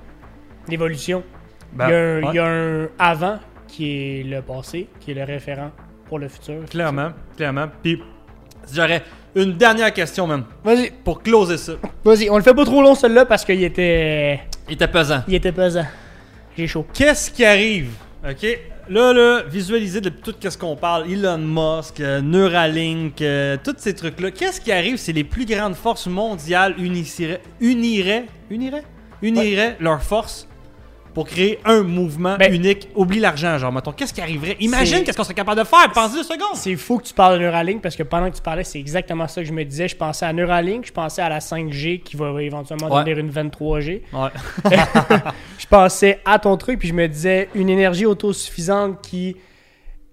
L'évolution. 0.68 1.24
Ben, 1.72 1.88
il, 1.88 1.90
y 1.90 1.94
a 1.94 1.98
un, 1.98 2.20
ouais. 2.20 2.28
il 2.33 2.37
y 2.37 2.38
a 2.38 2.46
un 2.46 2.88
avant 2.98 3.38
qui 3.66 3.87
est 4.20 4.24
le 4.24 4.42
passé, 4.42 4.88
qui 5.00 5.12
est 5.12 5.14
le 5.14 5.24
référent 5.24 5.70
pour 6.05 6.18
le 6.18 6.28
futur. 6.28 6.62
Clairement, 6.68 7.12
clairement. 7.35 7.68
Puis, 7.83 7.98
j'aurais 8.70 9.02
une 9.35 9.55
dernière 9.57 9.94
question 9.94 10.26
même, 10.26 10.44
Vas-y, 10.62 10.90
pour 11.02 11.22
closer 11.22 11.57
ça. 11.57 11.72
vas-y. 12.05 12.28
On 12.28 12.37
le 12.37 12.42
fait 12.42 12.52
pas 12.55 12.66
trop 12.66 12.83
long 12.83 12.94
celui-là 12.94 13.24
parce 13.24 13.42
qu'il 13.46 13.64
était, 13.64 14.38
Il 14.68 14.74
était 14.74 14.87
pesant. 14.87 15.22
il 15.26 15.35
était 15.35 15.50
pesant. 15.52 15.87
J'ai 16.59 16.66
chaud. 16.66 16.87
Qu'est-ce 16.92 17.31
qui 17.31 17.42
arrive? 17.42 17.92
OK? 18.28 18.46
Là, 18.88 19.12
là, 19.12 19.42
visualisez 19.45 20.01
de 20.01 20.09
tout 20.09 20.35
ce 20.40 20.59
qu'on 20.59 20.75
parle. 20.75 21.11
Elon 21.11 21.38
Musk, 21.38 22.01
euh, 22.01 22.21
Neuralink, 22.21 23.23
euh, 23.23 23.57
tous 23.62 23.77
ces 23.79 23.95
trucs-là. 23.95 24.33
Qu'est-ce 24.33 24.61
qui 24.61 24.73
arrive 24.73 24.97
si 24.97 25.12
les 25.12 25.23
plus 25.23 25.47
grandes 25.47 25.77
forces 25.77 26.09
mondiales 26.09 26.75
unisseraient, 26.79 27.40
uniraient, 27.61 28.27
uniraient, 28.51 28.85
uniraient 29.23 29.77
leurs 29.79 30.03
forces? 30.03 30.49
Pour 31.14 31.27
créer 31.27 31.59
un 31.64 31.83
mouvement 31.83 32.37
Ben- 32.38 32.53
unique? 32.55 32.88
Oublie 32.94 33.20
l'argent, 33.20 33.59
genre, 33.59 33.72
mettons. 33.72 33.92
Qu'est-ce 33.92 34.14
qui 34.14 34.20
arriverait? 34.20 34.57
Imagine 34.61 35.05
qu'est-ce 35.05 35.16
qu'on 35.16 35.25
serait 35.25 35.35
capable 35.35 35.61
de 35.61 35.64
faire. 35.66 35.90
Pensez 35.92 36.14
deux 36.16 36.22
secondes. 36.22 36.55
C'est 36.55 36.77
fou 36.77 36.98
que 36.98 37.05
tu 37.05 37.14
parles 37.14 37.38
de 37.38 37.44
Neuralink 37.44 37.83
parce 37.83 37.96
que 37.96 38.03
pendant 38.03 38.31
que 38.31 38.37
tu 38.37 38.42
parlais, 38.42 38.64
c'est 38.64 38.79
exactement 38.79 39.29
ça 39.29 39.42
que 39.42 39.46
je 39.46 39.53
me 39.53 39.64
disais. 39.64 39.88
Je 39.88 39.96
pensais 39.96 40.25
à 40.27 40.33
Neuralink, 40.33 40.87
je 40.87 40.92
pensais 40.92 41.22
à 41.22 41.29
la 41.29 41.40
5G 41.40 42.01
qui 42.03 42.16
va 42.16 42.33
éventuellement 42.42 42.88
Ouais. 42.88 43.05
devenir 43.05 43.18
une 43.18 43.31
23G. 43.31 44.03
Ouais. 44.12 44.29
je 45.59 45.66
pensais 45.66 46.20
à 46.25 46.38
ton 46.38 46.57
truc, 46.57 46.79
puis 46.79 46.88
je 46.88 46.94
me 46.94 47.07
disais 47.09 47.48
une 47.55 47.68
énergie 47.68 48.07
autosuffisante 48.07 49.01
qui 49.03 49.37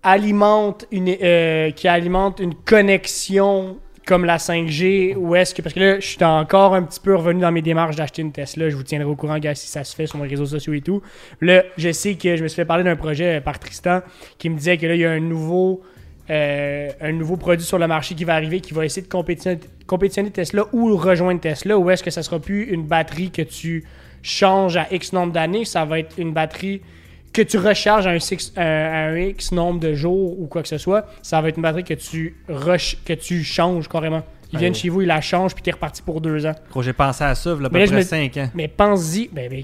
alimente 0.03 0.85
une, 0.91 1.13
euh, 1.21 1.71
qui 1.71 1.88
alimente 1.88 2.39
une 2.39 2.55
connexion 2.55 3.77
comme 4.09 4.25
la 4.25 4.37
5G, 4.37 5.15
ou 5.15 5.35
est-ce 5.35 5.53
que, 5.53 5.61
parce 5.61 5.75
que 5.75 5.79
là, 5.79 5.99
je 5.99 6.07
suis 6.07 6.23
encore 6.23 6.73
un 6.73 6.81
petit 6.81 6.99
peu 6.99 7.15
revenu 7.15 7.41
dans 7.41 7.51
mes 7.51 7.61
démarches 7.61 7.95
d'acheter 7.95 8.23
une 8.23 8.31
Tesla, 8.31 8.67
je 8.67 8.75
vous 8.75 8.81
tiendrai 8.81 9.07
au 9.07 9.15
courant, 9.15 9.37
gars, 9.37 9.53
si 9.53 9.67
ça 9.67 9.83
se 9.83 9.95
fait 9.95 10.07
sur 10.07 10.17
mes 10.17 10.27
réseaux 10.27 10.47
sociaux 10.47 10.73
et 10.73 10.81
tout. 10.81 11.03
Là, 11.41 11.63
je 11.77 11.91
sais 11.91 12.15
que 12.15 12.35
je 12.35 12.41
me 12.41 12.47
suis 12.47 12.55
fait 12.55 12.65
parler 12.65 12.83
d'un 12.83 12.95
projet 12.95 13.39
par 13.39 13.59
Tristan 13.59 14.01
qui 14.39 14.49
me 14.49 14.57
disait 14.57 14.77
que 14.77 14.87
là, 14.87 14.95
il 14.95 15.01
y 15.01 15.05
a 15.05 15.11
un 15.11 15.19
nouveau, 15.19 15.83
euh, 16.31 16.89
un 16.99 17.11
nouveau 17.11 17.37
produit 17.37 17.63
sur 17.63 17.77
le 17.77 17.85
marché 17.85 18.15
qui 18.15 18.23
va 18.23 18.33
arriver, 18.33 18.61
qui 18.61 18.73
va 18.73 18.83
essayer 18.83 19.03
de 19.03 19.11
compétitionner, 19.11 19.59
compétitionner 19.85 20.31
Tesla 20.31 20.63
ou 20.73 20.95
rejoindre 20.95 21.39
Tesla, 21.39 21.77
ou 21.77 21.91
est-ce 21.91 22.01
que 22.01 22.09
ça 22.09 22.23
sera 22.23 22.39
plus 22.39 22.63
une 22.63 22.87
batterie 22.87 23.29
que 23.29 23.43
tu 23.43 23.85
changes 24.23 24.75
à 24.75 24.87
X 24.89 25.13
nombre 25.13 25.33
d'années, 25.33 25.65
ça 25.65 25.85
va 25.85 25.99
être 25.99 26.17
une 26.17 26.33
batterie 26.33 26.81
que 27.33 27.41
tu 27.41 27.57
recharges 27.57 28.07
à 28.07 28.11
un, 28.11 28.19
six- 28.19 28.51
à 28.55 28.63
un 29.07 29.15
X 29.17 29.51
nombre 29.51 29.79
de 29.79 29.93
jours 29.93 30.39
ou 30.39 30.47
quoi 30.47 30.61
que 30.61 30.67
ce 30.67 30.77
soit, 30.77 31.05
ça 31.21 31.39
va 31.41 31.49
être 31.49 31.57
une 31.57 31.63
batterie 31.63 31.83
que 31.83 31.93
tu, 31.93 32.35
rush- 32.49 32.97
que 33.05 33.13
tu 33.13 33.43
changes 33.43 33.87
carrément. 33.87 34.23
Ils 34.51 34.57
viennent 34.59 34.73
chez 34.75 34.89
vous, 34.89 35.01
ils 35.01 35.07
la 35.07 35.21
changent, 35.21 35.53
puis 35.53 35.61
t'es 35.63 35.71
reparti 35.71 36.01
pour 36.01 36.21
deux 36.21 36.45
ans. 36.47 36.55
Gros, 36.71 36.81
j'ai 36.81 36.93
pensé 36.93 37.23
à 37.23 37.35
ça, 37.35 37.51
il 37.55 37.61
y 37.61 37.63
a 37.63 37.67
à 37.67 37.69
peu 37.69 37.77
près 37.91 38.01
5 38.03 38.37
ans. 38.37 38.49
Mais 38.55 38.67
pense-y, 38.67 39.29
ben, 39.31 39.47
ben, 39.47 39.63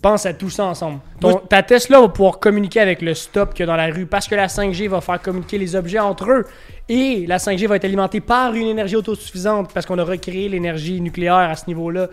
pense 0.00 0.26
à 0.26 0.32
tout 0.34 0.50
ça 0.50 0.64
ensemble. 0.66 1.00
Ton- 1.20 1.30
Moi, 1.30 1.42
ta 1.48 1.64
Tesla 1.64 2.00
va 2.00 2.06
pouvoir 2.08 2.38
communiquer 2.38 2.78
avec 2.78 3.02
le 3.02 3.14
stop 3.14 3.52
qu'il 3.54 3.60
y 3.60 3.62
a 3.64 3.66
dans 3.66 3.74
la 3.76 3.86
rue 3.92 4.06
parce 4.06 4.28
que 4.28 4.36
la 4.36 4.46
5G 4.46 4.86
va 4.86 5.00
faire 5.00 5.20
communiquer 5.20 5.58
les 5.58 5.74
objets 5.74 5.98
entre 5.98 6.30
eux. 6.30 6.44
Et 6.88 7.24
la 7.26 7.38
5G 7.38 7.66
va 7.66 7.74
être 7.74 7.84
alimentée 7.84 8.20
par 8.20 8.54
une 8.54 8.68
énergie 8.68 8.94
autosuffisante 8.94 9.72
parce 9.74 9.84
qu'on 9.86 9.98
a 9.98 10.04
recréé 10.04 10.48
l'énergie 10.48 11.00
nucléaire 11.00 11.34
à 11.34 11.56
ce 11.56 11.64
niveau-là. 11.66 12.06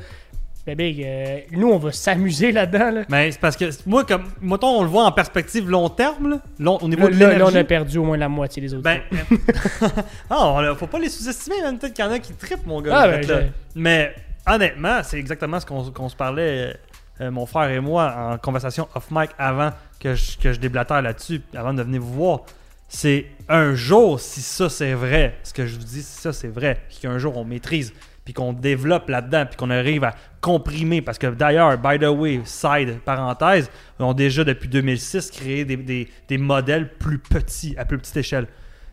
Ben, 0.65 0.78
big, 0.78 1.04
euh, 1.04 1.39
nous, 1.52 1.69
on 1.71 1.78
va 1.78 1.91
s'amuser 1.91 2.54
là-dedans. 2.54 2.91
Là. 2.91 3.02
Mais 3.10 3.32
c'est 3.32 3.39
parce 3.41 3.58
que, 3.58 3.65
moi, 3.86 4.06
comme, 4.06 4.23
mettons, 4.41 4.80
on 4.80 4.84
le 4.84 4.88
voit 4.88 5.04
en 5.04 5.12
perspective 5.12 5.69
long 5.69 5.89
terme, 5.89 6.30
là, 6.30 6.39
long- 6.58 6.78
au 6.82 6.88
niveau 6.88 7.08
Là, 7.08 7.10
de 7.10 7.13
là, 7.19 7.26
là, 7.28 7.32
l'énergie. 7.34 7.58
on 7.58 7.60
a 7.60 7.63
perdu 7.65 7.97
au 7.97 8.04
moins 8.06 8.15
la 8.17 8.30
moitié 8.30 8.62
des 8.62 8.73
autres. 8.73 8.84
Ben, 8.84 9.02
ah, 10.30 10.38
on- 10.47 10.76
faut 10.76 10.88
pas 10.88 10.99
les 10.99 11.10
sous-estimer, 11.10 11.62
man. 11.62 11.78
Peut-être 11.78 11.93
qu'il 11.93 12.06
y 12.06 12.08
en 12.08 12.12
a 12.12 12.19
qui 12.19 12.34
trippent, 12.34 12.65
mon 12.65 12.82
gars. 12.82 12.95
Ah, 12.97 13.12
fait 13.12 13.28
ben, 13.28 13.39
là. 13.39 13.45
Mais 13.76 14.15
honnêtement, 14.47 15.02
c'est 15.04 15.19
exactement 15.19 15.60
ce 15.60 15.65
qu'on 15.65 16.10
se 16.10 16.15
parlait, 16.15 16.76
euh, 17.21 17.30
mon 17.32 17.45
frère 17.45 17.69
et 17.69 17.80
moi, 17.80 18.32
en 18.34 18.38
conversation 18.38 18.88
off-mic 18.95 19.32
avant 19.38 19.71
que 19.99 20.15
je, 20.15 20.38
que 20.38 20.54
je 20.54 20.60
déblatère 20.60 21.02
là-dessus, 21.02 21.41
avant 21.56 21.73
de 21.73 21.84
venir 21.84 22.02
vous 22.02 22.13
voir. 22.13 22.39
C'est 22.88 23.26
un 23.49 23.73
jour, 23.73 24.19
si 24.19 24.41
ça 24.41 24.69
c'est 24.69 24.93
vrai, 24.93 25.36
ce 25.43 25.54
que 25.54 25.65
je 25.65 25.76
vous 25.78 25.84
dis, 25.84 26.04
si 26.04 26.21
ça 26.21 26.32
c'est 26.32 26.47
vrai, 26.47 26.80
puis 26.89 26.99
qu'un 27.02 27.17
jour 27.17 27.36
on 27.38 27.43
maîtrise, 27.43 27.91
puis 28.25 28.33
qu'on 28.33 28.53
développe 28.53 29.09
là-dedans, 29.09 29.45
puis 29.45 29.57
qu'on 29.57 29.69
arrive 29.69 30.03
à 30.03 30.13
comprimer, 30.39 31.01
parce 31.01 31.17
que 31.17 31.27
d'ailleurs, 31.27 31.77
by 31.77 31.99
the 31.99 32.09
way, 32.09 32.41
side, 32.45 32.99
parenthèse, 33.03 33.69
ont 33.99 34.13
déjà 34.13 34.43
depuis 34.43 34.69
2006 34.69 35.31
créé 35.31 35.65
des, 35.65 36.38
modèles 36.38 36.93
plus 36.97 37.19
petits, 37.19 37.75
à 37.77 37.86
plus 37.86 37.97
petite 37.97 38.17
échelle. 38.17 38.47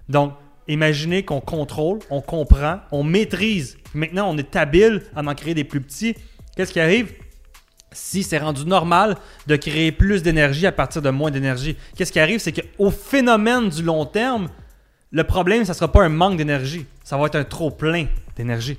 Donc, 0.09 0.35
imaginez 0.69 1.25
qu'on 1.25 1.41
contrôle, 1.41 2.01
on 2.11 2.21
comprend, 2.21 2.81
on 2.91 3.03
maîtrise. 3.03 3.79
Maintenant, 3.95 4.31
on 4.31 4.37
est 4.37 4.57
habile 4.57 5.03
à 5.15 5.21
en 5.21 5.35
créer 5.35 5.55
des 5.55 5.65
plus 5.65 5.81
petits. 5.81 6.15
Qu'est-ce 6.57 6.73
qui 6.73 6.81
arrive? 6.81 7.13
Si 7.93 8.23
c'est 8.23 8.39
rendu 8.39 8.65
normal 8.65 9.17
de 9.49 9.57
créer 9.57 9.91
plus 9.91 10.23
d'énergie 10.23 10.67
à 10.67 10.73
partir 10.73 11.03
de 11.03 11.11
moins 11.11 11.33
d'énergie? 11.33 11.77
Qu'est-ce 11.97 12.13
qui 12.13 12.21
arrive, 12.21 12.39
c'est 12.39 12.53
qu'au 12.53 12.91
phénomène 12.91 13.69
du 13.69 13.83
long 13.83 14.07
terme, 14.07 14.49
le 15.11 15.25
problème, 15.25 15.65
ça 15.65 15.75
sera 15.75 15.91
pas 15.91 16.05
un 16.05 16.09
manque 16.09 16.37
d'énergie, 16.37 16.87
ça 17.03 17.17
va 17.17 17.27
être 17.27 17.35
un 17.35 17.43
trop 17.43 17.73
plein 17.73 18.07
d'énergie. 18.37 18.79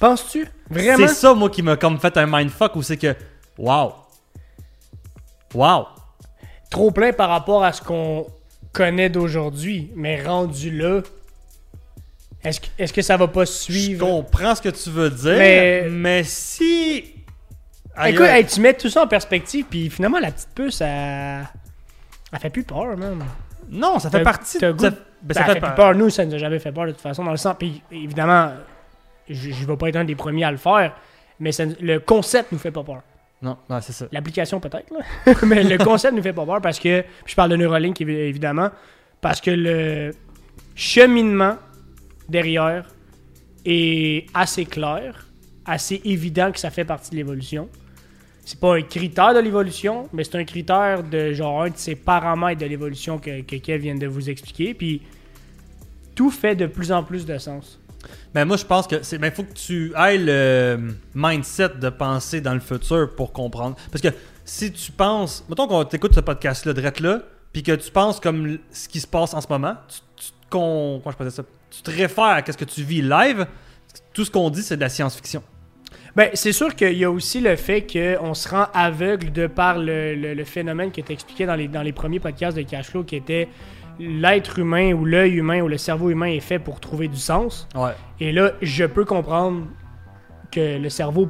Penses-tu? 0.00 0.48
Vraiment? 0.70 1.06
C'est 1.06 1.14
ça, 1.14 1.34
moi, 1.34 1.50
qui 1.50 1.62
m'a 1.62 1.76
comme 1.76 1.98
fait 2.00 2.16
un 2.16 2.26
mindfuck 2.26 2.74
où 2.76 2.82
c'est 2.82 2.96
que, 2.96 3.14
wow, 3.58 3.92
wow, 5.54 5.86
trop 6.70 6.90
plein 6.90 7.12
par 7.12 7.28
rapport 7.28 7.62
à 7.64 7.72
ce 7.72 7.82
qu'on 7.82 8.26
connaît 8.72 9.10
d'aujourd'hui, 9.10 9.90
mais 9.94 10.22
rendu 10.22 10.70
là, 10.76 11.02
est-ce 12.42 12.60
que, 12.60 12.66
est-ce 12.78 12.92
que 12.92 13.02
ça 13.02 13.16
va 13.16 13.28
pas 13.28 13.44
je 13.44 13.50
suivre 13.50 14.06
comprends 14.06 14.54
ce 14.54 14.62
que 14.62 14.68
tu 14.70 14.90
veux 14.90 15.10
dire, 15.10 15.36
Mais- 15.38 15.86
mais, 15.90 16.24
si... 16.24 17.14
Écoute, 18.06 18.26
hey, 18.26 18.46
tu 18.46 18.60
mets 18.60 18.72
tout 18.72 18.88
ça 18.88 19.02
en 19.02 19.06
perspective, 19.06 19.66
puis 19.68 19.90
finalement, 19.90 20.20
la 20.20 20.30
petite 20.30 20.48
puce, 20.54 20.80
elle, 20.80 21.46
elle 22.32 22.38
fait 22.38 22.48
plus 22.48 22.62
peur, 22.64 22.96
man. 22.96 23.22
Non, 23.68 23.98
ça 23.98 24.08
fait 24.10 24.22
partie 24.22 24.58
de. 24.58 24.72
goût- 24.72 24.84
ça- 24.84 24.90
ben, 25.22 25.34
ça, 25.34 25.40
ça 25.40 25.46
fait 25.46 25.52
fait 25.52 25.58
plus 25.58 25.66
par- 25.66 25.74
peur. 25.74 25.94
Nous, 25.94 26.08
ça 26.08 26.24
nous 26.24 26.34
a 26.34 26.38
jamais 26.38 26.58
fait 26.60 26.72
peur 26.72 26.86
de 26.86 26.92
toute 26.92 27.00
façon. 27.02 27.22
Dans 27.24 27.30
le 27.32 27.36
sens, 27.36 27.54
puis 27.58 27.82
évidemment, 27.90 28.52
je, 29.30 29.50
je 29.50 29.64
vais 29.64 29.76
pas 29.76 29.88
être 29.88 29.96
un 29.96 30.04
des 30.04 30.14
premiers 30.16 30.44
à 30.44 30.50
le 30.50 30.56
faire, 30.58 30.94
mais 31.38 31.52
ça- 31.52 31.64
le 31.80 31.98
concept 31.98 32.52
nous 32.52 32.58
fait 32.58 32.70
pas 32.70 32.82
peur. 32.84 33.02
Non, 33.42 33.56
non, 33.70 33.80
c'est 33.80 33.92
ça. 33.94 34.06
L'application 34.12 34.60
peut-être, 34.60 34.92
mais 35.46 35.62
le 35.64 35.78
concept 35.82 36.14
nous 36.14 36.22
fait 36.22 36.34
pas 36.34 36.44
peur 36.44 36.60
parce 36.60 36.78
que, 36.78 37.00
puis 37.00 37.30
je 37.32 37.34
parle 37.34 37.50
de 37.50 37.56
Neuralink 37.56 37.98
évi- 38.00 38.10
évidemment, 38.28 38.68
parce 39.22 39.40
que 39.40 39.50
le 39.50 40.12
cheminement 40.74 41.56
derrière 42.28 42.86
est 43.64 44.26
assez 44.34 44.64
clair, 44.66 45.26
assez 45.64 46.00
évident 46.04 46.52
que 46.52 46.58
ça 46.58 46.70
fait 46.70 46.84
partie 46.84 47.10
de 47.10 47.16
l'évolution. 47.16 47.68
C'est 48.44 48.58
pas 48.60 48.76
un 48.76 48.82
critère 48.82 49.34
de 49.34 49.40
l'évolution, 49.40 50.08
mais 50.12 50.24
c'est 50.24 50.36
un 50.36 50.44
critère 50.44 51.02
de 51.02 51.32
genre 51.32 51.62
un 51.62 51.68
de 51.70 51.76
ces 51.76 51.94
paramètres 51.94 52.60
de 52.60 52.66
l'évolution 52.66 53.18
que, 53.18 53.40
que 53.42 53.56
Kev 53.56 53.78
vient 53.82 53.94
de 53.94 54.06
vous 54.06 54.28
expliquer. 54.30 54.74
Puis 54.74 55.02
tout 56.14 56.30
fait 56.30 56.56
de 56.56 56.66
plus 56.66 56.92
en 56.92 57.02
plus 57.04 57.24
de 57.26 57.38
sens. 57.38 57.78
Ben 58.34 58.44
moi 58.44 58.56
je 58.56 58.64
pense 58.64 58.86
que 58.86 59.02
c'est 59.02 59.18
ben 59.18 59.30
faut 59.32 59.42
que 59.42 59.52
tu 59.52 59.92
ailles 59.96 60.24
le 60.24 60.94
mindset 61.14 61.70
de 61.80 61.88
penser 61.90 62.40
dans 62.40 62.54
le 62.54 62.60
futur 62.60 63.14
pour 63.14 63.32
comprendre. 63.32 63.76
Parce 63.90 64.02
que 64.02 64.08
si 64.44 64.72
tu 64.72 64.92
penses 64.92 65.44
mettons 65.48 65.66
qu'on 65.66 65.84
t'écoute 65.84 66.14
ce 66.14 66.20
podcast 66.20 66.64
là 66.64 66.72
direct 66.72 67.00
là 67.00 67.22
puis 67.52 67.62
que 67.62 67.72
tu 67.72 67.90
penses 67.90 68.20
comme 68.20 68.58
ce 68.70 68.88
qui 68.88 69.00
se 69.00 69.06
passe 69.06 69.34
en 69.34 69.40
ce 69.40 69.48
moment 69.48 69.74
tu, 69.88 69.98
tu 70.16 70.32
con- 70.48 71.00
comment 71.04 71.30
ça? 71.30 71.42
Tu 71.70 71.82
te 71.82 71.90
réfères 71.90 72.24
à 72.24 72.42
ce 72.46 72.56
que 72.56 72.64
tu 72.64 72.82
vis 72.82 73.02
live 73.02 73.46
tout 74.12 74.24
ce 74.24 74.30
qu'on 74.30 74.50
dit 74.50 74.62
c'est 74.62 74.76
de 74.76 74.80
la 74.80 74.88
science-fiction. 74.88 75.42
Ben, 76.16 76.30
c'est 76.34 76.52
sûr 76.52 76.74
qu'il 76.74 76.98
y 76.98 77.04
a 77.04 77.10
aussi 77.10 77.40
le 77.40 77.54
fait 77.54 77.86
qu'on 77.86 78.34
se 78.34 78.48
rend 78.48 78.66
aveugle 78.74 79.30
de 79.30 79.46
par 79.46 79.78
le, 79.78 80.14
le- 80.16 80.44
phénomène 80.44 80.90
qui 80.90 80.98
était 81.00 81.12
expliqué 81.12 81.46
dans 81.46 81.54
les, 81.54 81.68
dans 81.68 81.82
les 81.82 81.92
premiers 81.92 82.18
podcasts 82.18 82.56
de 82.56 82.62
Cashflow, 82.62 83.04
qui 83.04 83.14
était 83.14 83.48
l'être 84.00 84.58
humain 84.58 84.92
ou 84.92 85.04
l'œil 85.04 85.34
humain 85.34 85.60
ou 85.60 85.68
le 85.68 85.78
cerveau 85.78 86.10
humain 86.10 86.26
est 86.26 86.40
fait 86.40 86.58
pour 86.58 86.80
trouver 86.80 87.08
du 87.08 87.18
sens. 87.18 87.68
ouais 87.74 87.92
Et 88.18 88.32
là, 88.32 88.52
je 88.62 88.84
peux 88.84 89.04
comprendre 89.04 89.66
que 90.50 90.78
le 90.78 90.88
cerveau 90.88 91.28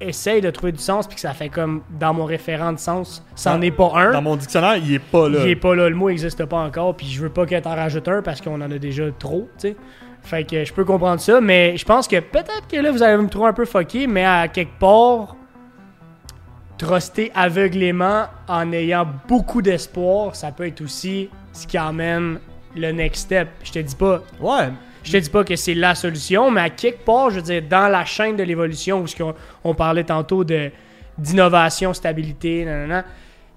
essaye 0.00 0.40
de 0.40 0.50
trouver 0.50 0.72
du 0.72 0.78
sens, 0.78 1.06
puis 1.06 1.16
que 1.16 1.20
ça 1.20 1.32
fait 1.32 1.48
comme 1.48 1.82
dans 1.98 2.14
mon 2.14 2.24
référent 2.24 2.72
de 2.72 2.78
sens, 2.78 3.24
ça 3.34 3.54
n'en 3.54 3.62
est 3.62 3.70
pas 3.70 3.90
un. 3.94 4.12
dans 4.12 4.22
mon 4.22 4.36
dictionnaire 4.36 4.76
il 4.76 4.94
est 4.94 4.98
pas 5.00 5.28
là 5.28 5.40
Il 5.42 5.48
est 5.48 5.56
pas 5.56 5.74
là, 5.74 5.88
le 5.88 5.96
mot 5.96 6.08
n'existe 6.08 6.44
pas 6.44 6.58
encore, 6.58 6.96
puis 6.96 7.06
je 7.06 7.20
veux 7.20 7.30
pas 7.30 7.46
que 7.46 7.58
t'en 7.58 7.74
rajoutes 7.74 8.06
un 8.08 8.22
parce 8.22 8.40
qu'on 8.40 8.60
en 8.60 8.70
a 8.70 8.78
déjà 8.78 9.04
trop, 9.18 9.48
tu 9.58 9.68
sais. 9.68 9.76
Fait 10.22 10.44
que 10.44 10.64
je 10.64 10.72
peux 10.72 10.84
comprendre 10.84 11.20
ça, 11.20 11.40
mais 11.40 11.76
je 11.76 11.84
pense 11.84 12.06
que 12.06 12.20
peut-être 12.20 12.68
que 12.70 12.76
là, 12.76 12.90
vous 12.90 13.02
allez 13.02 13.16
me 13.20 13.28
trouver 13.28 13.48
un 13.48 13.52
peu 13.52 13.64
fucké, 13.64 14.06
mais 14.06 14.24
à 14.24 14.48
quelque 14.48 14.78
part, 14.78 15.36
truster 16.76 17.32
aveuglément 17.34 18.26
en 18.46 18.72
ayant 18.72 19.06
beaucoup 19.26 19.62
d'espoir, 19.62 20.36
ça 20.36 20.52
peut 20.52 20.66
être 20.66 20.80
aussi 20.80 21.28
ce 21.58 21.66
qui 21.66 21.78
emmène 21.78 22.38
le 22.76 22.92
next 22.92 23.24
step. 23.24 23.48
Je 23.64 23.72
te 23.72 23.78
dis 23.78 23.96
pas, 23.96 24.22
ouais 24.40 24.68
je 25.08 25.12
te 25.12 25.16
dis 25.16 25.30
pas 25.30 25.44
que 25.44 25.56
c'est 25.56 25.74
la 25.74 25.94
solution, 25.94 26.50
mais 26.50 26.60
à 26.60 26.70
quelque 26.70 27.04
part, 27.04 27.30
je 27.30 27.36
veux 27.36 27.42
dire, 27.42 27.62
dans 27.68 27.88
la 27.88 28.04
chaîne 28.04 28.36
de 28.36 28.42
l'évolution, 28.42 29.04
où 29.04 29.32
on 29.64 29.74
parlait 29.74 30.04
tantôt 30.04 30.44
de 30.44 30.70
d'innovation, 31.16 31.92
stabilité, 31.94 32.64
nanana, 32.64 33.04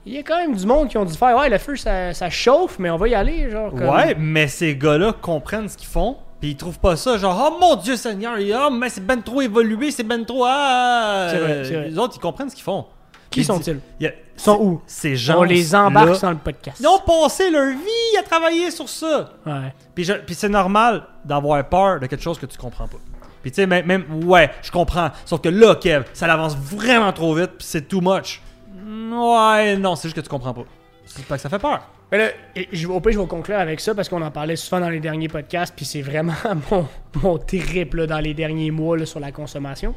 il 0.06 0.14
y 0.14 0.18
a 0.18 0.24
quand 0.24 0.38
même 0.38 0.56
du 0.56 0.66
monde 0.66 0.88
qui 0.88 0.98
ont 0.98 1.06
dû 1.06 1.14
faire 1.14 1.38
Ouais, 1.38 1.48
le 1.48 1.60
feu, 1.60 1.76
ça, 1.76 2.14
ça 2.14 2.30
chauffe, 2.30 2.80
mais 2.80 2.90
on 2.90 2.98
va 2.98 3.08
y 3.08 3.14
aller. 3.14 3.52
Genre, 3.52 3.70
comme- 3.70 3.90
Ouais, 3.90 4.16
mais 4.18 4.48
ces 4.48 4.76
gars-là 4.76 5.14
comprennent 5.22 5.70
ce 5.70 5.78
qu'ils 5.78 5.90
font, 5.90 6.18
puis 6.40 6.52
ils 6.52 6.56
trouvent 6.56 6.80
pas 6.80 6.96
ça 6.96 7.18
genre 7.18 7.52
oh 7.52 7.58
mon 7.62 7.76
dieu 7.76 7.96
Seigneur, 7.96 8.34
oh 8.40 8.72
mais 8.72 8.90
c'est 8.90 9.06
ben 9.06 9.22
trop 9.22 9.42
évolué, 9.42 9.92
c'est 9.92 10.04
ben 10.04 10.26
trop 10.26 10.46
ah. 10.48 11.28
Vrai, 11.30 11.64
vrai. 11.64 11.90
Les 11.90 11.98
autres 12.00 12.16
ils 12.18 12.22
comprennent 12.22 12.50
ce 12.50 12.56
qu'ils 12.56 12.64
font. 12.64 12.86
Qui 13.32 13.40
Ils 13.40 13.46
sont-ils? 13.46 13.80
Ils 14.00 14.14
sont 14.36 14.58
où? 14.62 14.82
Ces 14.86 15.16
gens 15.16 15.40
On 15.40 15.44
les 15.44 15.74
embarque 15.74 16.22
dans 16.22 16.32
le 16.32 16.38
podcast. 16.38 16.78
Ils 16.80 16.88
ont 16.88 17.00
passé 17.00 17.50
leur 17.50 17.70
vie 17.70 18.18
à 18.20 18.24
travailler 18.24 18.70
sur 18.72 18.88
ça. 18.90 19.32
Ouais. 19.46 19.74
Puis, 19.96 20.04
je- 20.04 20.14
puis 20.14 20.36
c'est 20.36 20.50
normal 20.50 21.04
d'avoir 21.26 21.68
peur 21.68 22.00
de 22.00 22.06
quelque 22.08 22.22
chose 22.24 22.38
que 22.38 22.46
tu 22.46 22.58
comprends 22.58 22.88
pas. 22.88 22.98
Puis 23.42 23.50
tu 23.52 23.56
sais, 23.56 23.66
même, 23.66 23.86
même- 23.86 24.24
ouais, 24.26 24.52
je 24.62 24.70
comprends. 24.70 25.10
Sauf 25.26 25.42
que 25.42 25.50
là, 25.50 25.76
Kev, 25.76 26.04
ça 26.14 26.32
avance 26.32 26.56
vraiment 26.58 27.12
trop 27.14 27.34
vite, 27.34 27.52
puis 27.58 27.66
c'est 27.68 27.88
too 27.88 28.02
much. 28.02 28.42
Ouais, 28.86 29.78
non, 29.78 29.96
c'est 29.96 30.10
juste 30.10 30.16
que 30.18 30.22
tu 30.22 30.30
comprends 30.30 30.54
pas. 30.54 30.66
C'est 31.06 31.26
pas 31.26 31.36
que 31.38 31.42
ça 31.42 31.50
fait 31.50 31.58
peur. 31.60 31.82
Mais 32.12 32.18
là, 32.18 32.26
et 32.56 32.68
je, 32.74 32.88
au 32.88 33.00
pire, 33.00 33.14
je 33.14 33.20
vais 33.20 33.26
conclure 33.28 33.58
avec 33.58 33.80
ça 33.80 33.96
parce 33.96 34.10
qu'on 34.10 34.22
en 34.22 34.32
parlait 34.32 34.58
souvent 34.58 34.82
dans 34.82 34.90
les 34.90 35.00
derniers 35.00 35.30
podcasts, 35.30 35.74
puis 35.76 35.86
c'est 35.86 36.02
vraiment 36.02 36.34
mon, 36.72 36.88
mon 37.24 37.38
trip 37.38 37.94
là, 37.94 38.06
dans 38.08 38.20
les 38.20 38.34
derniers 38.34 38.72
mois 38.72 38.98
là, 38.98 39.06
sur 39.06 39.20
la 39.22 39.32
consommation. 39.32 39.96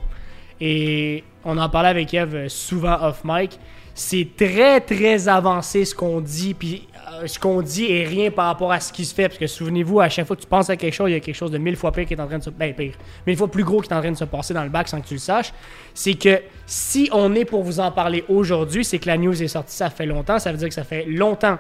Et 0.61 1.25
on 1.45 1.59
en 1.59 1.69
parlait 1.69 1.89
avec 1.89 2.13
Eve 2.15 2.35
euh, 2.35 2.49
souvent 2.49 2.97
off 3.03 3.23
mic. 3.25 3.59
C'est 3.95 4.29
très 4.37 4.81
très 4.81 5.29
avancé 5.29 5.85
ce 5.85 5.95
qu'on 5.95 6.21
dit, 6.21 6.55
puis 6.55 6.89
euh, 7.13 7.27
ce 7.27 7.39
qu'on 7.39 7.63
dit 7.63 7.93
est 7.93 8.05
rien 8.05 8.31
par 8.31 8.47
rapport 8.47 8.73
à 8.73 8.81
ce 8.81 8.93
qui 8.93 9.05
se 9.05 9.15
fait. 9.15 9.29
Parce 9.29 9.39
que 9.39 9.47
souvenez-vous, 9.47 10.01
à 10.01 10.09
chaque 10.09 10.27
fois 10.27 10.37
que 10.37 10.43
tu 10.43 10.49
penses 10.49 10.71
à 10.71 10.77
quelque 10.77 10.95
chose, 10.95 11.11
il 11.11 11.13
y 11.13 11.17
a 11.17 11.21
quelque 11.21 11.35
chose 11.35 11.51
de 11.51 11.59
mille 11.59 11.77
fois 11.77 11.93
pire 11.93 12.07
qui 12.07 12.15
est 12.15 12.21
en 12.21 12.27
train 12.27 12.39
de 12.39 12.43
se. 12.43 12.51
Ben, 12.51 12.75
pire. 12.75 12.95
Mille 13.27 13.37
fois 13.37 13.49
plus 13.49 13.63
gros 13.63 13.81
qui 13.81 13.89
est 13.89 13.95
en 13.95 14.01
train 14.01 14.11
de 14.11 14.17
se 14.17 14.25
passer 14.25 14.55
dans 14.55 14.65
le 14.65 14.71
bac 14.71 14.89
sans 14.89 15.01
que 15.01 15.07
tu 15.07 15.15
le 15.15 15.21
saches. 15.21 15.53
C'est 15.93 16.15
que 16.15 16.41
si 16.67 17.09
on 17.13 17.35
est 17.35 17.45
pour 17.45 17.63
vous 17.63 17.79
en 17.79 17.93
parler 17.93 18.25
aujourd'hui, 18.29 18.85
c'est 18.85 18.99
que 18.99 19.07
la 19.07 19.17
news 19.17 19.41
est 19.41 19.49
sortie, 19.49 19.77
ça 19.77 19.91
fait 19.91 20.07
longtemps. 20.07 20.39
Ça 20.39 20.51
veut 20.51 20.59
dire 20.59 20.69
que 20.69 20.75
ça 20.75 20.85
fait 20.85 21.05
longtemps 21.07 21.59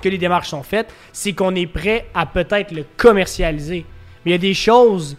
que 0.00 0.08
les 0.08 0.18
démarches 0.18 0.50
sont 0.50 0.62
faites. 0.62 0.92
C'est 1.12 1.32
qu'on 1.32 1.54
est 1.54 1.66
prêt 1.66 2.06
à 2.14 2.26
peut-être 2.26 2.72
le 2.72 2.84
commercialiser. 2.96 3.84
Mais 4.24 4.30
il 4.30 4.32
y 4.32 4.36
a 4.36 4.38
des 4.38 4.54
choses 4.54 5.16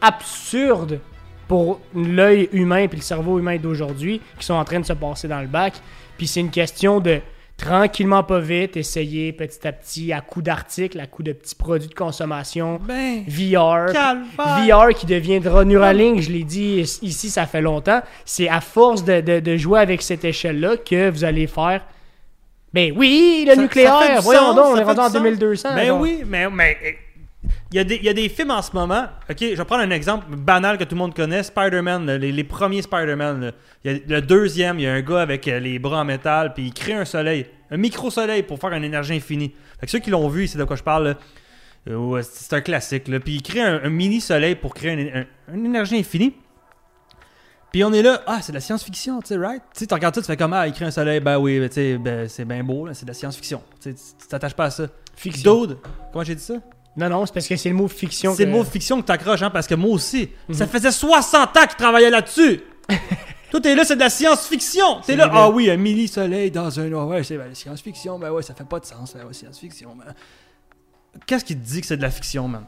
absurdes 0.00 1.00
pour 1.48 1.80
l'œil 1.94 2.48
humain 2.52 2.78
et 2.78 2.88
le 2.88 3.00
cerveau 3.00 3.38
humain 3.38 3.56
d'aujourd'hui 3.56 4.20
qui 4.38 4.44
sont 4.46 4.54
en 4.54 4.64
train 4.64 4.80
de 4.80 4.86
se 4.86 4.92
passer 4.92 5.26
dans 5.28 5.40
le 5.40 5.46
bac. 5.48 5.72
Puis 6.16 6.26
c'est 6.26 6.40
une 6.40 6.50
question 6.50 7.00
de 7.00 7.20
tranquillement, 7.56 8.22
pas 8.22 8.38
vite, 8.38 8.76
essayer 8.76 9.32
petit 9.32 9.66
à 9.66 9.72
petit, 9.72 10.12
à 10.12 10.20
coup 10.20 10.42
d'articles, 10.42 11.00
à 11.00 11.06
coup 11.08 11.24
de 11.24 11.32
petits 11.32 11.56
produits 11.56 11.88
de 11.88 11.94
consommation, 11.94 12.78
Ben, 12.86 13.24
VR. 13.26 13.92
VR 14.36 14.94
qui 14.94 15.06
deviendra 15.06 15.64
Neuralink, 15.64 16.20
je 16.20 16.30
l'ai 16.30 16.44
dit 16.44 16.80
ici, 17.02 17.30
ça 17.30 17.46
fait 17.46 17.60
longtemps. 17.60 18.00
C'est 18.24 18.48
à 18.48 18.60
force 18.60 19.02
de, 19.04 19.20
de- 19.20 19.40
de 19.40 19.56
jouer 19.56 19.80
avec 19.80 20.02
cette 20.02 20.24
échelle-là 20.24 20.76
que 20.76 21.10
vous 21.10 21.24
allez 21.24 21.48
faire. 21.48 21.82
Ben 22.72 22.92
oui, 22.96 23.44
le 23.48 23.54
Ça- 23.54 23.60
nucléaire, 23.62 24.20
voyons 24.22 24.40
sens, 24.40 24.54
donc, 24.56 24.66
on 24.66 24.76
est 24.76 24.82
rendu 24.84 24.94
du 24.94 25.00
en 25.00 25.04
sens. 25.04 25.12
2200. 25.14 25.74
Ben 25.74 25.90
oui, 25.92 26.22
mais 26.26 26.48
mais 26.50 26.76
il 27.70 27.76
y, 27.76 27.78
a 27.80 27.84
des, 27.84 27.96
il 27.96 28.04
y 28.04 28.08
a 28.08 28.14
des 28.14 28.28
films 28.30 28.50
en 28.50 28.62
ce 28.62 28.72
moment. 28.72 29.06
Ok, 29.28 29.36
je 29.40 29.54
vais 29.54 29.64
prendre 29.64 29.82
un 29.82 29.90
exemple 29.90 30.34
banal 30.34 30.78
que 30.78 30.84
tout 30.84 30.94
le 30.94 30.98
monde 31.00 31.14
connaît 31.14 31.42
Spider-Man, 31.42 32.10
les, 32.16 32.32
les 32.32 32.44
premiers 32.44 32.80
Spider-Man. 32.82 33.40
là. 33.42 33.52
Il 33.84 33.92
y 33.92 33.94
a 34.14 34.20
le 34.20 34.22
deuxième, 34.22 34.78
il 34.78 34.82
y 34.82 34.86
a 34.86 34.94
un 34.94 35.02
gars 35.02 35.20
avec 35.20 35.46
euh, 35.48 35.58
les 35.60 35.78
bras 35.78 36.00
en 36.00 36.04
métal, 36.04 36.54
puis 36.54 36.64
il 36.66 36.72
crée 36.72 36.94
un 36.94 37.04
soleil, 37.04 37.46
un 37.70 37.76
micro-soleil 37.76 38.42
pour 38.42 38.58
faire 38.58 38.72
une 38.72 38.84
énergie 38.84 39.14
infinie. 39.14 39.52
Fait 39.80 39.86
que 39.86 39.92
ceux 39.92 39.98
qui 39.98 40.10
l'ont 40.10 40.28
vu, 40.28 40.46
c'est 40.46 40.56
de 40.58 40.64
quoi 40.64 40.76
je 40.76 40.82
parle. 40.82 41.16
Euh, 41.88 42.22
c'est 42.22 42.54
un 42.54 42.60
classique. 42.62 43.06
Là. 43.08 43.20
Puis 43.20 43.34
il 43.36 43.42
crée 43.42 43.60
un, 43.62 43.80
un 43.84 43.90
mini-soleil 43.90 44.54
pour 44.54 44.72
créer 44.74 44.92
une, 44.92 45.16
un- 45.50 45.54
une 45.54 45.66
énergie 45.66 45.96
infinie. 45.98 46.34
Puis 47.70 47.84
on 47.84 47.92
est 47.92 48.02
là, 48.02 48.22
ah, 48.26 48.38
c'est 48.40 48.52
de 48.52 48.56
la 48.56 48.62
science-fiction, 48.62 49.20
tu 49.20 49.28
sais, 49.28 49.36
right? 49.36 49.62
Tu 49.76 49.84
sais, 49.84 49.94
regardes 49.94 50.14
ça, 50.14 50.22
tu 50.22 50.26
fais 50.26 50.38
comme, 50.38 50.54
ah, 50.54 50.66
il 50.66 50.72
crée 50.72 50.86
un 50.86 50.90
soleil, 50.90 51.20
ben 51.20 51.38
oui, 51.38 51.60
ben, 51.60 51.68
tu 51.68 51.74
sais, 51.74 51.98
ben, 51.98 52.26
c'est 52.26 52.46
bien 52.46 52.64
beau, 52.64 52.88
c'est 52.94 53.04
de 53.04 53.10
la 53.10 53.14
science-fiction. 53.14 53.62
Tu 53.82 53.94
t'attaches 54.26 54.54
pas 54.54 54.64
à 54.64 54.70
ça. 54.70 54.86
Fiction. 55.14 55.66
Dude, 55.66 55.78
comment 56.10 56.24
j'ai 56.24 56.34
dit 56.34 56.42
ça? 56.42 56.54
Non, 56.98 57.08
non, 57.08 57.24
c'est 57.26 57.32
parce 57.32 57.46
que 57.46 57.56
c'est 57.56 57.68
le 57.68 57.74
mot 57.76 57.88
fiction. 57.88 58.34
C'est 58.34 58.44
que- 58.44 58.48
le 58.50 58.54
mot 58.56 58.64
fiction 58.64 59.00
que 59.00 59.06
t'accroches, 59.06 59.42
hein, 59.42 59.50
parce 59.50 59.66
que 59.66 59.74
moi 59.74 59.90
aussi, 59.90 60.28
ça 60.52 60.66
faisait 60.66 60.90
60 60.90 61.56
ans 61.56 61.66
qu'il 61.66 61.76
travaillait 61.76 62.10
là-dessus. 62.10 62.60
Toi, 63.50 63.60
t'es 63.62 63.74
là, 63.74 63.84
c'est 63.84 63.94
de 63.94 64.00
la 64.00 64.10
science-fiction. 64.10 64.96
T'es 64.96 65.12
C'est 65.12 65.16
là, 65.16 65.30
ah 65.32 65.48
oui, 65.48 65.70
un 65.70 65.76
mini-soleil 65.78 66.50
dans 66.50 66.78
un. 66.80 66.90
ouais, 66.90 67.24
c'est 67.24 67.38
ben, 67.38 67.54
science-fiction, 67.54 68.18
ben 68.18 68.30
ouais, 68.30 68.42
ça 68.42 68.52
fait 68.54 68.68
pas 68.68 68.78
de 68.78 68.84
sens, 68.84 69.14
ben 69.16 69.24
ouais, 69.26 69.32
science-fiction. 69.32 69.96
ben. 69.96 70.12
Qu'est-ce 71.26 71.44
qui 71.44 71.56
te 71.56 71.64
dit 71.66 71.80
que 71.80 71.86
c'est 71.86 71.96
de 71.96 72.02
la 72.02 72.10
fiction, 72.10 72.46
man? 72.46 72.66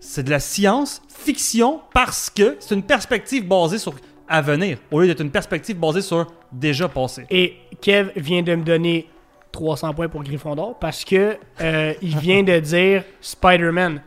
C'est 0.00 0.24
de 0.24 0.30
la 0.30 0.40
science-fiction 0.40 1.80
parce 1.92 2.30
que 2.30 2.56
c'est 2.60 2.74
une 2.74 2.82
perspective 2.82 3.46
basée 3.46 3.78
sur 3.78 3.94
à 4.28 4.42
venir, 4.42 4.78
au 4.90 5.00
lieu 5.00 5.06
d'être 5.06 5.22
une 5.22 5.30
perspective 5.30 5.76
basée 5.78 6.02
sur 6.02 6.26
déjà 6.52 6.88
passé. 6.88 7.24
Et 7.30 7.56
Kev 7.80 8.10
vient 8.16 8.42
de 8.42 8.54
me 8.56 8.62
donner 8.62 9.08
300 9.52 9.94
points 9.94 10.08
pour 10.08 10.22
Gryffondor 10.22 10.78
parce 10.78 11.04
que 11.04 11.36
euh, 11.60 11.94
il 12.02 12.16
vient 12.18 12.42
de 12.42 12.58
dire 12.58 13.04
Spider-Man. 13.20 14.02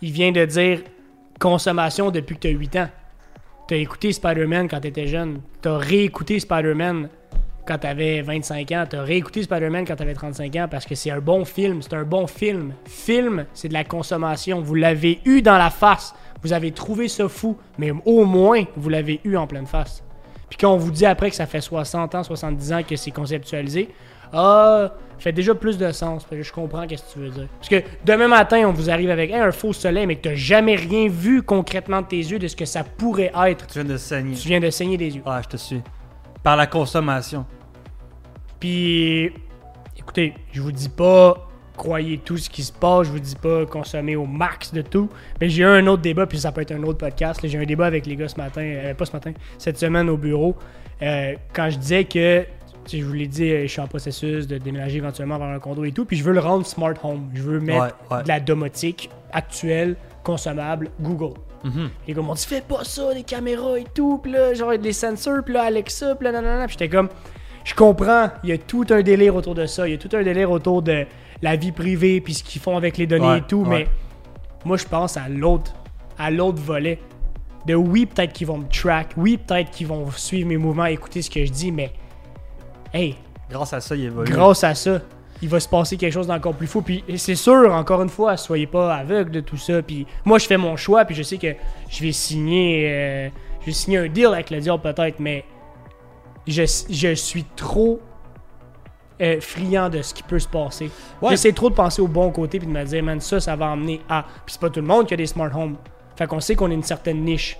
Il 0.00 0.12
vient 0.12 0.32
de 0.32 0.44
dire 0.44 0.80
consommation 1.38 2.10
depuis 2.10 2.36
que 2.36 2.40
tu 2.40 2.48
as 2.48 2.50
8 2.50 2.76
ans. 2.76 2.88
Tu 3.68 3.74
as 3.74 3.76
écouté 3.78 4.12
Spider-Man 4.12 4.68
quand 4.68 4.80
tu 4.80 4.88
étais 4.88 5.06
jeune. 5.06 5.40
Tu 5.62 5.68
as 5.68 5.78
réécouté 5.78 6.40
Spider-Man 6.40 7.08
quand 7.66 7.78
tu 7.78 7.86
avais 7.86 8.22
25 8.22 8.72
ans. 8.72 8.84
Tu 8.88 8.96
as 8.96 9.02
réécouté 9.02 9.42
Spider-Man 9.42 9.84
quand 9.86 9.96
tu 9.96 10.02
avais 10.02 10.14
35 10.14 10.56
ans 10.56 10.66
parce 10.70 10.84
que 10.84 10.94
c'est 10.94 11.10
un 11.10 11.20
bon 11.20 11.44
film. 11.44 11.80
C'est 11.82 11.94
un 11.94 12.04
bon 12.04 12.26
film. 12.26 12.74
Film, 12.84 13.46
c'est 13.54 13.68
de 13.68 13.72
la 13.72 13.84
consommation. 13.84 14.60
Vous 14.60 14.74
l'avez 14.74 15.20
eu 15.24 15.42
dans 15.42 15.58
la 15.58 15.70
face. 15.70 16.14
Vous 16.42 16.52
avez 16.52 16.72
trouvé 16.72 17.06
ça 17.06 17.28
fou, 17.28 17.56
mais 17.78 17.92
au 18.04 18.24
moins, 18.24 18.64
vous 18.76 18.88
l'avez 18.88 19.20
eu 19.24 19.36
en 19.36 19.46
pleine 19.46 19.66
face. 19.66 20.02
Puis 20.48 20.58
quand 20.58 20.72
on 20.72 20.76
vous 20.76 20.90
dit 20.90 21.06
après 21.06 21.30
que 21.30 21.36
ça 21.36 21.46
fait 21.46 21.60
60 21.60 22.14
ans, 22.14 22.22
70 22.24 22.72
ans 22.72 22.82
que 22.82 22.96
c'est 22.96 23.12
conceptualisé, 23.12 23.88
ah, 24.32 24.92
ça 25.18 25.24
fait 25.24 25.32
déjà 25.32 25.54
plus 25.54 25.78
de 25.78 25.90
sens. 25.92 26.24
Fait 26.24 26.36
que 26.36 26.42
je 26.42 26.52
comprends 26.52 26.86
qu'est-ce 26.86 27.04
que 27.04 27.12
tu 27.12 27.18
veux 27.20 27.30
dire. 27.30 27.48
Parce 27.58 27.68
que 27.68 27.82
demain 28.04 28.28
matin, 28.28 28.64
on 28.66 28.72
vous 28.72 28.90
arrive 28.90 29.10
avec 29.10 29.30
Hey, 29.30 29.40
un 29.40 29.52
faux 29.52 29.72
soleil, 29.72 30.06
mais 30.06 30.16
que 30.16 30.28
t'as 30.28 30.34
jamais 30.34 30.74
rien 30.74 31.08
vu 31.08 31.42
concrètement 31.42 32.02
de 32.02 32.06
tes 32.06 32.16
yeux 32.16 32.38
de 32.38 32.48
ce 32.48 32.56
que 32.56 32.64
ça 32.64 32.82
pourrait 32.84 33.32
être. 33.46 33.66
Tu 33.66 33.74
viens 33.74 33.84
de 33.84 33.96
saigner. 33.96 34.34
Tu 34.34 34.48
viens 34.48 34.60
de 34.60 34.70
saigner 34.70 34.96
des 34.96 35.14
yeux. 35.16 35.22
Ah, 35.26 35.40
je 35.42 35.48
te 35.48 35.56
suis. 35.56 35.82
Par 36.42 36.56
la 36.56 36.66
consommation. 36.66 37.46
Puis, 38.58 39.32
écoutez, 39.96 40.34
je 40.52 40.60
vous 40.60 40.72
dis 40.72 40.88
pas 40.88 41.48
croyez 41.76 42.18
tout 42.18 42.36
ce 42.36 42.48
qui 42.50 42.62
se 42.62 42.72
passe. 42.72 43.06
Je 43.06 43.12
vous 43.12 43.18
dis 43.18 43.36
pas 43.36 43.66
consommer 43.66 44.16
au 44.16 44.26
max 44.26 44.72
de 44.72 44.82
tout. 44.82 45.08
Mais 45.40 45.48
j'ai 45.48 45.62
eu 45.62 45.66
un 45.66 45.86
autre 45.86 46.02
débat, 46.02 46.26
puis 46.26 46.38
ça 46.38 46.52
peut 46.52 46.60
être 46.60 46.72
un 46.72 46.82
autre 46.82 46.98
podcast. 46.98 47.40
J'ai 47.42 47.58
eu 47.58 47.62
un 47.62 47.66
débat 47.66 47.86
avec 47.86 48.06
les 48.06 48.16
gars 48.16 48.28
ce 48.28 48.36
matin, 48.36 48.62
euh, 48.62 48.94
pas 48.94 49.04
ce 49.04 49.12
matin, 49.12 49.32
cette 49.58 49.78
semaine 49.78 50.08
au 50.08 50.16
bureau. 50.16 50.56
euh, 51.02 51.34
quand 51.52 51.70
je 51.70 51.78
disais 51.78 52.04
que, 52.04 52.44
tu 52.84 52.90
sais, 52.96 52.98
je 53.02 53.06
vous 53.06 53.12
l'ai 53.12 53.26
dit, 53.26 53.48
je 53.62 53.66
suis 53.66 53.80
en 53.80 53.86
processus 53.86 54.46
de 54.46 54.58
déménager 54.58 54.98
éventuellement 54.98 55.38
vers 55.38 55.48
un 55.48 55.58
condo 55.58 55.84
et 55.84 55.92
tout. 55.92 56.04
Puis 56.04 56.16
je 56.16 56.24
veux 56.24 56.32
le 56.32 56.40
rendre 56.40 56.66
smart 56.66 56.94
home. 57.02 57.30
Je 57.34 57.42
veux 57.42 57.60
mettre 57.60 57.96
Ouais, 58.10 58.16
ouais. 58.16 58.22
de 58.24 58.28
la 58.28 58.40
domotique 58.40 59.10
actuelle, 59.32 59.96
consommable, 60.22 60.90
Google. 61.00 61.34
Mhm. 61.64 61.90
Les 62.08 62.14
gars 62.14 62.22
m'ont 62.22 62.34
dit, 62.34 62.44
fais 62.46 62.60
pas 62.60 62.84
ça, 62.84 63.12
les 63.14 63.22
caméras 63.22 63.78
et 63.78 63.84
tout, 63.94 64.18
pis 64.18 64.30
là, 64.30 64.52
genre 64.54 64.76
des 64.76 64.92
sensors, 64.92 65.44
pis 65.44 65.52
là, 65.52 65.62
Alexa, 65.64 66.14
pis 66.16 66.24
là, 66.24 66.32
nanana. 66.32 66.66
Pis 66.66 66.72
j'étais 66.72 66.88
comme, 66.88 67.08
je 67.64 67.74
comprends, 67.74 68.30
il 68.42 68.50
y 68.50 68.52
a 68.52 68.58
tout 68.58 68.84
un 68.90 69.02
délire 69.02 69.36
autour 69.36 69.54
de 69.54 69.66
ça, 69.66 69.86
il 69.86 69.92
y 69.92 69.94
a 69.94 69.98
tout 69.98 70.10
un 70.16 70.22
délire 70.22 70.50
autour 70.50 70.82
de 70.82 71.06
la 71.40 71.56
vie 71.56 71.70
privée, 71.72 72.20
puis 72.20 72.34
ce 72.34 72.42
qu'ils 72.42 72.60
font 72.60 72.76
avec 72.76 72.98
les 72.98 73.06
données 73.06 73.26
Ouais, 73.28 73.38
et 73.38 73.42
tout, 73.42 73.64
mais 73.64 73.86
moi, 74.64 74.76
je 74.76 74.84
pense 74.86 75.16
à 75.16 75.28
l'autre, 75.28 75.72
à 76.18 76.30
l'autre 76.30 76.60
volet. 76.60 76.98
De 77.66 77.74
oui, 77.76 78.06
peut-être 78.06 78.32
qu'ils 78.32 78.48
vont 78.48 78.58
me 78.58 78.66
track, 78.68 79.10
oui, 79.16 79.36
peut-être 79.38 79.70
qu'ils 79.70 79.86
vont 79.86 80.10
suivre 80.10 80.48
mes 80.48 80.56
mouvements, 80.56 80.86
écouter 80.86 81.22
ce 81.22 81.30
que 81.30 81.44
je 81.44 81.52
dis, 81.52 81.70
mais, 81.70 81.92
hey, 82.92 83.16
Grâce 83.50 83.72
à 83.72 83.80
ça, 83.80 83.94
il 83.94 84.04
évolue. 84.04 84.32
grâce 84.32 84.64
à 84.64 84.74
ça, 84.74 85.00
il 85.42 85.48
va 85.48 85.60
se 85.60 85.68
passer 85.68 85.96
quelque 85.96 86.12
chose 86.12 86.26
d'encore 86.26 86.54
plus 86.54 86.66
fou. 86.66 86.80
Puis 86.82 87.04
c'est 87.16 87.34
sûr, 87.34 87.72
encore 87.74 88.00
une 88.02 88.08
fois, 88.08 88.36
soyez 88.36 88.66
pas 88.66 88.94
aveugle 88.94 89.30
de 89.30 89.40
tout 89.40 89.56
ça. 89.56 89.82
Puis 89.82 90.06
moi, 90.24 90.38
je 90.38 90.46
fais 90.46 90.56
mon 90.56 90.76
choix, 90.76 91.04
puis 91.04 91.14
je 91.14 91.22
sais 91.22 91.36
que 91.36 91.54
je 91.90 92.02
vais 92.02 92.12
signer, 92.12 92.88
euh, 92.90 93.28
je 93.60 93.66
vais 93.66 93.72
signer 93.72 93.98
un 93.98 94.08
deal 94.08 94.26
avec 94.26 94.50
le 94.50 94.60
diable 94.60 94.82
peut-être, 94.82 95.18
mais 95.20 95.44
je, 96.46 96.62
je 96.88 97.14
suis 97.14 97.44
trop 97.56 98.00
euh, 99.20 99.40
friand 99.40 99.90
de 99.90 100.00
ce 100.00 100.14
qui 100.14 100.22
peut 100.22 100.38
se 100.38 100.48
passer. 100.48 100.90
Ouais. 101.20 101.30
J'essaie 101.30 101.52
trop 101.52 101.70
de 101.70 101.74
penser 101.74 102.00
au 102.00 102.08
bon 102.08 102.30
côté 102.30 102.58
puis 102.58 102.66
de 102.66 102.72
me 102.72 102.84
dire, 102.84 103.02
man, 103.02 103.20
ça, 103.20 103.38
ça 103.40 103.54
va 103.56 103.66
emmener 103.66 104.00
à. 104.08 104.24
Puis 104.46 104.54
c'est 104.54 104.60
pas 104.60 104.70
tout 104.70 104.80
le 104.80 104.86
monde 104.86 105.06
qui 105.06 105.14
a 105.14 105.16
des 105.16 105.26
smart 105.26 105.50
homes. 105.54 105.76
Fait 106.16 106.26
qu'on 106.26 106.40
sait 106.40 106.54
qu'on 106.54 106.70
a 106.70 106.74
une 106.74 106.82
certaine 106.82 107.22
niche 107.24 107.58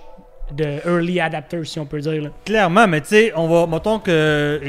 de 0.55 0.79
early 0.87 1.19
adapters, 1.19 1.65
si 1.65 1.79
on 1.79 1.85
peut 1.85 1.99
dire. 1.99 2.21
là. 2.23 2.29
Clairement, 2.45 2.87
mais 2.87 3.01
tu 3.01 3.07
sais, 3.07 3.33
on 3.35 3.47
va, 3.47 3.65
mettons 3.67 3.99
que, 3.99 4.61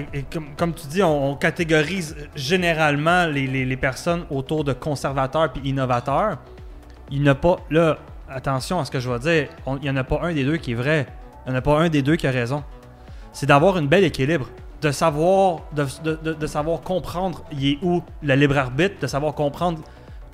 comme, 0.56 0.74
tu 0.74 0.86
dis, 0.88 1.02
on, 1.02 1.34
catégorise 1.36 2.16
généralement 2.34 3.26
les, 3.26 3.46
les- 3.46 3.76
personnes 3.76 4.24
autour 4.30 4.64
de 4.64 4.72
conservateurs 4.72 5.52
puis 5.52 5.62
innovateurs. 5.68 6.38
Il 7.10 7.22
n'y 7.22 7.28
a 7.28 7.34
pas, 7.34 7.56
là, 7.70 7.98
attention 8.30 8.80
à 8.80 8.84
ce 8.84 8.90
que 8.90 9.00
je 9.00 9.10
vais 9.10 9.18
dire, 9.18 9.48
il 9.66 9.80
n'y 9.82 9.90
en 9.90 9.96
a 9.96 10.04
pas 10.04 10.20
un 10.22 10.32
des 10.32 10.44
deux 10.44 10.56
qui 10.56 10.72
est 10.72 10.76
vrai. 10.76 11.06
Il 11.46 11.50
n'y 11.50 11.56
en 11.56 11.58
a 11.58 11.62
pas 11.62 11.78
un 11.78 11.88
des 11.88 12.02
deux 12.02 12.16
qui 12.16 12.26
a 12.26 12.30
raison. 12.30 12.62
C'est 13.32 13.46
d'avoir 13.46 13.76
une 13.78 13.88
belle 13.88 14.04
équilibre. 14.04 14.48
De 14.80 14.90
savoir, 14.90 15.60
de- 15.72 16.16
de- 16.22 16.32
de 16.34 16.46
savoir 16.46 16.80
comprendre 16.82 17.42
il 17.52 17.72
est 17.72 17.78
où 17.82 18.02
le 18.22 18.34
libre 18.34 18.56
arbitre, 18.58 18.96
de 19.00 19.06
savoir 19.06 19.34
comprendre 19.34 19.80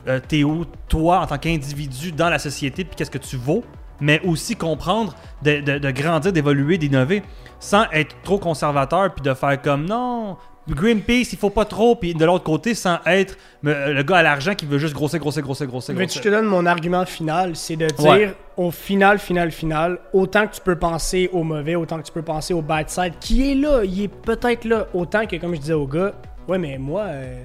euh, 0.09 0.18
t'es 0.26 0.44
où 0.44 0.64
toi 0.88 1.20
en 1.20 1.26
tant 1.26 1.38
qu'individu 1.38 2.11
dans 2.12 2.28
la 2.30 2.38
société 2.38 2.84
puis 2.84 2.96
qu'est-ce 2.96 3.11
que 3.11 3.18
tu 3.18 3.36
vaux, 3.36 3.62
mais 4.01 4.20
aussi 4.24 4.57
comprendre 4.57 5.14
de, 5.42 5.61
de- 5.61 5.78
de 5.78 5.90
grandir, 5.90 6.32
d'évoluer, 6.32 6.78
d'innover, 6.78 7.22
sans 7.59 7.84
être 7.92 8.16
trop 8.22 8.38
conservateur 8.38 9.12
puis 9.14 9.22
de 9.22 9.34
faire 9.34 9.61
comme 9.61 9.84
non, 9.86 10.36
Greenpeace, 10.68 11.32
il 11.32 11.38
faut 11.38 11.51
pas 11.51 11.64
trop, 11.64 11.96
puis 11.96 12.14
de 12.14 12.24
l'autre 12.24 12.44
côté, 12.44 12.74
sans 12.74 12.98
être 13.07 13.36
euh, 13.66 13.92
le 13.92 14.03
gars 14.05 14.18
à 14.18 14.22
l'argent 14.22 14.55
qui 14.55 14.66
veut 14.66 14.78
juste 14.78 14.94
grossir, 14.94 15.18
grossir, 15.18 15.42
grossir, 15.42 15.66
grossir, 15.66 15.94
Mais 15.94 16.03
je 16.03 16.07
grossir. 16.07 16.22
te 16.22 16.28
donne 16.28 16.44
mon 16.46 16.64
argument 16.66 17.05
final, 17.07 17.57
c'est 17.57 17.74
de 17.76 17.86
dire 17.86 18.07
Ouais. 18.09 18.34
au 18.57 18.70
final, 18.70 19.18
final, 19.18 19.51
final, 19.51 19.98
autant 20.12 20.46
que 20.46 20.55
tu 20.55 20.61
peux 20.61 20.76
penser 20.78 21.28
au 21.32 21.42
mauvais, 21.42 21.74
autant 21.74 21.98
que 21.98 22.05
tu 22.07 22.12
peux 22.12 22.22
penser 22.22 22.55
au 22.55 22.62
bad 22.62 22.88
side, 22.88 23.14
qui 23.20 23.51
est 23.51 23.55
là, 23.57 23.82
il 23.84 24.03
est 24.03 24.09
peut-être 24.09 24.64
là, 24.64 24.86
autant 24.94 25.26
que 25.26 25.34
comme 25.36 25.55
je 25.55 25.61
disais 25.61 25.72
au 25.72 25.86
gars, 25.86 26.12
ouais 26.46 26.59
mais 26.59 26.78
moi, 26.78 27.03
euh, 27.09 27.42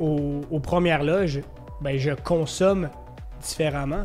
au- 0.00 0.40
aux 0.50 0.60
premières 0.60 1.02
loges, 1.02 1.40
ben 1.82 1.98
je 1.98 2.12
consomme 2.12 2.88
différemment. 3.42 4.04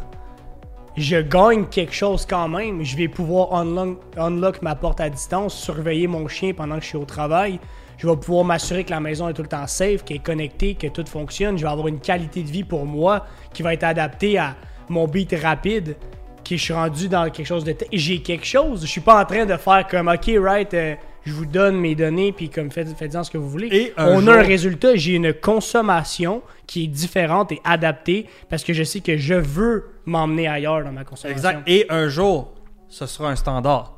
Je 1.00 1.16
gagne 1.16 1.66
quelque 1.68 1.94
chose 1.94 2.26
quand 2.30 2.50
même. 2.50 2.84
Je 2.84 2.98
vais 2.98 3.08
pouvoir 3.08 3.54
unlock, 3.54 4.62
ma 4.62 4.76
porte 4.76 5.00
à 5.00 5.10
distance, 5.10 5.56
surveiller 5.56 6.08
mon 6.08 6.28
chien 6.28 6.52
pendant 6.52 6.76
que 6.76 6.82
je 6.82 6.88
suis 6.88 6.98
au 6.98 7.06
travail. 7.06 7.58
Je 7.98 8.06
vais 8.06 8.18
pouvoir 8.18 8.44
m'assurer 8.44 8.84
que 8.84 8.90
la 8.90 9.00
maison 9.00 9.30
est 9.30 9.34
tout 9.34 9.42
le 9.42 9.48
temps 9.48 9.66
safe, 9.66 10.04
qu'elle 10.04 10.18
est 10.18 10.20
connectée, 10.26 10.76
que 10.76 10.88
tout 10.88 11.06
fonctionne. 11.06 11.58
Je 11.58 11.64
vais 11.64 11.72
avoir 11.72 11.88
une 11.88 12.02
qualité 12.02 12.44
de 12.44 12.50
vie 12.50 12.66
pour 12.66 12.86
moi 12.86 13.26
qui 13.54 13.64
va 13.64 13.74
être 13.74 13.86
adaptée 13.86 14.38
à 14.38 14.58
mon 14.90 15.08
beat 15.08 15.34
rapide, 15.42 15.96
que 16.44 16.58
je 16.58 16.62
suis 16.62 16.74
rendu 16.74 17.08
dans 17.08 17.30
quelque 17.30 17.48
chose 17.48 17.64
de... 17.64 17.74
J'ai 17.94 18.22
quelque 18.22 18.46
chose. 18.46 18.82
Je 18.82 18.88
suis 18.88 19.00
pas 19.00 19.22
en 19.22 19.26
train 19.26 19.46
de 19.46 19.56
faire 19.56 19.88
comme, 19.88 20.10
OK, 20.10 20.30
right, 20.38 20.74
euh, 20.74 20.96
je 21.26 21.34
vous 21.34 21.46
donne 21.46 21.76
mes 21.78 21.96
données, 21.96 22.32
puis 22.32 22.50
comme 22.50 22.72
faites, 22.72 22.96
faites-en 22.98 23.24
ce 23.24 23.32
que 23.32 23.38
vous 23.38 23.50
voulez. 23.50 23.68
Et 23.72 23.94
On 23.98 24.22
jour- 24.22 24.30
a 24.34 24.38
un 24.38 24.42
résultat. 24.42 24.96
J'ai 24.96 25.14
une 25.16 25.34
consommation 25.34 26.42
qui 26.68 26.86
est 26.86 26.88
différente 26.88 27.52
et 27.52 27.62
adaptée 27.64 28.28
parce 28.50 28.64
que 28.64 28.74
je 28.74 28.84
sais 28.84 29.02
que 29.02 29.18
je 29.18 29.34
veux 29.36 29.86
m'emmener 30.06 30.48
ailleurs 30.48 30.84
dans 30.84 30.92
ma 30.92 31.04
consommation. 31.04 31.36
Exact. 31.36 31.64
Et 31.68 31.86
un 31.90 32.08
jour, 32.10 32.54
ce 32.88 33.06
sera 33.06 33.30
un 33.30 33.36
standard. 33.36 33.96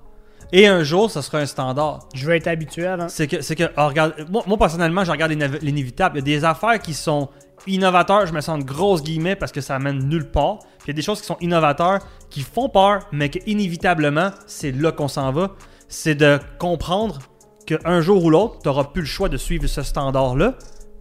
Et 0.53 0.67
un 0.67 0.83
jour, 0.83 1.09
ce 1.09 1.21
sera 1.21 1.37
un 1.39 1.45
standard. 1.45 1.99
Je 2.13 2.25
veux 2.25 2.35
être 2.35 2.47
habitué 2.47 2.85
avant. 2.85 3.07
C'est 3.07 3.27
que, 3.27 3.41
c'est 3.41 3.55
que 3.55 3.63
ah, 3.77 3.87
regarde, 3.87 4.13
moi, 4.29 4.43
moi, 4.47 4.57
personnellement, 4.57 5.05
je 5.05 5.11
regarde 5.11 5.31
l'inév- 5.31 5.59
l'inévitable. 5.61 6.17
Il 6.17 6.27
y 6.27 6.33
a 6.35 6.39
des 6.39 6.43
affaires 6.45 6.77
qui 6.79 6.93
sont 6.93 7.29
innovateurs, 7.67 8.25
je 8.25 8.33
me 8.33 8.41
sens 8.41 8.59
de 8.59 8.63
grosses 8.65 9.01
guillemets 9.03 9.35
parce 9.37 9.51
que 9.53 9.61
ça 9.61 9.79
mène 9.79 9.99
nulle 10.09 10.29
part. 10.29 10.59
Puis 10.79 10.87
il 10.87 10.89
y 10.89 10.91
a 10.91 10.93
des 10.95 11.01
choses 11.03 11.21
qui 11.21 11.27
sont 11.27 11.37
innovateurs, 11.41 11.99
qui 12.29 12.41
font 12.41 12.67
peur, 12.67 13.07
mais 13.13 13.29
que 13.29 13.39
inévitablement, 13.45 14.31
c'est 14.47 14.71
là 14.71 14.91
qu'on 14.91 15.07
s'en 15.07 15.31
va. 15.31 15.51
C'est 15.93 16.15
de 16.15 16.39
comprendre 16.57 17.19
qu'un 17.67 17.99
jour 17.99 18.23
ou 18.23 18.29
l'autre, 18.29 18.59
tu 18.63 18.69
n'auras 18.69 18.85
plus 18.85 19.01
le 19.01 19.07
choix 19.07 19.27
de 19.29 19.35
suivre 19.37 19.67
ce 19.67 19.81
standard-là. 19.83 20.55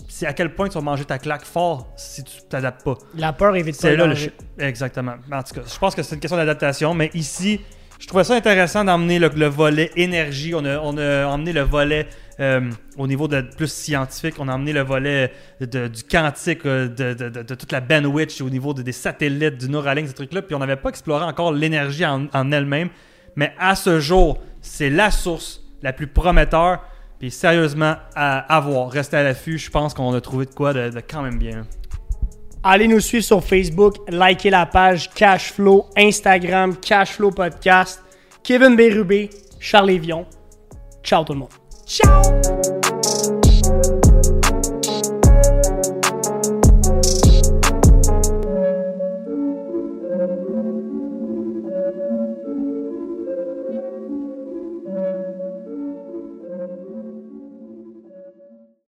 C'est 0.09 0.27
à 0.27 0.33
quel 0.33 0.53
point 0.55 0.69
tu 0.69 0.75
vas 0.75 0.81
manger 0.81 1.05
ta 1.05 1.19
claque 1.19 1.45
fort 1.45 1.87
si 1.97 2.25
tu 2.25 2.33
t'adaptes 2.49 2.83
pas. 2.85 2.97
La 3.17 3.33
peur 3.33 3.55
évite 3.55 3.77
C'est 3.77 3.97
là 3.97 4.07
le 4.09 4.15
chi- 4.17 4.33
Exactement. 4.59 5.13
En 5.33 5.43
tout 5.45 5.55
cas, 5.55 5.61
je 5.73 5.79
pense 5.79 5.95
que 5.95 6.03
c'est 6.03 6.17
une 6.17 6.21
question 6.21 6.37
d'adaptation, 6.37 6.93
mais 6.93 7.11
ici, 7.15 7.61
je 8.01 8.09
trouvais 8.09 8.25
ça 8.25 8.35
intéressant 8.35 8.83
d'emmener 8.85 9.21
le, 9.21 9.29
le 9.29 9.47
volet 9.47 9.93
énergie. 9.95 10.53
On 10.57 10.65
a, 10.65 10.79
on 10.81 10.99
a 10.99 11.27
emmené 11.27 11.53
le 11.53 11.61
volet 11.61 12.09
euh, 12.41 12.69
au 12.99 13.07
niveau 13.07 13.29
de 13.29 13.43
plus 13.43 13.71
scientifique. 13.73 14.35
On 14.41 14.49
a 14.49 14.55
emmené 14.55 14.73
le 14.73 14.81
volet 14.83 15.33
de- 15.61 15.87
du 15.87 16.03
quantique, 16.03 16.67
euh, 16.67 16.89
de, 16.89 17.13
de- 17.29 17.55
toute 17.55 17.71
la 17.71 17.81
bandwidth 17.81 18.41
au 18.41 18.51
niveau 18.51 18.75
de- 18.75 18.83
des 18.83 18.93
satellites, 18.93 19.57
du 19.59 19.69
Neuralink, 19.69 20.09
ces 20.09 20.15
trucs-là. 20.15 20.43
Puis 20.43 20.57
on 20.57 20.59
n'avait 20.59 20.75
pas 20.77 20.89
exploré 20.89 21.25
encore 21.25 21.53
l'énergie 21.53 22.05
en, 22.05 22.27
en 22.33 22.51
elle-même. 22.51 22.89
Mais 23.37 23.53
à 23.59 23.75
ce 23.75 24.01
jour, 24.01 24.39
c'est 24.61 24.91
la 24.91 25.11
source 25.11 25.63
la 25.83 25.93
plus 25.93 26.07
prometteur. 26.07 26.81
Puis 27.19 27.31
sérieusement, 27.31 27.97
à, 28.15 28.39
à 28.55 28.61
voir. 28.61 28.91
Restez 28.91 29.17
à 29.17 29.23
l'affût. 29.23 29.59
Je 29.59 29.71
pense 29.71 29.95
qu'on 29.95 30.13
a 30.15 30.21
trouvé 30.21 30.47
de 30.47 30.55
quoi 30.55 30.73
de, 30.73 30.89
de 30.91 31.01
quand 31.01 31.23
même 31.23 31.39
bien. 31.39 31.67
Allez 32.63 32.89
nous 32.89 33.01
suivre 33.01 33.25
sur 33.25 33.43
Facebook, 33.43 33.97
likez 34.09 34.51
la 34.51 34.67
page 34.67 35.09
Cashflow, 35.15 35.87
Instagram, 35.97 36.77
Cashflow 36.77 37.31
Podcast, 37.31 38.03
Kevin 38.43 38.77
Bérubé, 38.77 39.31
Charles 39.59 39.91
Evion. 39.91 40.27
Ciao 41.03 41.25
tout 41.25 41.33
le 41.33 41.39
monde. 41.39 41.49
Ciao! 41.87 42.70